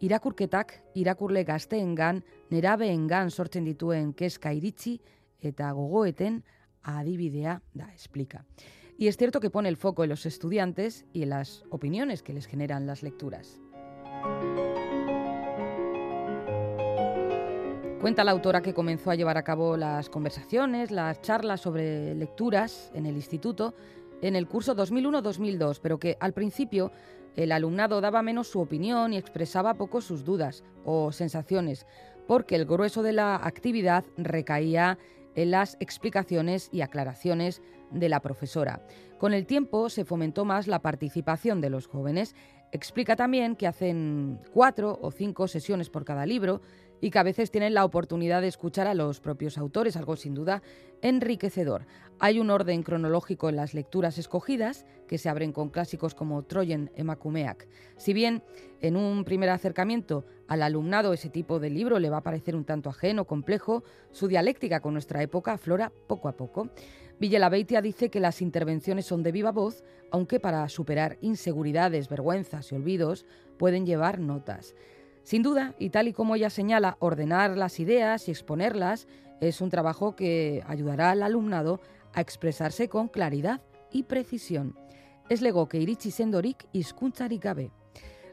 Irakurketak 0.00 0.82
irakurle 0.94 1.44
gazteengan, 1.44 2.24
nerabeengan 2.48 3.30
sortzen 3.30 3.66
dituen 3.68 4.14
kezka 4.16 4.54
iritzi 4.56 5.00
eta 5.40 5.70
gogoeten 5.72 6.44
adibidea 6.82 7.62
da, 7.74 7.90
explica. 7.92 8.44
Y 8.96 9.08
es 9.08 9.16
cierto 9.16 9.40
que 9.40 9.50
pone 9.50 9.68
el 9.68 9.76
foco 9.76 10.04
en 10.04 10.10
los 10.10 10.26
estudiantes 10.26 11.06
y 11.12 11.22
en 11.22 11.30
las 11.30 11.64
opiniones 11.70 12.22
que 12.22 12.32
les 12.32 12.46
generan 12.46 12.86
las 12.86 13.02
lecturas. 13.02 13.60
Cuenta 18.00 18.24
la 18.24 18.30
autora 18.30 18.62
que 18.62 18.72
comenzó 18.72 19.10
a 19.10 19.14
llevar 19.14 19.36
a 19.36 19.42
cabo 19.42 19.76
las 19.76 20.08
conversaciones, 20.08 20.90
las 20.90 21.20
charlas 21.20 21.60
sobre 21.60 22.14
lecturas 22.14 22.90
en 22.94 23.04
el 23.04 23.14
instituto 23.14 23.74
en 24.22 24.36
el 24.36 24.46
curso 24.46 24.74
2001-2002, 24.76 25.80
pero 25.82 25.98
que 25.98 26.16
al 26.20 26.32
principio 26.32 26.92
el 27.36 27.52
alumnado 27.52 28.00
daba 28.00 28.22
menos 28.22 28.48
su 28.48 28.60
opinión 28.60 29.12
y 29.12 29.16
expresaba 29.16 29.74
poco 29.74 30.00
sus 30.00 30.24
dudas 30.24 30.64
o 30.84 31.12
sensaciones, 31.12 31.86
porque 32.26 32.56
el 32.56 32.64
grueso 32.64 33.02
de 33.02 33.12
la 33.12 33.36
actividad 33.36 34.04
recaía 34.16 34.98
en 35.34 35.50
las 35.50 35.76
explicaciones 35.80 36.68
y 36.72 36.80
aclaraciones 36.80 37.62
de 37.90 38.08
la 38.08 38.20
profesora. 38.20 38.82
Con 39.18 39.34
el 39.34 39.46
tiempo 39.46 39.88
se 39.88 40.04
fomentó 40.04 40.44
más 40.44 40.66
la 40.66 40.80
participación 40.80 41.60
de 41.60 41.70
los 41.70 41.86
jóvenes. 41.86 42.34
Explica 42.72 43.16
también 43.16 43.56
que 43.56 43.66
hacen 43.66 44.38
cuatro 44.52 44.98
o 45.02 45.10
cinco 45.10 45.48
sesiones 45.48 45.90
por 45.90 46.04
cada 46.04 46.24
libro 46.24 46.60
y 47.00 47.10
que 47.10 47.18
a 47.18 47.24
veces 47.24 47.50
tienen 47.50 47.74
la 47.74 47.84
oportunidad 47.84 48.42
de 48.42 48.48
escuchar 48.48 48.86
a 48.86 48.94
los 48.94 49.20
propios 49.20 49.58
autores, 49.58 49.96
algo 49.96 50.16
sin 50.16 50.34
duda 50.34 50.62
enriquecedor. 51.02 51.86
Hay 52.18 52.38
un 52.38 52.50
orden 52.50 52.82
cronológico 52.82 53.48
en 53.48 53.56
las 53.56 53.72
lecturas 53.72 54.18
escogidas, 54.18 54.84
que 55.08 55.18
se 55.18 55.28
abren 55.28 55.52
con 55.52 55.70
clásicos 55.70 56.14
como 56.14 56.42
Troyen 56.42 56.92
Emakumeak. 56.94 57.66
Si 57.96 58.12
bien 58.12 58.42
en 58.80 58.96
un 58.96 59.24
primer 59.24 59.48
acercamiento 59.48 60.24
al 60.46 60.62
alumnado 60.62 61.12
ese 61.12 61.30
tipo 61.30 61.58
de 61.58 61.70
libro 61.70 61.98
le 61.98 62.10
va 62.10 62.18
a 62.18 62.22
parecer 62.22 62.54
un 62.54 62.64
tanto 62.64 62.90
ajeno, 62.90 63.24
complejo, 63.24 63.82
su 64.12 64.28
dialéctica 64.28 64.80
con 64.80 64.92
nuestra 64.92 65.22
época 65.22 65.54
aflora 65.54 65.90
poco 66.06 66.28
a 66.28 66.36
poco. 66.36 66.68
Villalabeitia 67.20 67.82
dice 67.82 68.08
que 68.08 68.18
las 68.18 68.40
intervenciones 68.40 69.04
son 69.04 69.22
de 69.22 69.30
viva 69.30 69.52
voz, 69.52 69.84
aunque 70.10 70.40
para 70.40 70.66
superar 70.70 71.18
inseguridades, 71.20 72.08
vergüenzas 72.08 72.72
y 72.72 72.74
olvidos 72.74 73.26
pueden 73.58 73.84
llevar 73.84 74.18
notas. 74.18 74.74
Sin 75.22 75.42
duda, 75.42 75.74
y 75.78 75.90
tal 75.90 76.08
y 76.08 76.14
como 76.14 76.34
ella 76.34 76.48
señala, 76.48 76.96
ordenar 76.98 77.58
las 77.58 77.78
ideas 77.78 78.26
y 78.26 78.30
exponerlas 78.30 79.06
es 79.42 79.60
un 79.60 79.68
trabajo 79.68 80.16
que 80.16 80.62
ayudará 80.66 81.10
al 81.10 81.22
alumnado 81.22 81.80
a 82.14 82.22
expresarse 82.22 82.88
con 82.88 83.08
claridad 83.08 83.60
y 83.92 84.04
precisión. 84.04 84.78
Es 85.28 85.42
legoke 85.42 85.78
iritsi 85.78 86.10
sendorik 86.10 86.66
hizkuntzarik 86.72 87.44
gabe. 87.44 87.70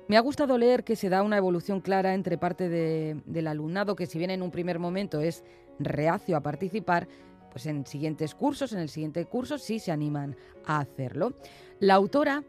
Me 0.08 0.16
ha 0.16 0.22
gustado 0.22 0.58
leer 0.58 0.86
que 0.86 0.96
se 0.96 1.10
da 1.10 1.22
una 1.24 1.36
evolución 1.36 1.82
clara 1.82 2.14
entre 2.14 2.38
parte 2.38 2.70
de- 2.70 3.22
del 3.26 3.48
alumnado 3.48 3.98
que 3.98 4.06
si 4.06 4.18
bien 4.18 4.32
en 4.32 4.42
un 4.42 4.52
primer 4.52 4.80
momento 4.80 5.20
es 5.20 5.44
reacio 5.80 6.38
a 6.38 6.42
participar, 6.42 7.10
pues 7.58 7.66
en 7.66 7.88
siguientes 7.88 8.36
cursos, 8.36 8.72
en 8.72 8.78
el 8.78 8.88
siguiente 8.88 9.26
curso 9.26 9.58
sí 9.58 9.80
se 9.80 9.92
animan 9.92 10.36
a 10.64 10.78
hacerlo. 10.78 11.34
La 11.80 11.96
autora 11.96 12.44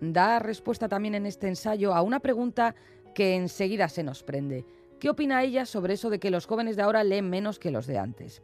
da 0.00 0.38
respuesta 0.38 0.88
también 0.88 1.14
en 1.14 1.26
este 1.26 1.48
ensayo 1.48 1.92
a 1.92 2.00
una 2.00 2.20
pregunta 2.20 2.74
que 3.14 3.36
enseguida 3.36 3.90
se 3.90 4.02
nos 4.02 4.22
prende. 4.22 4.64
¿Qué 4.98 5.10
opina 5.10 5.42
ella 5.42 5.66
sobre 5.66 5.92
eso 5.92 6.08
de 6.08 6.18
que 6.18 6.30
los 6.30 6.46
jóvenes 6.46 6.76
de 6.76 6.82
ahora 6.82 7.04
leen 7.04 7.28
menos 7.28 7.58
que 7.58 7.70
los 7.70 7.86
de 7.86 7.98
antes? 7.98 8.42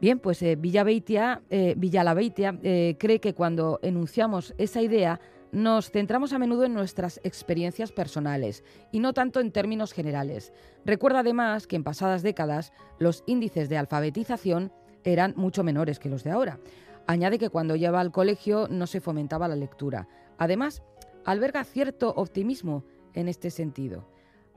Bien, 0.00 0.18
pues 0.18 0.40
eh, 0.40 0.52
eh, 0.52 1.74
Villalabeitia 1.76 2.58
eh, 2.62 2.96
cree 2.98 3.20
que 3.20 3.34
cuando 3.34 3.80
enunciamos 3.82 4.54
esa 4.56 4.80
idea 4.80 5.20
nos 5.52 5.90
centramos 5.90 6.32
a 6.32 6.38
menudo 6.38 6.64
en 6.64 6.72
nuestras 6.72 7.20
experiencias 7.22 7.92
personales 7.92 8.64
y 8.92 9.00
no 9.00 9.12
tanto 9.12 9.40
en 9.40 9.52
términos 9.52 9.92
generales. 9.92 10.54
Recuerda 10.86 11.20
además 11.20 11.66
que 11.66 11.76
en 11.76 11.84
pasadas 11.84 12.22
décadas 12.22 12.72
los 12.98 13.22
índices 13.26 13.68
de 13.68 13.76
alfabetización 13.76 14.72
eran 15.04 15.34
mucho 15.36 15.62
menores 15.62 15.98
que 15.98 16.08
los 16.08 16.24
de 16.24 16.30
ahora. 16.30 16.58
Añade 17.06 17.38
que 17.38 17.50
cuando 17.50 17.76
lleva 17.76 18.00
al 18.00 18.12
colegio 18.12 18.66
no 18.68 18.86
se 18.86 19.00
fomentaba 19.00 19.48
la 19.48 19.56
lectura. 19.56 20.08
Además, 20.38 20.82
alberga 21.24 21.64
cierto 21.64 22.12
optimismo 22.16 22.84
en 23.12 23.28
este 23.28 23.50
sentido. 23.50 24.08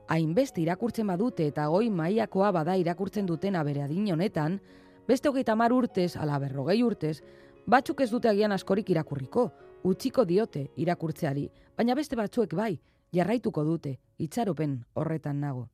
Hainbeste 0.07 0.61
irakurtzen 0.61 1.07
badute 1.07 1.47
eta 1.51 1.67
goi 1.67 1.89
mailakoa 1.91 2.51
bada 2.55 2.77
irakurtzen 2.79 3.25
dutena 3.27 3.63
bere 3.63 3.83
adin 3.83 4.07
honetan, 4.13 4.61
beste 5.07 5.27
hogeita 5.29 5.51
hamar 5.51 5.73
urtez 5.73 6.15
ala 6.15 6.39
berrogei 6.39 6.81
urtez, 6.83 7.21
batzuk 7.65 8.01
ez 8.01 8.09
dute 8.09 8.29
agian 8.29 8.55
askorik 8.55 8.89
irakurriko, 8.89 9.51
utziko 9.83 10.23
diote 10.25 10.69
irakurtzeari, 10.77 11.49
baina 11.75 11.95
beste 11.95 12.15
batzuek 12.15 12.55
bai, 12.55 12.79
jarraituko 13.11 13.63
dute, 13.63 13.97
itxaropen 14.17 14.85
horretan 14.93 15.41
nago. 15.41 15.67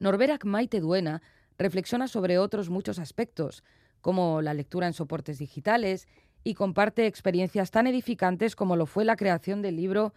Norberak 0.00 0.44
maite 0.44 0.80
duena 0.80 1.20
reflexiona 1.62 2.08
sobre 2.08 2.38
otros 2.38 2.70
muchos 2.70 2.98
aspectos, 2.98 3.64
como 4.00 4.42
la 4.42 4.54
lectura 4.54 4.86
en 4.86 4.92
soportes 4.92 5.38
digitales, 5.38 6.08
y 6.44 6.54
comparte 6.54 7.06
experiencias 7.06 7.70
tan 7.70 7.86
edificantes 7.86 8.56
como 8.56 8.76
lo 8.76 8.86
fue 8.86 9.04
la 9.04 9.16
creación 9.16 9.62
del 9.62 9.76
libro 9.76 10.12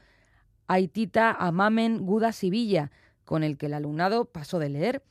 Aitita 0.67 1.31
Amamen 1.31 2.05
Guda 2.05 2.31
Sibilla, 2.31 2.91
con 3.23 3.43
el 3.43 3.57
que 3.57 3.67
el 3.67 3.73
alumnado 3.73 4.25
pasó 4.25 4.59
de 4.59 4.69
leer 4.69 5.03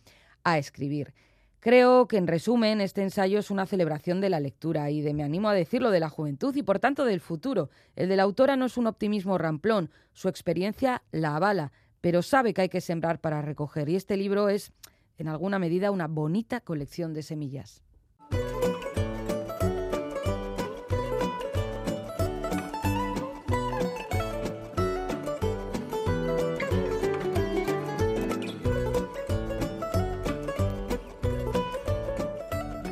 a 0.42 0.58
escribir. 0.58 1.14
Creo 1.60 2.08
que, 2.08 2.18
en 2.18 2.26
resumen, 2.26 2.82
este 2.82 3.02
ensayo 3.02 3.38
es 3.38 3.50
una 3.50 3.64
celebración 3.64 4.20
de 4.20 4.28
la 4.28 4.38
lectura 4.38 4.90
y 4.90 5.00
de, 5.00 5.14
me 5.14 5.22
animo 5.22 5.48
a 5.48 5.54
decirlo, 5.54 5.90
de 5.90 5.98
la 5.98 6.10
juventud 6.10 6.54
y, 6.54 6.62
por 6.62 6.78
tanto, 6.78 7.06
del 7.06 7.20
futuro. 7.20 7.70
El 7.96 8.10
de 8.10 8.16
la 8.16 8.24
autora 8.24 8.54
no 8.56 8.66
es 8.66 8.76
un 8.76 8.86
optimismo 8.86 9.38
ramplón, 9.38 9.90
su 10.12 10.28
experiencia 10.28 11.02
la 11.10 11.36
avala, 11.36 11.72
pero 12.02 12.20
sabe 12.20 12.52
que 12.52 12.60
hay 12.60 12.68
que 12.68 12.82
sembrar 12.82 13.18
para 13.18 13.40
recoger. 13.40 13.88
Y 13.88 13.96
este 13.96 14.18
libro 14.18 14.50
es, 14.50 14.72
en 15.18 15.28
alguna 15.28 15.58
medida, 15.58 15.90
una 15.90 16.08
bonita 16.08 16.60
colección 16.60 17.14
de 17.14 17.22
semillas. 17.22 17.82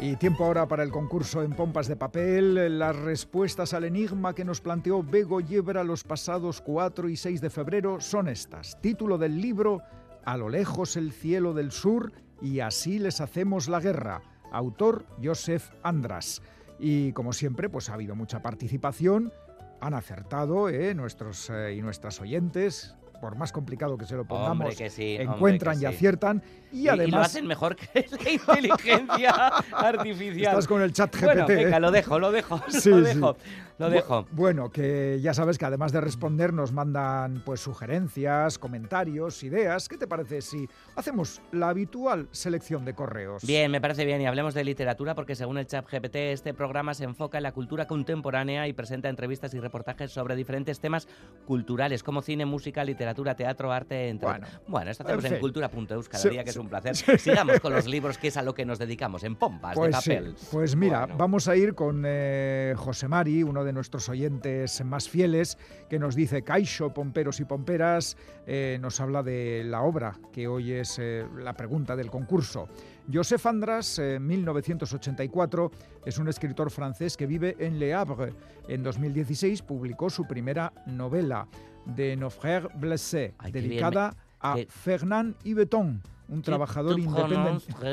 Y 0.00 0.16
tiempo 0.16 0.44
ahora 0.44 0.68
para 0.68 0.82
el 0.82 0.90
concurso 0.90 1.42
en 1.42 1.52
pompas 1.52 1.88
de 1.88 1.96
papel. 1.96 2.78
Las 2.78 2.94
respuestas 2.96 3.72
al 3.72 3.84
enigma 3.84 4.34
que 4.34 4.44
nos 4.44 4.60
planteó 4.60 5.02
Bego 5.02 5.40
Yebra 5.40 5.84
los 5.84 6.04
pasados 6.04 6.60
4 6.60 7.08
y 7.08 7.16
6 7.16 7.40
de 7.40 7.50
febrero 7.50 8.00
son 8.00 8.28
estas. 8.28 8.80
Título 8.80 9.16
del 9.16 9.40
libro 9.40 9.80
A 10.24 10.36
lo 10.36 10.48
lejos 10.48 10.96
el 10.96 11.12
cielo 11.12 11.52
del 11.52 11.72
sur 11.72 12.12
y 12.40 12.60
así 12.60 12.98
les 12.98 13.20
hacemos 13.20 13.68
la 13.68 13.80
guerra. 13.80 14.22
Autor 14.52 15.04
Joseph 15.22 15.70
Andras. 15.82 16.42
Y 16.78 17.12
como 17.12 17.32
siempre, 17.32 17.68
pues 17.68 17.88
ha 17.88 17.94
habido 17.94 18.14
mucha 18.14 18.42
participación. 18.42 19.32
Han 19.80 19.94
acertado 19.94 20.68
¿eh? 20.68 20.94
nuestros 20.94 21.50
eh, 21.50 21.74
y 21.76 21.82
nuestras 21.82 22.20
oyentes. 22.20 22.94
Por 23.20 23.36
más 23.36 23.52
complicado 23.52 23.96
que 23.96 24.04
se 24.04 24.16
lo 24.16 24.24
pongamos, 24.24 24.74
que 24.74 24.90
sí, 24.90 25.14
encuentran 25.14 25.76
que 25.78 25.84
y 25.84 25.86
aciertan. 25.86 26.42
Y, 26.72 26.78
Y, 26.78 26.82
y 26.82 26.88
además, 26.88 27.12
lo 27.12 27.20
hacen 27.20 27.46
mejor 27.46 27.76
que 27.76 28.04
la 28.24 28.30
inteligencia 28.30 29.30
artificial. 29.72 30.52
estás 30.54 30.66
con 30.66 30.82
el 30.82 30.92
chat 30.92 31.14
GPT. 31.14 31.24
Bueno, 31.24 31.46
¿eh? 31.48 31.80
lo 31.80 31.90
dejo, 31.92 32.18
lo 32.18 32.32
dejo, 32.32 32.60
Sí, 32.68 32.90
lo 32.90 33.00
dejo, 33.00 33.36
lo 33.78 33.90
dejo. 33.90 34.26
Bueno, 34.32 34.70
que 34.70 35.18
ya 35.22 35.34
sabes 35.34 35.58
que 35.58 35.64
además 35.64 35.92
de 35.92 36.00
responder 36.00 36.52
nos 36.52 36.72
mandan 36.72 37.42
pues 37.44 37.60
sugerencias, 37.60 38.58
comentarios, 38.58 39.42
ideas. 39.42 39.88
¿Qué 39.88 39.96
te 39.98 40.06
parece 40.06 40.40
si 40.42 40.68
hacemos 40.96 41.40
la 41.52 41.68
habitual 41.70 42.28
selección 42.30 42.84
de 42.84 42.94
correos? 42.94 43.44
Bien, 43.44 43.70
me 43.70 43.80
parece 43.80 44.04
bien 44.04 44.20
y 44.20 44.26
hablemos 44.26 44.54
de 44.54 44.64
literatura 44.64 45.14
porque 45.14 45.34
según 45.34 45.58
el 45.58 45.66
chat 45.66 45.86
GPT 45.90 46.16
este 46.16 46.54
programa 46.54 46.94
se 46.94 47.04
enfoca 47.04 47.38
en 47.38 47.42
la 47.44 47.52
cultura 47.52 47.86
contemporánea 47.86 48.68
y 48.68 48.72
presenta 48.72 49.08
entrevistas 49.08 49.52
y 49.54 49.60
reportajes 49.60 50.10
sobre 50.12 50.36
diferentes 50.36 50.80
temas 50.80 51.08
culturales 51.46 52.02
como 52.02 52.22
cine, 52.22 52.46
música, 52.46 52.84
literatura, 52.84 53.34
teatro, 53.34 53.72
arte, 53.72 54.08
entre 54.08 54.28
Bueno. 54.28 54.46
Bueno, 54.68 54.90
esto 54.90 55.02
hacemos 55.04 55.24
en 55.24 55.28
en, 55.28 55.34
fin. 55.34 55.40
cultura.eus 55.40 56.08
cada 56.08 56.22
Sí, 56.22 56.28
día, 56.30 56.44
que 56.44 56.50
es 56.50 56.56
un 56.56 56.68
placer. 56.68 56.96
sí. 56.96 57.18
Sigamos 57.18 57.60
con 57.60 57.72
los 57.72 57.86
libros, 57.86 58.18
que 58.18 58.28
es 58.28 58.36
a 58.36 58.42
lo 58.42 58.54
que 58.54 58.64
nos 58.64 58.78
dedicamos, 58.78 59.24
en 59.24 59.36
pompas 59.36 59.74
Pues 59.76 59.94
de 59.96 60.00
sí, 60.02 60.10
papel. 60.10 60.34
pues 60.50 60.76
mira, 60.76 61.00
Bueno. 61.00 61.16
vamos 61.16 61.48
a 61.48 61.56
ir 61.56 61.74
con 61.74 62.02
eh, 62.06 62.74
José 62.76 63.08
Mari, 63.08 63.42
uno 63.42 63.61
de 63.64 63.72
nuestros 63.72 64.08
oyentes 64.08 64.84
más 64.84 65.08
fieles, 65.08 65.58
que 65.88 65.98
nos 65.98 66.14
dice 66.14 66.42
Caixo, 66.42 66.92
pomperos 66.92 67.40
y 67.40 67.44
pomperas, 67.44 68.16
eh, 68.46 68.78
nos 68.80 69.00
habla 69.00 69.22
de 69.22 69.64
la 69.64 69.82
obra, 69.82 70.18
que 70.32 70.48
hoy 70.48 70.72
es 70.72 70.98
eh, 70.98 71.26
la 71.38 71.54
pregunta 71.54 71.96
del 71.96 72.10
concurso. 72.10 72.68
Joseph 73.12 73.44
Andras, 73.46 73.98
eh, 73.98 74.18
1984, 74.20 75.70
es 76.04 76.18
un 76.18 76.28
escritor 76.28 76.70
francés 76.70 77.16
que 77.16 77.26
vive 77.26 77.56
en 77.58 77.78
Le 77.78 77.94
Havre. 77.94 78.34
En 78.68 78.82
2016 78.82 79.62
publicó 79.62 80.10
su 80.10 80.26
primera 80.26 80.72
novela, 80.86 81.48
De 81.84 82.16
Nos 82.16 82.34
Frères 82.34 82.68
Blessés, 82.78 83.32
Ay, 83.38 83.52
dedicada 83.52 84.16
a 84.40 84.54
que- 84.54 84.66
Fernand 84.66 85.36
Yveton, 85.44 86.02
un 86.28 86.42
trabajador 86.42 86.96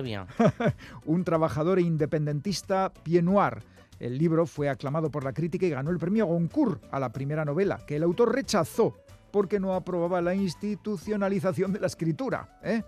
bien. 0.02 0.26
un 1.06 1.24
trabajador 1.24 1.80
independentista 1.80 2.94
pied 3.04 3.24
noir. 3.24 3.64
El 4.00 4.18
libro 4.18 4.46
fue 4.46 4.70
aclamado 4.70 5.12
por 5.12 5.24
la 5.24 5.34
crítica 5.34 5.66
y 5.66 5.72
ganó 5.72 5.92
el 5.92 5.98
premio 5.98 6.26
Goncourt 6.26 6.84
a 6.92 7.00
la 7.00 7.12
primera 7.12 7.44
novela, 7.44 7.80
que 7.86 7.98
el 7.98 8.04
autor 8.04 8.34
rechazó 8.34 8.96
porque 9.32 9.60
no 9.60 9.74
aprobaba 9.74 10.22
la 10.22 10.34
institucionalización 10.34 11.74
de 11.74 11.80
la 11.80 11.88
escritura. 11.88 12.60
¿eh? 12.64 12.84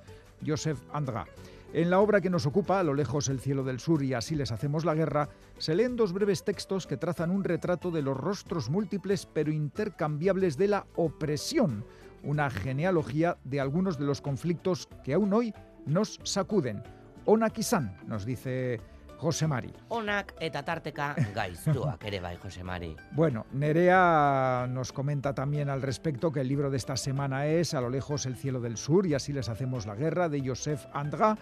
Joseph 0.45 0.80
Andra. 0.93 1.26
En 1.74 1.89
la 1.89 1.99
obra 1.99 2.20
que 2.20 2.30
nos 2.30 2.45
ocupa, 2.45 2.80
A 2.80 2.84
lo 2.84 2.93
lejos 2.93 3.30
el 3.30 3.39
cielo 3.39 3.64
del 3.64 3.80
sur 3.80 4.03
y 4.03 4.14
así 4.14 4.36
les 4.36 4.51
hacemos 4.51 4.84
la 4.84 4.93
guerra, 4.93 5.30
se 5.57 5.74
leen 5.74 5.95
dos 5.95 6.12
breves 6.12 6.43
textos 6.43 6.86
que 6.86 6.97
trazan 6.97 7.32
un 7.32 7.45
retrato 7.45 7.91
de 7.91 8.01
los 8.01 8.18
rostros 8.18 8.70
múltiples 8.70 9.26
pero 9.26 9.51
intercambiables 9.51 10.57
de 10.57 10.68
la 10.68 10.86
opresión, 10.95 11.86
una 12.24 12.49
genealogía 12.49 13.38
de 13.45 13.62
algunos 13.62 13.97
de 13.97 14.05
los 14.05 14.20
conflictos 14.20 14.89
que 15.03 15.14
aún 15.14 15.32
hoy 15.34 15.53
nos 15.86 16.20
sacuden. 16.24 16.84
Onaki-san, 17.24 17.95
nos 18.05 18.26
dice 18.26 18.82
José 19.22 19.45
Mari. 19.45 19.72
Onak 19.89 20.34
eta 20.41 20.63
tarteka 20.65 21.11
gaiztuak 21.36 22.03
ere 22.09 22.19
bai, 22.19 22.38
Jose 22.41 22.63
Mari. 22.63 22.95
Bueno, 23.11 23.45
Nerea 23.53 24.65
nos 24.67 24.91
comenta 24.91 25.36
también 25.36 25.69
al 25.69 25.84
respecto 25.84 26.32
que 26.32 26.41
el 26.41 26.47
libro 26.47 26.72
de 26.72 26.78
esta 26.78 26.97
semana 26.97 27.45
es 27.45 27.76
A 27.76 27.82
lo 27.82 27.89
lejos 27.91 28.26
el 28.26 28.36
cielo 28.36 28.59
del 28.59 28.78
sur 28.78 29.05
y 29.05 29.13
así 29.13 29.32
les 29.32 29.47
hacemos 29.47 29.86
la 29.86 29.93
guerra 29.93 30.28
de 30.28 30.41
Joseph 30.43 30.88
Andra. 30.91 31.38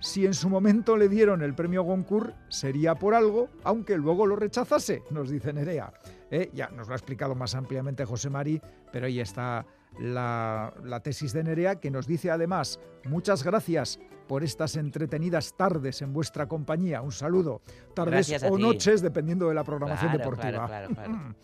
Si 0.00 0.26
en 0.26 0.34
su 0.34 0.50
momento 0.50 0.98
le 0.98 1.08
dieron 1.08 1.40
el 1.40 1.54
premio 1.54 1.82
Goncourt, 1.82 2.34
sería 2.50 2.94
por 2.94 3.14
algo, 3.14 3.48
aunque 3.62 3.96
luego 3.96 4.26
lo 4.26 4.36
rechazase, 4.36 5.02
nos 5.10 5.30
dice 5.30 5.54
Nerea. 5.54 5.94
Eh, 6.30 6.50
Ya 6.52 6.68
nos 6.68 6.88
lo 6.88 6.92
ha 6.92 6.96
explicado 6.96 7.34
más 7.34 7.54
ampliamente 7.54 8.04
José 8.04 8.28
Mari, 8.28 8.60
pero 8.92 9.06
ahí 9.06 9.20
está 9.20 9.64
la, 9.98 10.74
la 10.84 11.00
tesis 11.00 11.32
de 11.32 11.42
Nerea 11.42 11.76
que 11.76 11.90
nos 11.90 12.06
dice 12.06 12.30
además, 12.30 12.78
muchas 13.04 13.42
gracias 13.44 13.98
por 14.26 14.42
estas 14.44 14.76
entretenidas 14.76 15.54
tardes 15.56 16.02
en 16.02 16.12
vuestra 16.12 16.46
compañía. 16.46 17.02
Un 17.02 17.12
saludo. 17.12 17.60
Tardes 17.94 18.42
o 18.48 18.56
ti. 18.56 18.62
noches, 18.62 19.02
dependiendo 19.02 19.48
de 19.48 19.54
la 19.54 19.64
programación 19.64 20.10
Claro, 20.12 20.18
deportiva. 20.18 20.66
claro, 20.66 20.88
claro, 20.94 21.12
claro. 21.12 21.34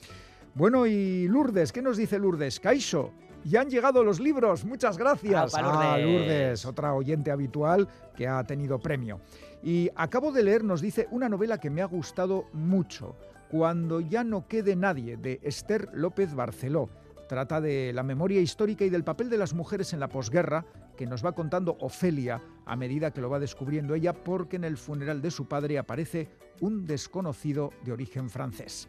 Bueno, 0.54 0.86
y 0.86 1.28
Lourdes, 1.28 1.72
¿qué 1.72 1.80
nos 1.82 1.96
dice 1.96 2.18
Lourdes? 2.18 2.58
Caixo, 2.58 3.12
y 3.44 3.56
han 3.56 3.70
llegado 3.70 4.02
los 4.02 4.18
libros. 4.20 4.64
Muchas 4.64 4.98
gracias. 4.98 5.54
Ah, 5.54 5.96
Lourdes. 5.98 6.06
Lourdes, 6.06 6.64
otra 6.66 6.94
oyente 6.94 7.30
habitual 7.30 7.88
que 8.16 8.26
ha 8.26 8.42
tenido 8.44 8.78
premio. 8.80 9.20
Y 9.62 9.90
acabo 9.94 10.32
de 10.32 10.42
leer, 10.42 10.64
nos 10.64 10.80
dice, 10.80 11.06
una 11.10 11.28
novela 11.28 11.58
que 11.58 11.70
me 11.70 11.82
ha 11.82 11.86
gustado 11.86 12.46
mucho. 12.52 13.16
Cuando 13.50 14.00
ya 14.00 14.22
no 14.24 14.46
quede 14.46 14.76
nadie, 14.76 15.16
de 15.16 15.40
Esther 15.42 15.88
López 15.92 16.34
Barceló. 16.34 16.88
Trata 17.30 17.60
de 17.60 17.92
la 17.92 18.02
memoria 18.02 18.40
histórica 18.40 18.84
y 18.84 18.90
del 18.90 19.04
papel 19.04 19.30
de 19.30 19.38
las 19.38 19.54
mujeres 19.54 19.92
en 19.92 20.00
la 20.00 20.08
posguerra, 20.08 20.66
que 20.96 21.06
nos 21.06 21.24
va 21.24 21.30
contando 21.30 21.76
Ofelia 21.78 22.42
a 22.66 22.74
medida 22.74 23.12
que 23.12 23.20
lo 23.20 23.30
va 23.30 23.38
descubriendo 23.38 23.94
ella, 23.94 24.12
porque 24.12 24.56
en 24.56 24.64
el 24.64 24.76
funeral 24.76 25.22
de 25.22 25.30
su 25.30 25.46
padre 25.46 25.78
aparece 25.78 26.28
un 26.60 26.86
desconocido 26.86 27.70
de 27.84 27.92
origen 27.92 28.30
francés. 28.30 28.88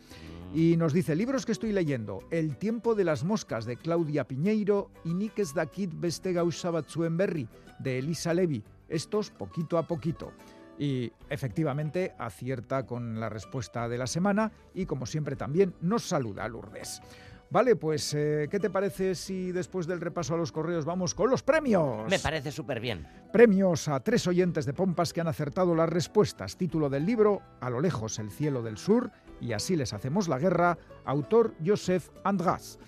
Y 0.55 0.75
nos 0.75 0.91
dice, 0.91 1.15
libros 1.15 1.45
que 1.45 1.51
estoy 1.51 1.71
leyendo, 1.71 2.23
El 2.31 2.57
tiempo 2.57 2.95
de 2.95 3.03
las 3.03 3.23
moscas 3.23 3.65
de 3.65 3.77
Claudia 3.77 4.27
Piñeiro 4.27 4.89
y 5.05 5.13
Nikes 5.13 5.53
dakit 5.53 5.91
beste 5.93 6.33
gauza 6.33 6.71
de 6.71 7.99
Elisa 7.99 8.33
Levi. 8.33 8.63
Estos 8.89 9.29
poquito 9.29 9.77
a 9.77 9.85
poquito. 9.85 10.31
Y 10.79 11.11
efectivamente 11.29 12.15
acierta 12.17 12.87
con 12.87 13.19
la 13.19 13.29
respuesta 13.29 13.87
de 13.87 13.99
la 13.99 14.07
semana 14.07 14.51
y 14.73 14.87
como 14.87 15.05
siempre 15.05 15.35
también 15.35 15.75
nos 15.79 16.07
saluda 16.07 16.47
Lourdes. 16.47 17.03
Vale, 17.52 17.76
pues 17.76 18.14
eh, 18.14 18.47
¿qué 18.49 18.62
te 18.62 18.70
parece 18.70 19.14
si 19.14 19.52
después 19.52 19.86
del 19.86 19.99
repaso 19.99 20.34
a 20.34 20.38
los 20.38 20.54
correos 20.54 20.86
vamos 20.86 21.14
con 21.14 21.30
los 21.30 21.43
premios? 21.43 22.10
Me 22.10 22.18
parece 22.18 22.49
súper 22.49 22.80
bien. 22.80 23.06
Premios 23.34 23.89
a 23.89 23.99
tres 23.99 24.26
oyentes 24.26 24.66
de 24.66 24.72
Pompas 24.72 25.12
que 25.12 25.20
han 25.20 25.28
acertado 25.28 25.76
las 25.76 25.89
respuestas. 25.89 26.56
Título 26.56 26.89
del 26.89 27.06
libro, 27.06 27.41
A 27.60 27.70
lo 27.70 27.82
lejos 27.82 28.20
el 28.20 28.32
cielo 28.32 28.64
del 28.64 28.78
sur, 28.78 29.12
y 29.41 29.52
así 29.52 29.76
les 29.76 29.91
hacemos 29.91 30.30
la 30.30 30.39
guerra. 30.39 30.78
Autor 31.04 31.54
Joseph 31.64 32.08
András. 32.24 32.80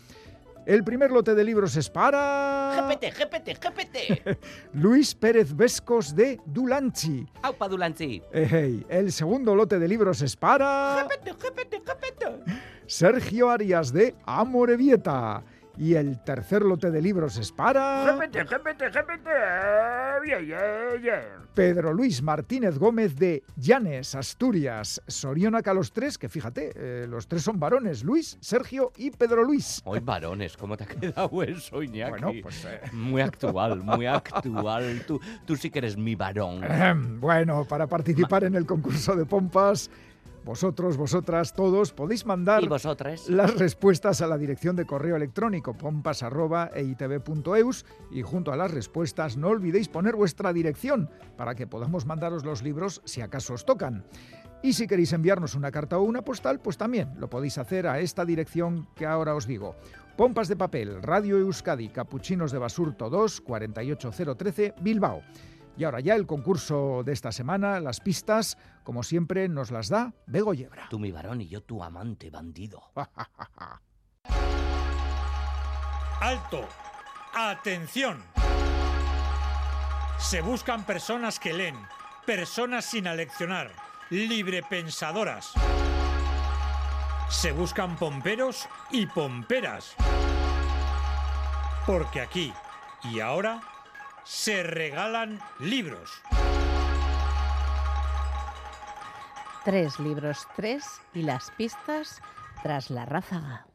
El 0.66 0.84
primer 0.84 1.12
lote 1.12 1.36
de 1.36 1.44
libros 1.44 1.76
es 1.76 1.90
para 1.90 2.88
GPT, 2.90 3.12
GPT, 3.12 3.48
GPT. 3.60 4.38
Luis 4.74 5.14
Pérez 5.14 5.54
Vescos 5.56 6.16
de 6.16 6.40
Dulanchi. 6.46 7.28
Aupa 7.42 7.68
Dulanchi. 7.68 8.22
Ejey. 8.32 8.86
El 8.88 9.12
segundo 9.12 9.56
lote 9.56 9.78
de 9.78 9.88
libros 9.88 10.22
es 10.22 10.36
para 10.38 11.06
GPT, 11.10 11.32
GPT, 11.38 11.74
GPT. 11.86 12.52
Sergio 12.86 13.50
Arias 13.50 13.92
de 13.92 14.16
Amorebieta. 14.26 15.44
Y 15.78 15.96
el 15.96 16.24
tercer 16.24 16.62
lote 16.62 16.92
de 16.92 17.02
libros 17.02 17.38
es 17.38 17.52
para 17.52 18.06
Pedro 21.56 21.94
Luis 21.94 22.22
Martínez 22.22 22.78
Gómez 22.78 23.16
de 23.16 23.44
Llanes, 23.56 24.14
Asturias. 24.16 25.02
Sorionaca 25.08 25.74
los 25.74 25.92
tres, 25.92 26.18
que 26.18 26.30
fíjate, 26.30 26.72
eh, 26.76 27.08
los 27.08 27.28
tres 27.28 27.42
son 27.44 27.60
varones, 27.60 28.04
Luis, 28.04 28.38
Sergio 28.40 28.92
y 28.98 29.10
Pedro 29.12 29.44
Luis. 29.44 29.82
Hoy 29.86 30.00
varones, 30.00 30.56
¿cómo 30.58 30.78
te 30.78 30.84
ha 30.84 30.88
quedado 30.88 31.42
eso, 31.44 31.82
Iñaki? 31.82 32.10
Bueno, 32.12 32.32
pues... 32.44 32.66
eh, 32.66 32.82
Muy 32.92 33.22
actual, 33.22 33.82
muy 33.84 34.06
actual. 34.06 35.04
Tú, 35.08 35.20
tú 35.46 35.56
sí 35.56 35.72
que 35.72 35.80
eres 35.80 35.98
mi 35.98 36.16
varón. 36.16 36.62
Bueno, 37.20 37.66
para 37.66 37.88
participar 37.88 38.44
en 38.44 38.56
el 38.56 38.66
concurso 38.68 39.16
de 39.16 39.26
pompas, 39.26 39.90
vosotros, 40.44 40.98
vosotras, 40.98 41.54
todos 41.54 41.94
podéis 41.94 42.26
mandar 42.26 42.64
las 43.30 43.56
respuestas 43.56 44.22
a 44.22 44.28
la 44.28 44.38
dirección 44.38 44.76
de 44.76 44.86
correo 44.86 45.16
electrónico 45.16 45.78
pompas.eitv.eus 45.78 47.86
y 48.12 48.22
junto 48.22 48.52
a 48.52 48.58
las 48.58 48.72
respuestas 48.72 49.38
no 49.38 49.50
olvidéis 49.50 49.88
poner 49.88 50.16
vuestra 50.16 50.54
dirección 50.54 51.10
para 51.38 51.56
que 51.56 51.68
podamos 51.68 52.06
mandaros 52.06 52.44
los 52.44 52.62
libros 52.62 53.02
si 53.06 53.22
acaso 53.22 53.54
os 53.54 53.66
tocan. 53.66 54.04
Y 54.62 54.74
si 54.74 54.88
queréis 54.88 55.12
enviarnos 55.12 55.56
una 55.56 55.72
carta 55.72 55.98
o 55.98 56.04
una 56.04 56.22
postal, 56.22 56.62
pues 56.62 56.78
también 56.78 57.14
lo 57.18 57.30
podéis 57.30 57.58
hacer 57.58 57.86
a 57.86 58.00
esta 58.00 58.24
dirección 58.24 58.88
que 58.96 59.06
ahora 59.06 59.36
os 59.36 59.46
digo. 59.46 59.76
Pompas 60.16 60.48
de 60.48 60.56
papel, 60.56 61.02
Radio 61.02 61.38
Euskadi, 61.38 61.90
Capuchinos 61.90 62.52
de 62.52 62.60
Basurto 62.60 63.10
2, 63.10 63.42
48013, 63.42 64.76
Bilbao. 64.80 65.22
Y 65.76 65.86
ahora 65.86 66.00
ya 66.02 66.14
el 66.16 66.28
concurso 66.28 67.04
de 67.04 67.14
esta 67.14 67.32
semana, 67.32 67.80
las 67.80 68.00
pistas, 68.00 68.60
como 68.84 69.02
siempre, 69.02 69.50
nos 69.50 69.72
las 69.72 69.90
da 69.90 70.14
Bego 70.28 70.54
Yebra. 70.54 70.88
Tú 70.90 71.00
mi 71.00 71.12
varón 71.12 71.42
y 71.42 71.48
yo 71.48 71.62
tu 71.64 71.84
amante 71.84 72.30
bandido. 72.30 72.84
Alto. 76.22 76.68
Atención. 77.36 78.24
Se 80.20 80.42
buscan 80.42 80.86
personas 80.86 81.40
que 81.40 81.52
leen, 81.52 81.76
personas 82.26 82.86
sin 82.86 83.08
aleccionar, 83.08 83.72
librepensadoras. 84.12 85.54
Se 87.30 87.52
buscan 87.52 87.96
pomperos 87.98 88.70
y 88.92 89.08
pomperas. 89.08 89.96
Porque 91.88 92.22
aquí 92.22 92.54
y 93.04 93.20
ahora 93.20 93.62
se 94.26 94.64
regalan 94.64 95.40
libros. 95.60 96.10
Tres 99.66 100.00
libros, 100.00 100.48
tres 100.56 100.86
y 101.14 101.22
las 101.22 101.52
pistas 101.52 102.22
tras 102.62 102.90
la 102.90 103.06
ráfaga. 103.06 103.68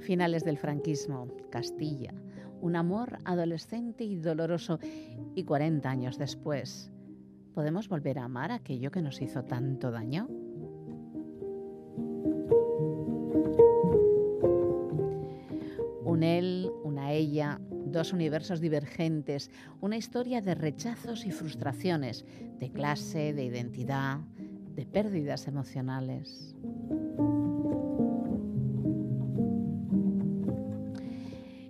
Finales 0.00 0.44
del 0.44 0.58
franquismo, 0.58 1.28
Castilla, 1.50 2.14
un 2.60 2.76
amor 2.76 3.18
adolescente 3.24 4.04
y 4.04 4.16
doloroso 4.16 4.78
y 5.34 5.44
40 5.44 5.88
años 5.88 6.18
después. 6.18 6.92
¿Podemos 7.54 7.88
volver 7.88 8.18
a 8.18 8.24
amar 8.24 8.52
aquello 8.52 8.90
que 8.90 9.02
nos 9.02 9.20
hizo 9.20 9.42
tanto 9.44 9.90
daño? 9.90 10.28
Dos 17.96 18.12
universos 18.12 18.60
divergentes, 18.60 19.50
una 19.80 19.96
historia 19.96 20.42
de 20.42 20.54
rechazos 20.54 21.24
y 21.24 21.30
frustraciones, 21.30 22.26
de 22.60 22.70
clase, 22.70 23.32
de 23.32 23.44
identidad, 23.44 24.18
de 24.74 24.84
pérdidas 24.84 25.48
emocionales. 25.48 26.54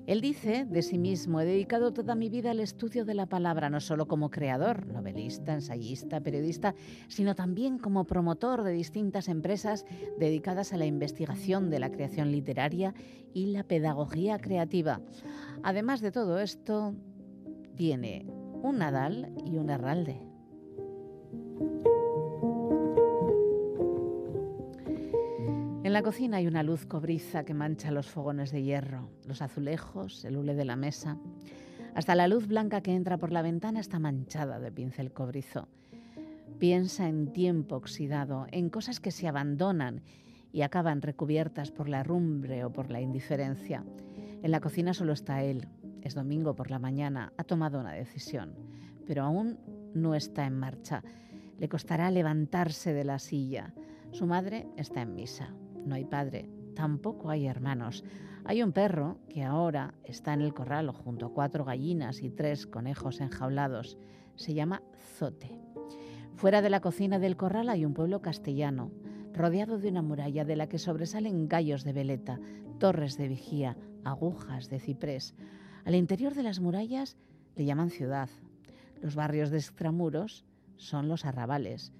Él 0.07 0.21
dice 0.21 0.65
de 0.65 0.83
sí 0.83 0.99
mismo, 0.99 1.41
he 1.41 1.45
dedicado 1.45 1.93
toda 1.93 2.15
mi 2.15 2.29
vida 2.29 2.53
al 2.53 2.61
estudio 2.61 3.05
de 3.05 3.15
la 3.15 3.27
palabra, 3.27 3.71
no 3.71 3.81
solo 3.81 4.07
como 4.07 4.31
creador, 4.31 4.87
novelista, 4.87 5.53
ensayista, 5.53 6.21
periodista, 6.21 6.75
sino 7.09 7.35
también 7.35 7.79
como 7.79 8.05
promotor 8.05 8.63
de 8.63 8.73
distintas 8.73 9.29
empresas 9.29 9.85
dedicadas 10.19 10.73
a 10.73 10.77
la 10.77 10.87
investigación 10.87 11.71
de 11.71 11.81
la 11.81 11.91
creación 11.91 12.31
literaria 12.31 12.95
y 13.35 13.47
la 13.47 13.65
pedagogía 13.65 14.39
creativa. 14.39 15.01
Además 15.65 16.01
de 16.01 16.13
todo 16.13 16.39
esto, 16.39 16.95
tiene 17.75 18.27
un 18.63 18.79
Nadal 18.79 19.33
y 19.45 19.57
un 19.57 19.71
Herralde. 19.71 20.21
La 25.97 26.03
cocina 26.03 26.37
hay 26.37 26.47
una 26.47 26.63
luz 26.63 26.85
cobriza 26.85 27.47
que 27.47 27.55
mancha 27.55 27.91
los 27.91 28.07
fogones 28.07 28.53
de 28.53 28.63
hierro, 28.63 29.09
los 29.25 29.41
azulejos, 29.41 30.27
el 30.27 30.37
hule 30.37 30.55
de 30.55 30.67
la 30.67 30.77
mesa. 30.77 31.17
Hasta 31.95 32.15
la 32.15 32.29
luz 32.29 32.49
blanca 32.49 32.83
que 32.83 32.95
entra 32.95 33.17
por 33.17 33.33
la 33.33 33.41
ventana 33.41 33.81
está 33.81 33.99
manchada 33.99 34.61
de 34.61 34.71
pincel 34.71 35.15
cobrizo. 35.15 35.69
Piensa 36.59 37.09
en 37.09 37.33
tiempo 37.33 37.77
oxidado, 37.77 38.47
en 38.51 38.69
cosas 38.69 39.01
que 39.01 39.11
se 39.11 39.27
abandonan 39.27 40.03
y 40.53 40.61
acaban 40.61 41.01
recubiertas 41.01 41.71
por 41.71 41.89
la 41.89 42.01
herrumbre 42.01 42.63
o 42.63 42.71
por 42.71 42.91
la 42.91 43.01
indiferencia. 43.01 43.83
En 44.43 44.51
la 44.51 44.61
cocina 44.61 44.93
solo 44.93 45.15
está 45.15 45.45
él. 45.45 45.67
Es 46.03 46.15
domingo 46.15 46.55
por 46.55 46.71
la 46.71 46.79
mañana, 46.79 47.33
ha 47.39 47.45
tomado 47.45 47.81
una 47.81 47.93
decisión, 47.93 48.55
pero 49.07 49.23
aún 49.23 49.59
no 49.95 50.15
está 50.15 50.45
en 50.45 50.59
marcha. 50.59 51.03
Le 51.59 51.71
costará 51.71 52.11
levantarse 52.11 52.93
de 52.93 53.05
la 53.05 53.19
silla. 53.19 53.73
Su 54.13 54.27
madre 54.27 54.69
está 54.77 55.01
en 55.01 55.15
misa. 55.15 55.55
No 55.87 55.95
hay 55.95 56.05
padre, 56.05 56.51
tampoco 56.75 57.31
hay 57.31 57.47
hermanos. 57.47 58.03
Hay 58.45 58.61
un 58.63 58.73
perro 58.73 59.19
que 59.29 59.45
ahora 59.45 59.95
está 60.03 60.35
en 60.35 60.41
el 60.41 60.53
corral 60.53 60.91
junto 60.91 61.27
a 61.27 61.33
cuatro 61.33 61.65
gallinas 61.65 62.23
y 62.23 62.31
tres 62.31 62.67
conejos 62.67 63.21
enjaulados. 63.21 63.97
Se 64.35 64.53
llama 64.53 64.83
Zote. 65.17 65.61
Fuera 66.35 66.61
de 66.61 66.71
la 66.71 66.81
cocina 66.81 67.21
del 67.21 67.37
corral 67.37 67.69
hay 67.69 67.85
un 67.85 67.95
pueblo 67.95 68.21
castellano, 68.21 68.91
rodeado 69.33 69.79
de 69.79 69.89
una 69.89 70.03
muralla 70.03 70.45
de 70.45 70.57
la 70.57 70.69
que 70.69 70.79
sobresalen 70.79 71.49
gallos 71.49 71.85
de 71.85 71.93
veleta, 71.93 72.41
torres 72.81 73.17
de 73.17 73.29
vigía, 73.29 73.77
agujas 74.05 74.69
de 74.69 74.81
ciprés. 74.81 75.37
Al 75.85 75.95
interior 75.95 76.35
de 76.35 76.43
las 76.43 76.59
murallas 76.59 77.17
le 77.55 77.65
llaman 77.65 77.91
ciudad. 77.91 78.29
Los 79.01 79.15
barrios 79.15 79.51
de 79.51 79.59
extramuros 79.59 80.45
son 80.77 81.09
los 81.09 81.25
arrabales. 81.25 81.93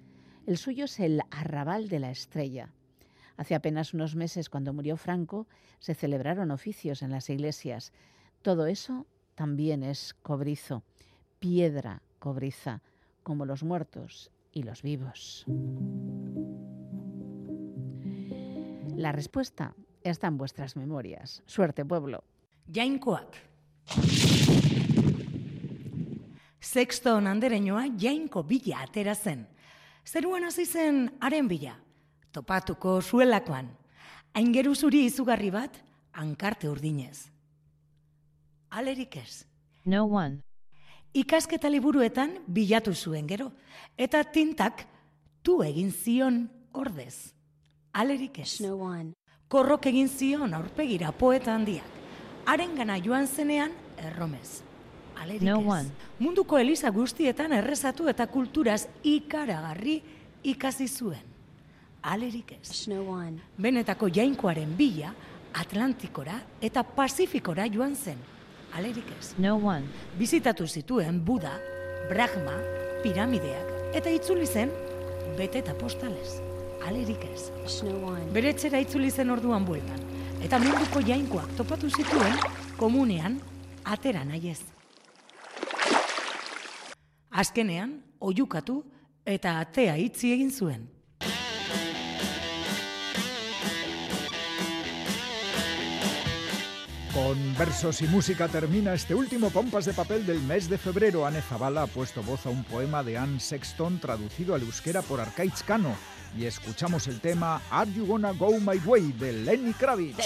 El 0.45 0.57
suyo 0.57 0.85
es 0.85 0.99
el 0.99 1.21
arrabal 1.31 1.87
de 1.87 1.99
la 1.99 2.11
estrella. 2.11 2.73
Hace 3.37 3.55
apenas 3.55 3.93
unos 3.93 4.15
meses, 4.15 4.49
cuando 4.49 4.73
murió 4.73 4.97
Franco, 4.97 5.47
se 5.79 5.93
celebraron 5.93 6.51
oficios 6.51 7.03
en 7.03 7.11
las 7.11 7.29
iglesias. 7.29 7.93
Todo 8.41 8.65
eso 8.65 9.05
también 9.35 9.83
es 9.83 10.15
cobrizo, 10.23 10.83
piedra 11.39 12.01
cobriza, 12.19 12.81
como 13.23 13.45
los 13.45 13.63
muertos 13.63 14.31
y 14.51 14.63
los 14.63 14.81
vivos. 14.81 15.45
La 18.95 19.11
respuesta 19.11 19.75
está 20.03 20.27
en 20.27 20.37
vuestras 20.37 20.75
memorias. 20.75 21.43
Suerte, 21.45 21.85
pueblo. 21.85 22.23
Jainkoak. 22.73 23.35
Sexton 26.59 27.27
andereñoa 27.27 27.85
jainko 27.97 28.43
bila 28.43 28.81
atera 28.81 29.15
zen. 29.15 29.47
Zeruan 30.03 30.43
hasi. 30.43 30.65
Topatuko 32.31 33.01
zuelakoan. 33.01 33.69
Aingeru 34.37 34.75
zuri 34.75 35.05
izugarri 35.05 35.49
bat, 35.51 35.77
hankarte 36.13 36.69
urdinez. 36.69 37.29
Alerik 38.69 39.15
ez. 39.17 39.45
No 39.85 40.03
one. 40.05 40.41
Ikasketa 41.13 41.69
liburuetan 41.71 42.35
bilatu 42.47 42.93
zuen 42.93 43.27
gero, 43.27 43.51
eta 43.97 44.23
tintak 44.23 44.83
tu 45.41 45.61
egin 45.63 45.91
zion 45.91 46.43
ordez. 46.73 47.33
Alerik 47.93 48.39
ez. 48.43 48.59
No 48.61 48.75
one. 48.75 49.13
Korrok 49.47 49.87
egin 49.87 50.09
zion 50.11 50.53
aurpegira 50.53 51.11
poeta 51.15 51.55
handiak. 51.55 51.87
Haren 52.45 52.75
gana 52.75 52.97
joan 52.99 53.27
zenean 53.27 53.71
erromez. 53.97 54.61
Alerik 55.17 55.41
No 55.41 55.59
ez. 55.61 55.65
one. 55.65 55.89
Munduko 56.19 56.59
eliza 56.59 56.91
guztietan 56.91 57.53
errezatu 57.53 58.07
eta 58.11 58.27
kulturaz 58.27 58.85
ikaragarri 59.03 60.01
ikasi 60.43 60.87
zuen. 60.87 61.23
Alerik 62.01 62.51
ez. 62.61 62.87
No 62.87 63.01
one. 63.01 63.41
Benetako 63.57 64.09
jainkoaren 64.13 64.75
bila, 64.77 65.13
Atlantikora 65.53 66.37
eta 66.61 66.83
Pasifikora 66.83 67.67
joan 67.73 67.95
zen. 67.95 68.17
Alerik 68.73 69.09
ez. 69.19 69.33
No 69.39 69.55
one. 69.55 69.85
Bizitatu 70.17 70.67
zituen 70.67 71.23
Buda, 71.25 71.53
Brahma, 72.09 72.57
piramideak, 73.03 73.95
eta 73.95 74.11
itzuli 74.11 74.45
zen 74.45 74.71
bete 75.37 75.59
eta 75.59 75.73
postalez. 75.77 76.39
Alerik 76.87 77.23
ez. 77.33 77.49
No 77.83 78.13
one. 78.13 78.25
Bere 78.33 78.53
etxera 78.53 78.79
itzuli 78.79 79.11
zen 79.11 79.29
orduan 79.33 79.65
bueltan. 79.65 80.01
Eta 80.43 80.59
munduko 80.61 81.01
jainkoak 81.01 81.55
topatu 81.57 81.89
zituen 81.89 82.37
komunean 82.77 83.39
atera 83.83 84.23
nahiez. 84.23 84.61
Azkenean, 87.31 87.97
oiukatu 88.19 88.83
eta 89.25 89.59
atea 89.61 89.97
itzi 90.01 90.31
egin 90.33 90.51
zuen. 90.51 90.87
Con 97.17 97.57
versos 97.57 98.03
y 98.03 98.07
música 98.07 98.47
termina 98.47 98.93
este 98.93 99.15
último 99.15 99.49
Pompas 99.49 99.85
de 99.85 99.93
Papel 99.93 100.23
del 100.27 100.39
mes 100.39 100.69
de 100.69 100.77
febrero. 100.77 101.25
Anne 101.25 101.41
Zabala 101.41 101.81
ha 101.81 101.87
puesto 101.87 102.21
voz 102.21 102.45
a 102.45 102.49
un 102.49 102.63
poema 102.63 103.01
de 103.01 103.17
Anne 103.17 103.39
Sexton 103.39 103.97
traducido 103.97 104.53
al 104.53 104.61
euskera 104.61 105.01
por 105.01 105.19
Arcaiz 105.19 105.63
Cano. 105.63 105.95
Y 106.37 106.45
escuchamos 106.45 107.07
el 107.07 107.19
tema 107.19 107.59
Are 107.71 107.91
You 107.91 108.05
Gonna 108.05 108.33
Go 108.33 108.59
My 108.59 108.77
Way 108.85 109.13
de 109.13 109.33
Lenny 109.33 109.73
Kravitz. 109.73 110.19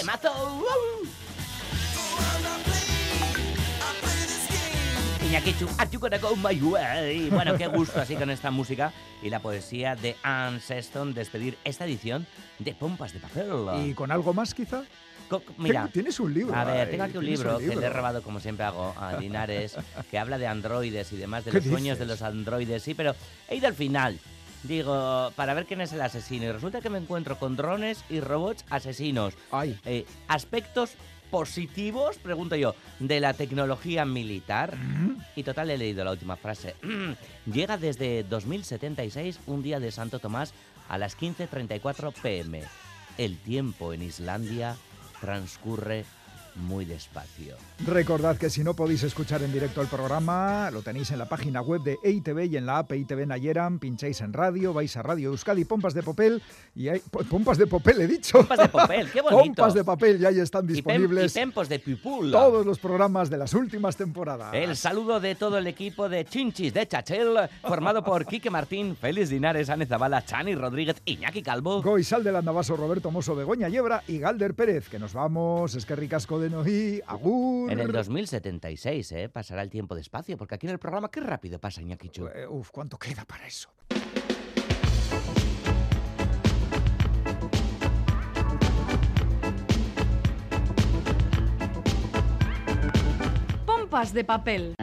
Iñakichu, 5.26 5.66
are 5.78 5.90
you 5.90 5.98
gonna 5.98 6.18
go 6.18 6.36
my 6.36 6.60
way? 6.60 7.30
Bueno, 7.30 7.56
qué 7.56 7.68
gusto 7.68 8.02
así 8.02 8.16
con 8.16 8.28
esta 8.28 8.50
música 8.50 8.92
y 9.22 9.30
la 9.30 9.40
poesía 9.40 9.96
de 9.96 10.14
Anne 10.22 10.60
Sexton 10.60 11.14
despedir 11.14 11.56
esta 11.64 11.86
edición 11.86 12.26
de 12.58 12.74
Pompas 12.74 13.14
de 13.14 13.20
Papel. 13.20 13.48
¿Y 13.82 13.94
con 13.94 14.12
algo 14.12 14.34
más 14.34 14.52
quizá? 14.52 14.82
Mira, 15.58 15.88
Tienes 15.92 16.18
un 16.20 16.34
libro. 16.34 16.54
a 16.54 16.64
ver, 16.64 16.90
tengo 16.90 17.04
aquí 17.04 17.16
un 17.16 17.26
libro, 17.26 17.58
que 17.58 17.76
le 17.76 17.86
he 17.86 17.90
robado, 17.90 18.22
como 18.22 18.40
siempre 18.40 18.64
hago, 18.64 18.94
a 18.98 19.16
Linares, 19.18 19.76
que 20.10 20.18
habla 20.18 20.38
de 20.38 20.46
androides 20.46 21.12
y 21.12 21.16
demás, 21.16 21.44
de 21.44 21.52
¿Qué 21.52 21.58
los 21.58 21.66
sueños 21.66 21.98
de 21.98 22.06
los 22.06 22.22
androides, 22.22 22.82
sí, 22.82 22.94
pero 22.94 23.14
he 23.48 23.56
ido 23.56 23.68
al 23.68 23.74
final. 23.74 24.18
Digo, 24.64 25.32
para 25.34 25.54
ver 25.54 25.66
quién 25.66 25.80
es 25.80 25.92
el 25.92 26.00
asesino. 26.00 26.44
Y 26.44 26.52
resulta 26.52 26.80
que 26.80 26.90
me 26.90 26.98
encuentro 26.98 27.36
con 27.38 27.56
drones 27.56 28.04
y 28.08 28.20
robots 28.20 28.64
asesinos. 28.70 29.34
Ay. 29.50 29.76
Eh, 29.84 30.06
aspectos 30.28 30.94
positivos, 31.32 32.18
pregunto 32.18 32.54
yo, 32.56 32.74
de 33.00 33.18
la 33.18 33.32
tecnología 33.32 34.04
militar. 34.04 34.76
Y 35.34 35.42
total, 35.42 35.70
he 35.70 35.78
leído 35.78 36.04
la 36.04 36.12
última 36.12 36.36
frase. 36.36 36.76
Llega 37.52 37.76
desde 37.76 38.22
2076, 38.22 39.40
un 39.46 39.62
día 39.62 39.80
de 39.80 39.90
Santo 39.90 40.18
Tomás, 40.20 40.52
a 40.88 40.98
las 40.98 41.18
15.34 41.18 42.12
pm. 42.22 42.62
El 43.18 43.38
tiempo 43.38 43.92
en 43.92 44.02
Islandia 44.02 44.76
transcurre 45.22 46.02
muy 46.56 46.84
despacio. 46.84 47.56
Recordad 47.86 48.36
que 48.36 48.50
si 48.50 48.62
no 48.62 48.74
podéis 48.74 49.02
escuchar 49.02 49.42
en 49.42 49.52
directo 49.52 49.80
el 49.80 49.88
programa, 49.88 50.70
lo 50.70 50.82
tenéis 50.82 51.10
en 51.10 51.18
la 51.18 51.26
página 51.28 51.60
web 51.62 51.82
de 51.82 51.98
EITV 52.02 52.44
y 52.52 52.56
en 52.56 52.66
la 52.66 52.78
app 52.78 52.92
EITV 52.92 53.26
Nayeran, 53.26 53.78
pincháis 53.78 54.20
en 54.20 54.32
radio, 54.32 54.72
vais 54.72 54.96
a 54.96 55.02
Radio 55.02 55.30
Euskadi, 55.30 55.64
Pompas 55.64 55.94
de 55.94 56.02
Papel, 56.02 56.42
y 56.74 56.88
hay... 56.88 57.00
po- 57.00 57.20
Pompas 57.24 57.58
de 57.58 57.66
Papel, 57.66 58.00
he 58.02 58.06
dicho. 58.06 58.38
Pompas 58.38 58.58
de 58.58 58.68
papel, 58.68 59.10
qué 59.10 59.20
bonito. 59.22 59.38
Pompas 59.44 59.74
de 59.74 59.84
Papel, 59.84 60.20
y 60.20 60.26
ahí 60.26 60.38
están 60.40 60.64
Y, 60.64 60.68
pem- 60.68 60.70
y 60.70 60.74
disponibles 60.74 61.32
tempos 61.32 61.68
de 61.68 61.78
pipul. 61.78 62.30
todos 62.30 62.64
los 62.66 62.78
programas 62.78 63.30
de 63.30 63.38
las 63.38 63.54
últimas 63.54 63.96
temporadas. 63.96 64.52
El 64.54 64.76
saludo 64.76 65.18
de 65.20 65.34
todo 65.34 65.58
el 65.58 65.66
equipo 65.66 66.08
de 66.08 66.24
Chinchis 66.24 66.74
de 66.74 66.86
Chachel, 66.86 67.48
formado 67.62 68.04
por 68.04 68.26
Quique 68.32 68.50
Martín, 68.50 68.94
Félix 68.96 69.30
Linares, 69.30 69.70
Ane 69.70 69.86
Zabala, 69.86 70.24
Chani 70.24 70.54
Rodríguez, 70.54 70.96
Iñaki 71.04 71.42
Calvo. 71.42 71.82
Goizal 71.82 72.22
del 72.22 72.36
Andabaso, 72.36 72.76
Roberto 72.76 73.10
Mosso, 73.10 73.34
Begoña 73.34 73.68
Yebra 73.68 74.02
y 74.06 74.18
Galder 74.18 74.54
Pérez, 74.54 74.88
que 74.88 74.98
nos 74.98 75.14
vamos, 75.14 75.74
es 75.74 75.86
que 75.86 75.96
ricasco 75.96 76.41
de 76.42 76.50
Noí, 76.50 77.00
Agur. 77.06 77.70
En 77.70 77.78
el 77.78 77.92
2076, 77.92 79.12
¿eh? 79.12 79.28
Pasará 79.28 79.62
el 79.62 79.70
tiempo 79.70 79.94
despacio, 79.94 80.36
porque 80.36 80.56
aquí 80.56 80.66
en 80.66 80.72
el 80.72 80.78
programa, 80.78 81.10
qué 81.10 81.20
rápido 81.20 81.58
pasa, 81.60 81.80
Iñaki 81.80 82.08
Chu. 82.08 82.26
Eh, 82.26 82.46
Uf, 82.48 82.70
¿cuánto 82.70 82.98
queda 82.98 83.24
para 83.24 83.46
eso? 83.46 83.70
Pompas 93.64 94.12
de 94.12 94.24
papel. 94.24 94.74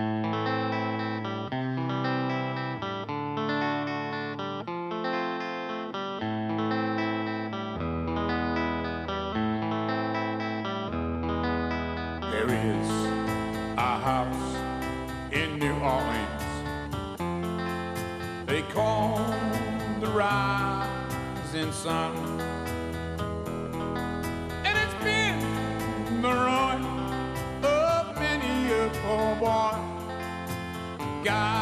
Rising 21.60 21.72
sun. 21.74 22.16
And 24.64 24.78
it's 24.78 25.04
been 25.04 26.22
the 26.22 26.30
ruin 26.30 26.86
of 27.64 28.16
many 28.16 28.72
a 28.72 28.90
poor 29.02 29.36
boy. 29.36 29.78
God, 31.24 31.59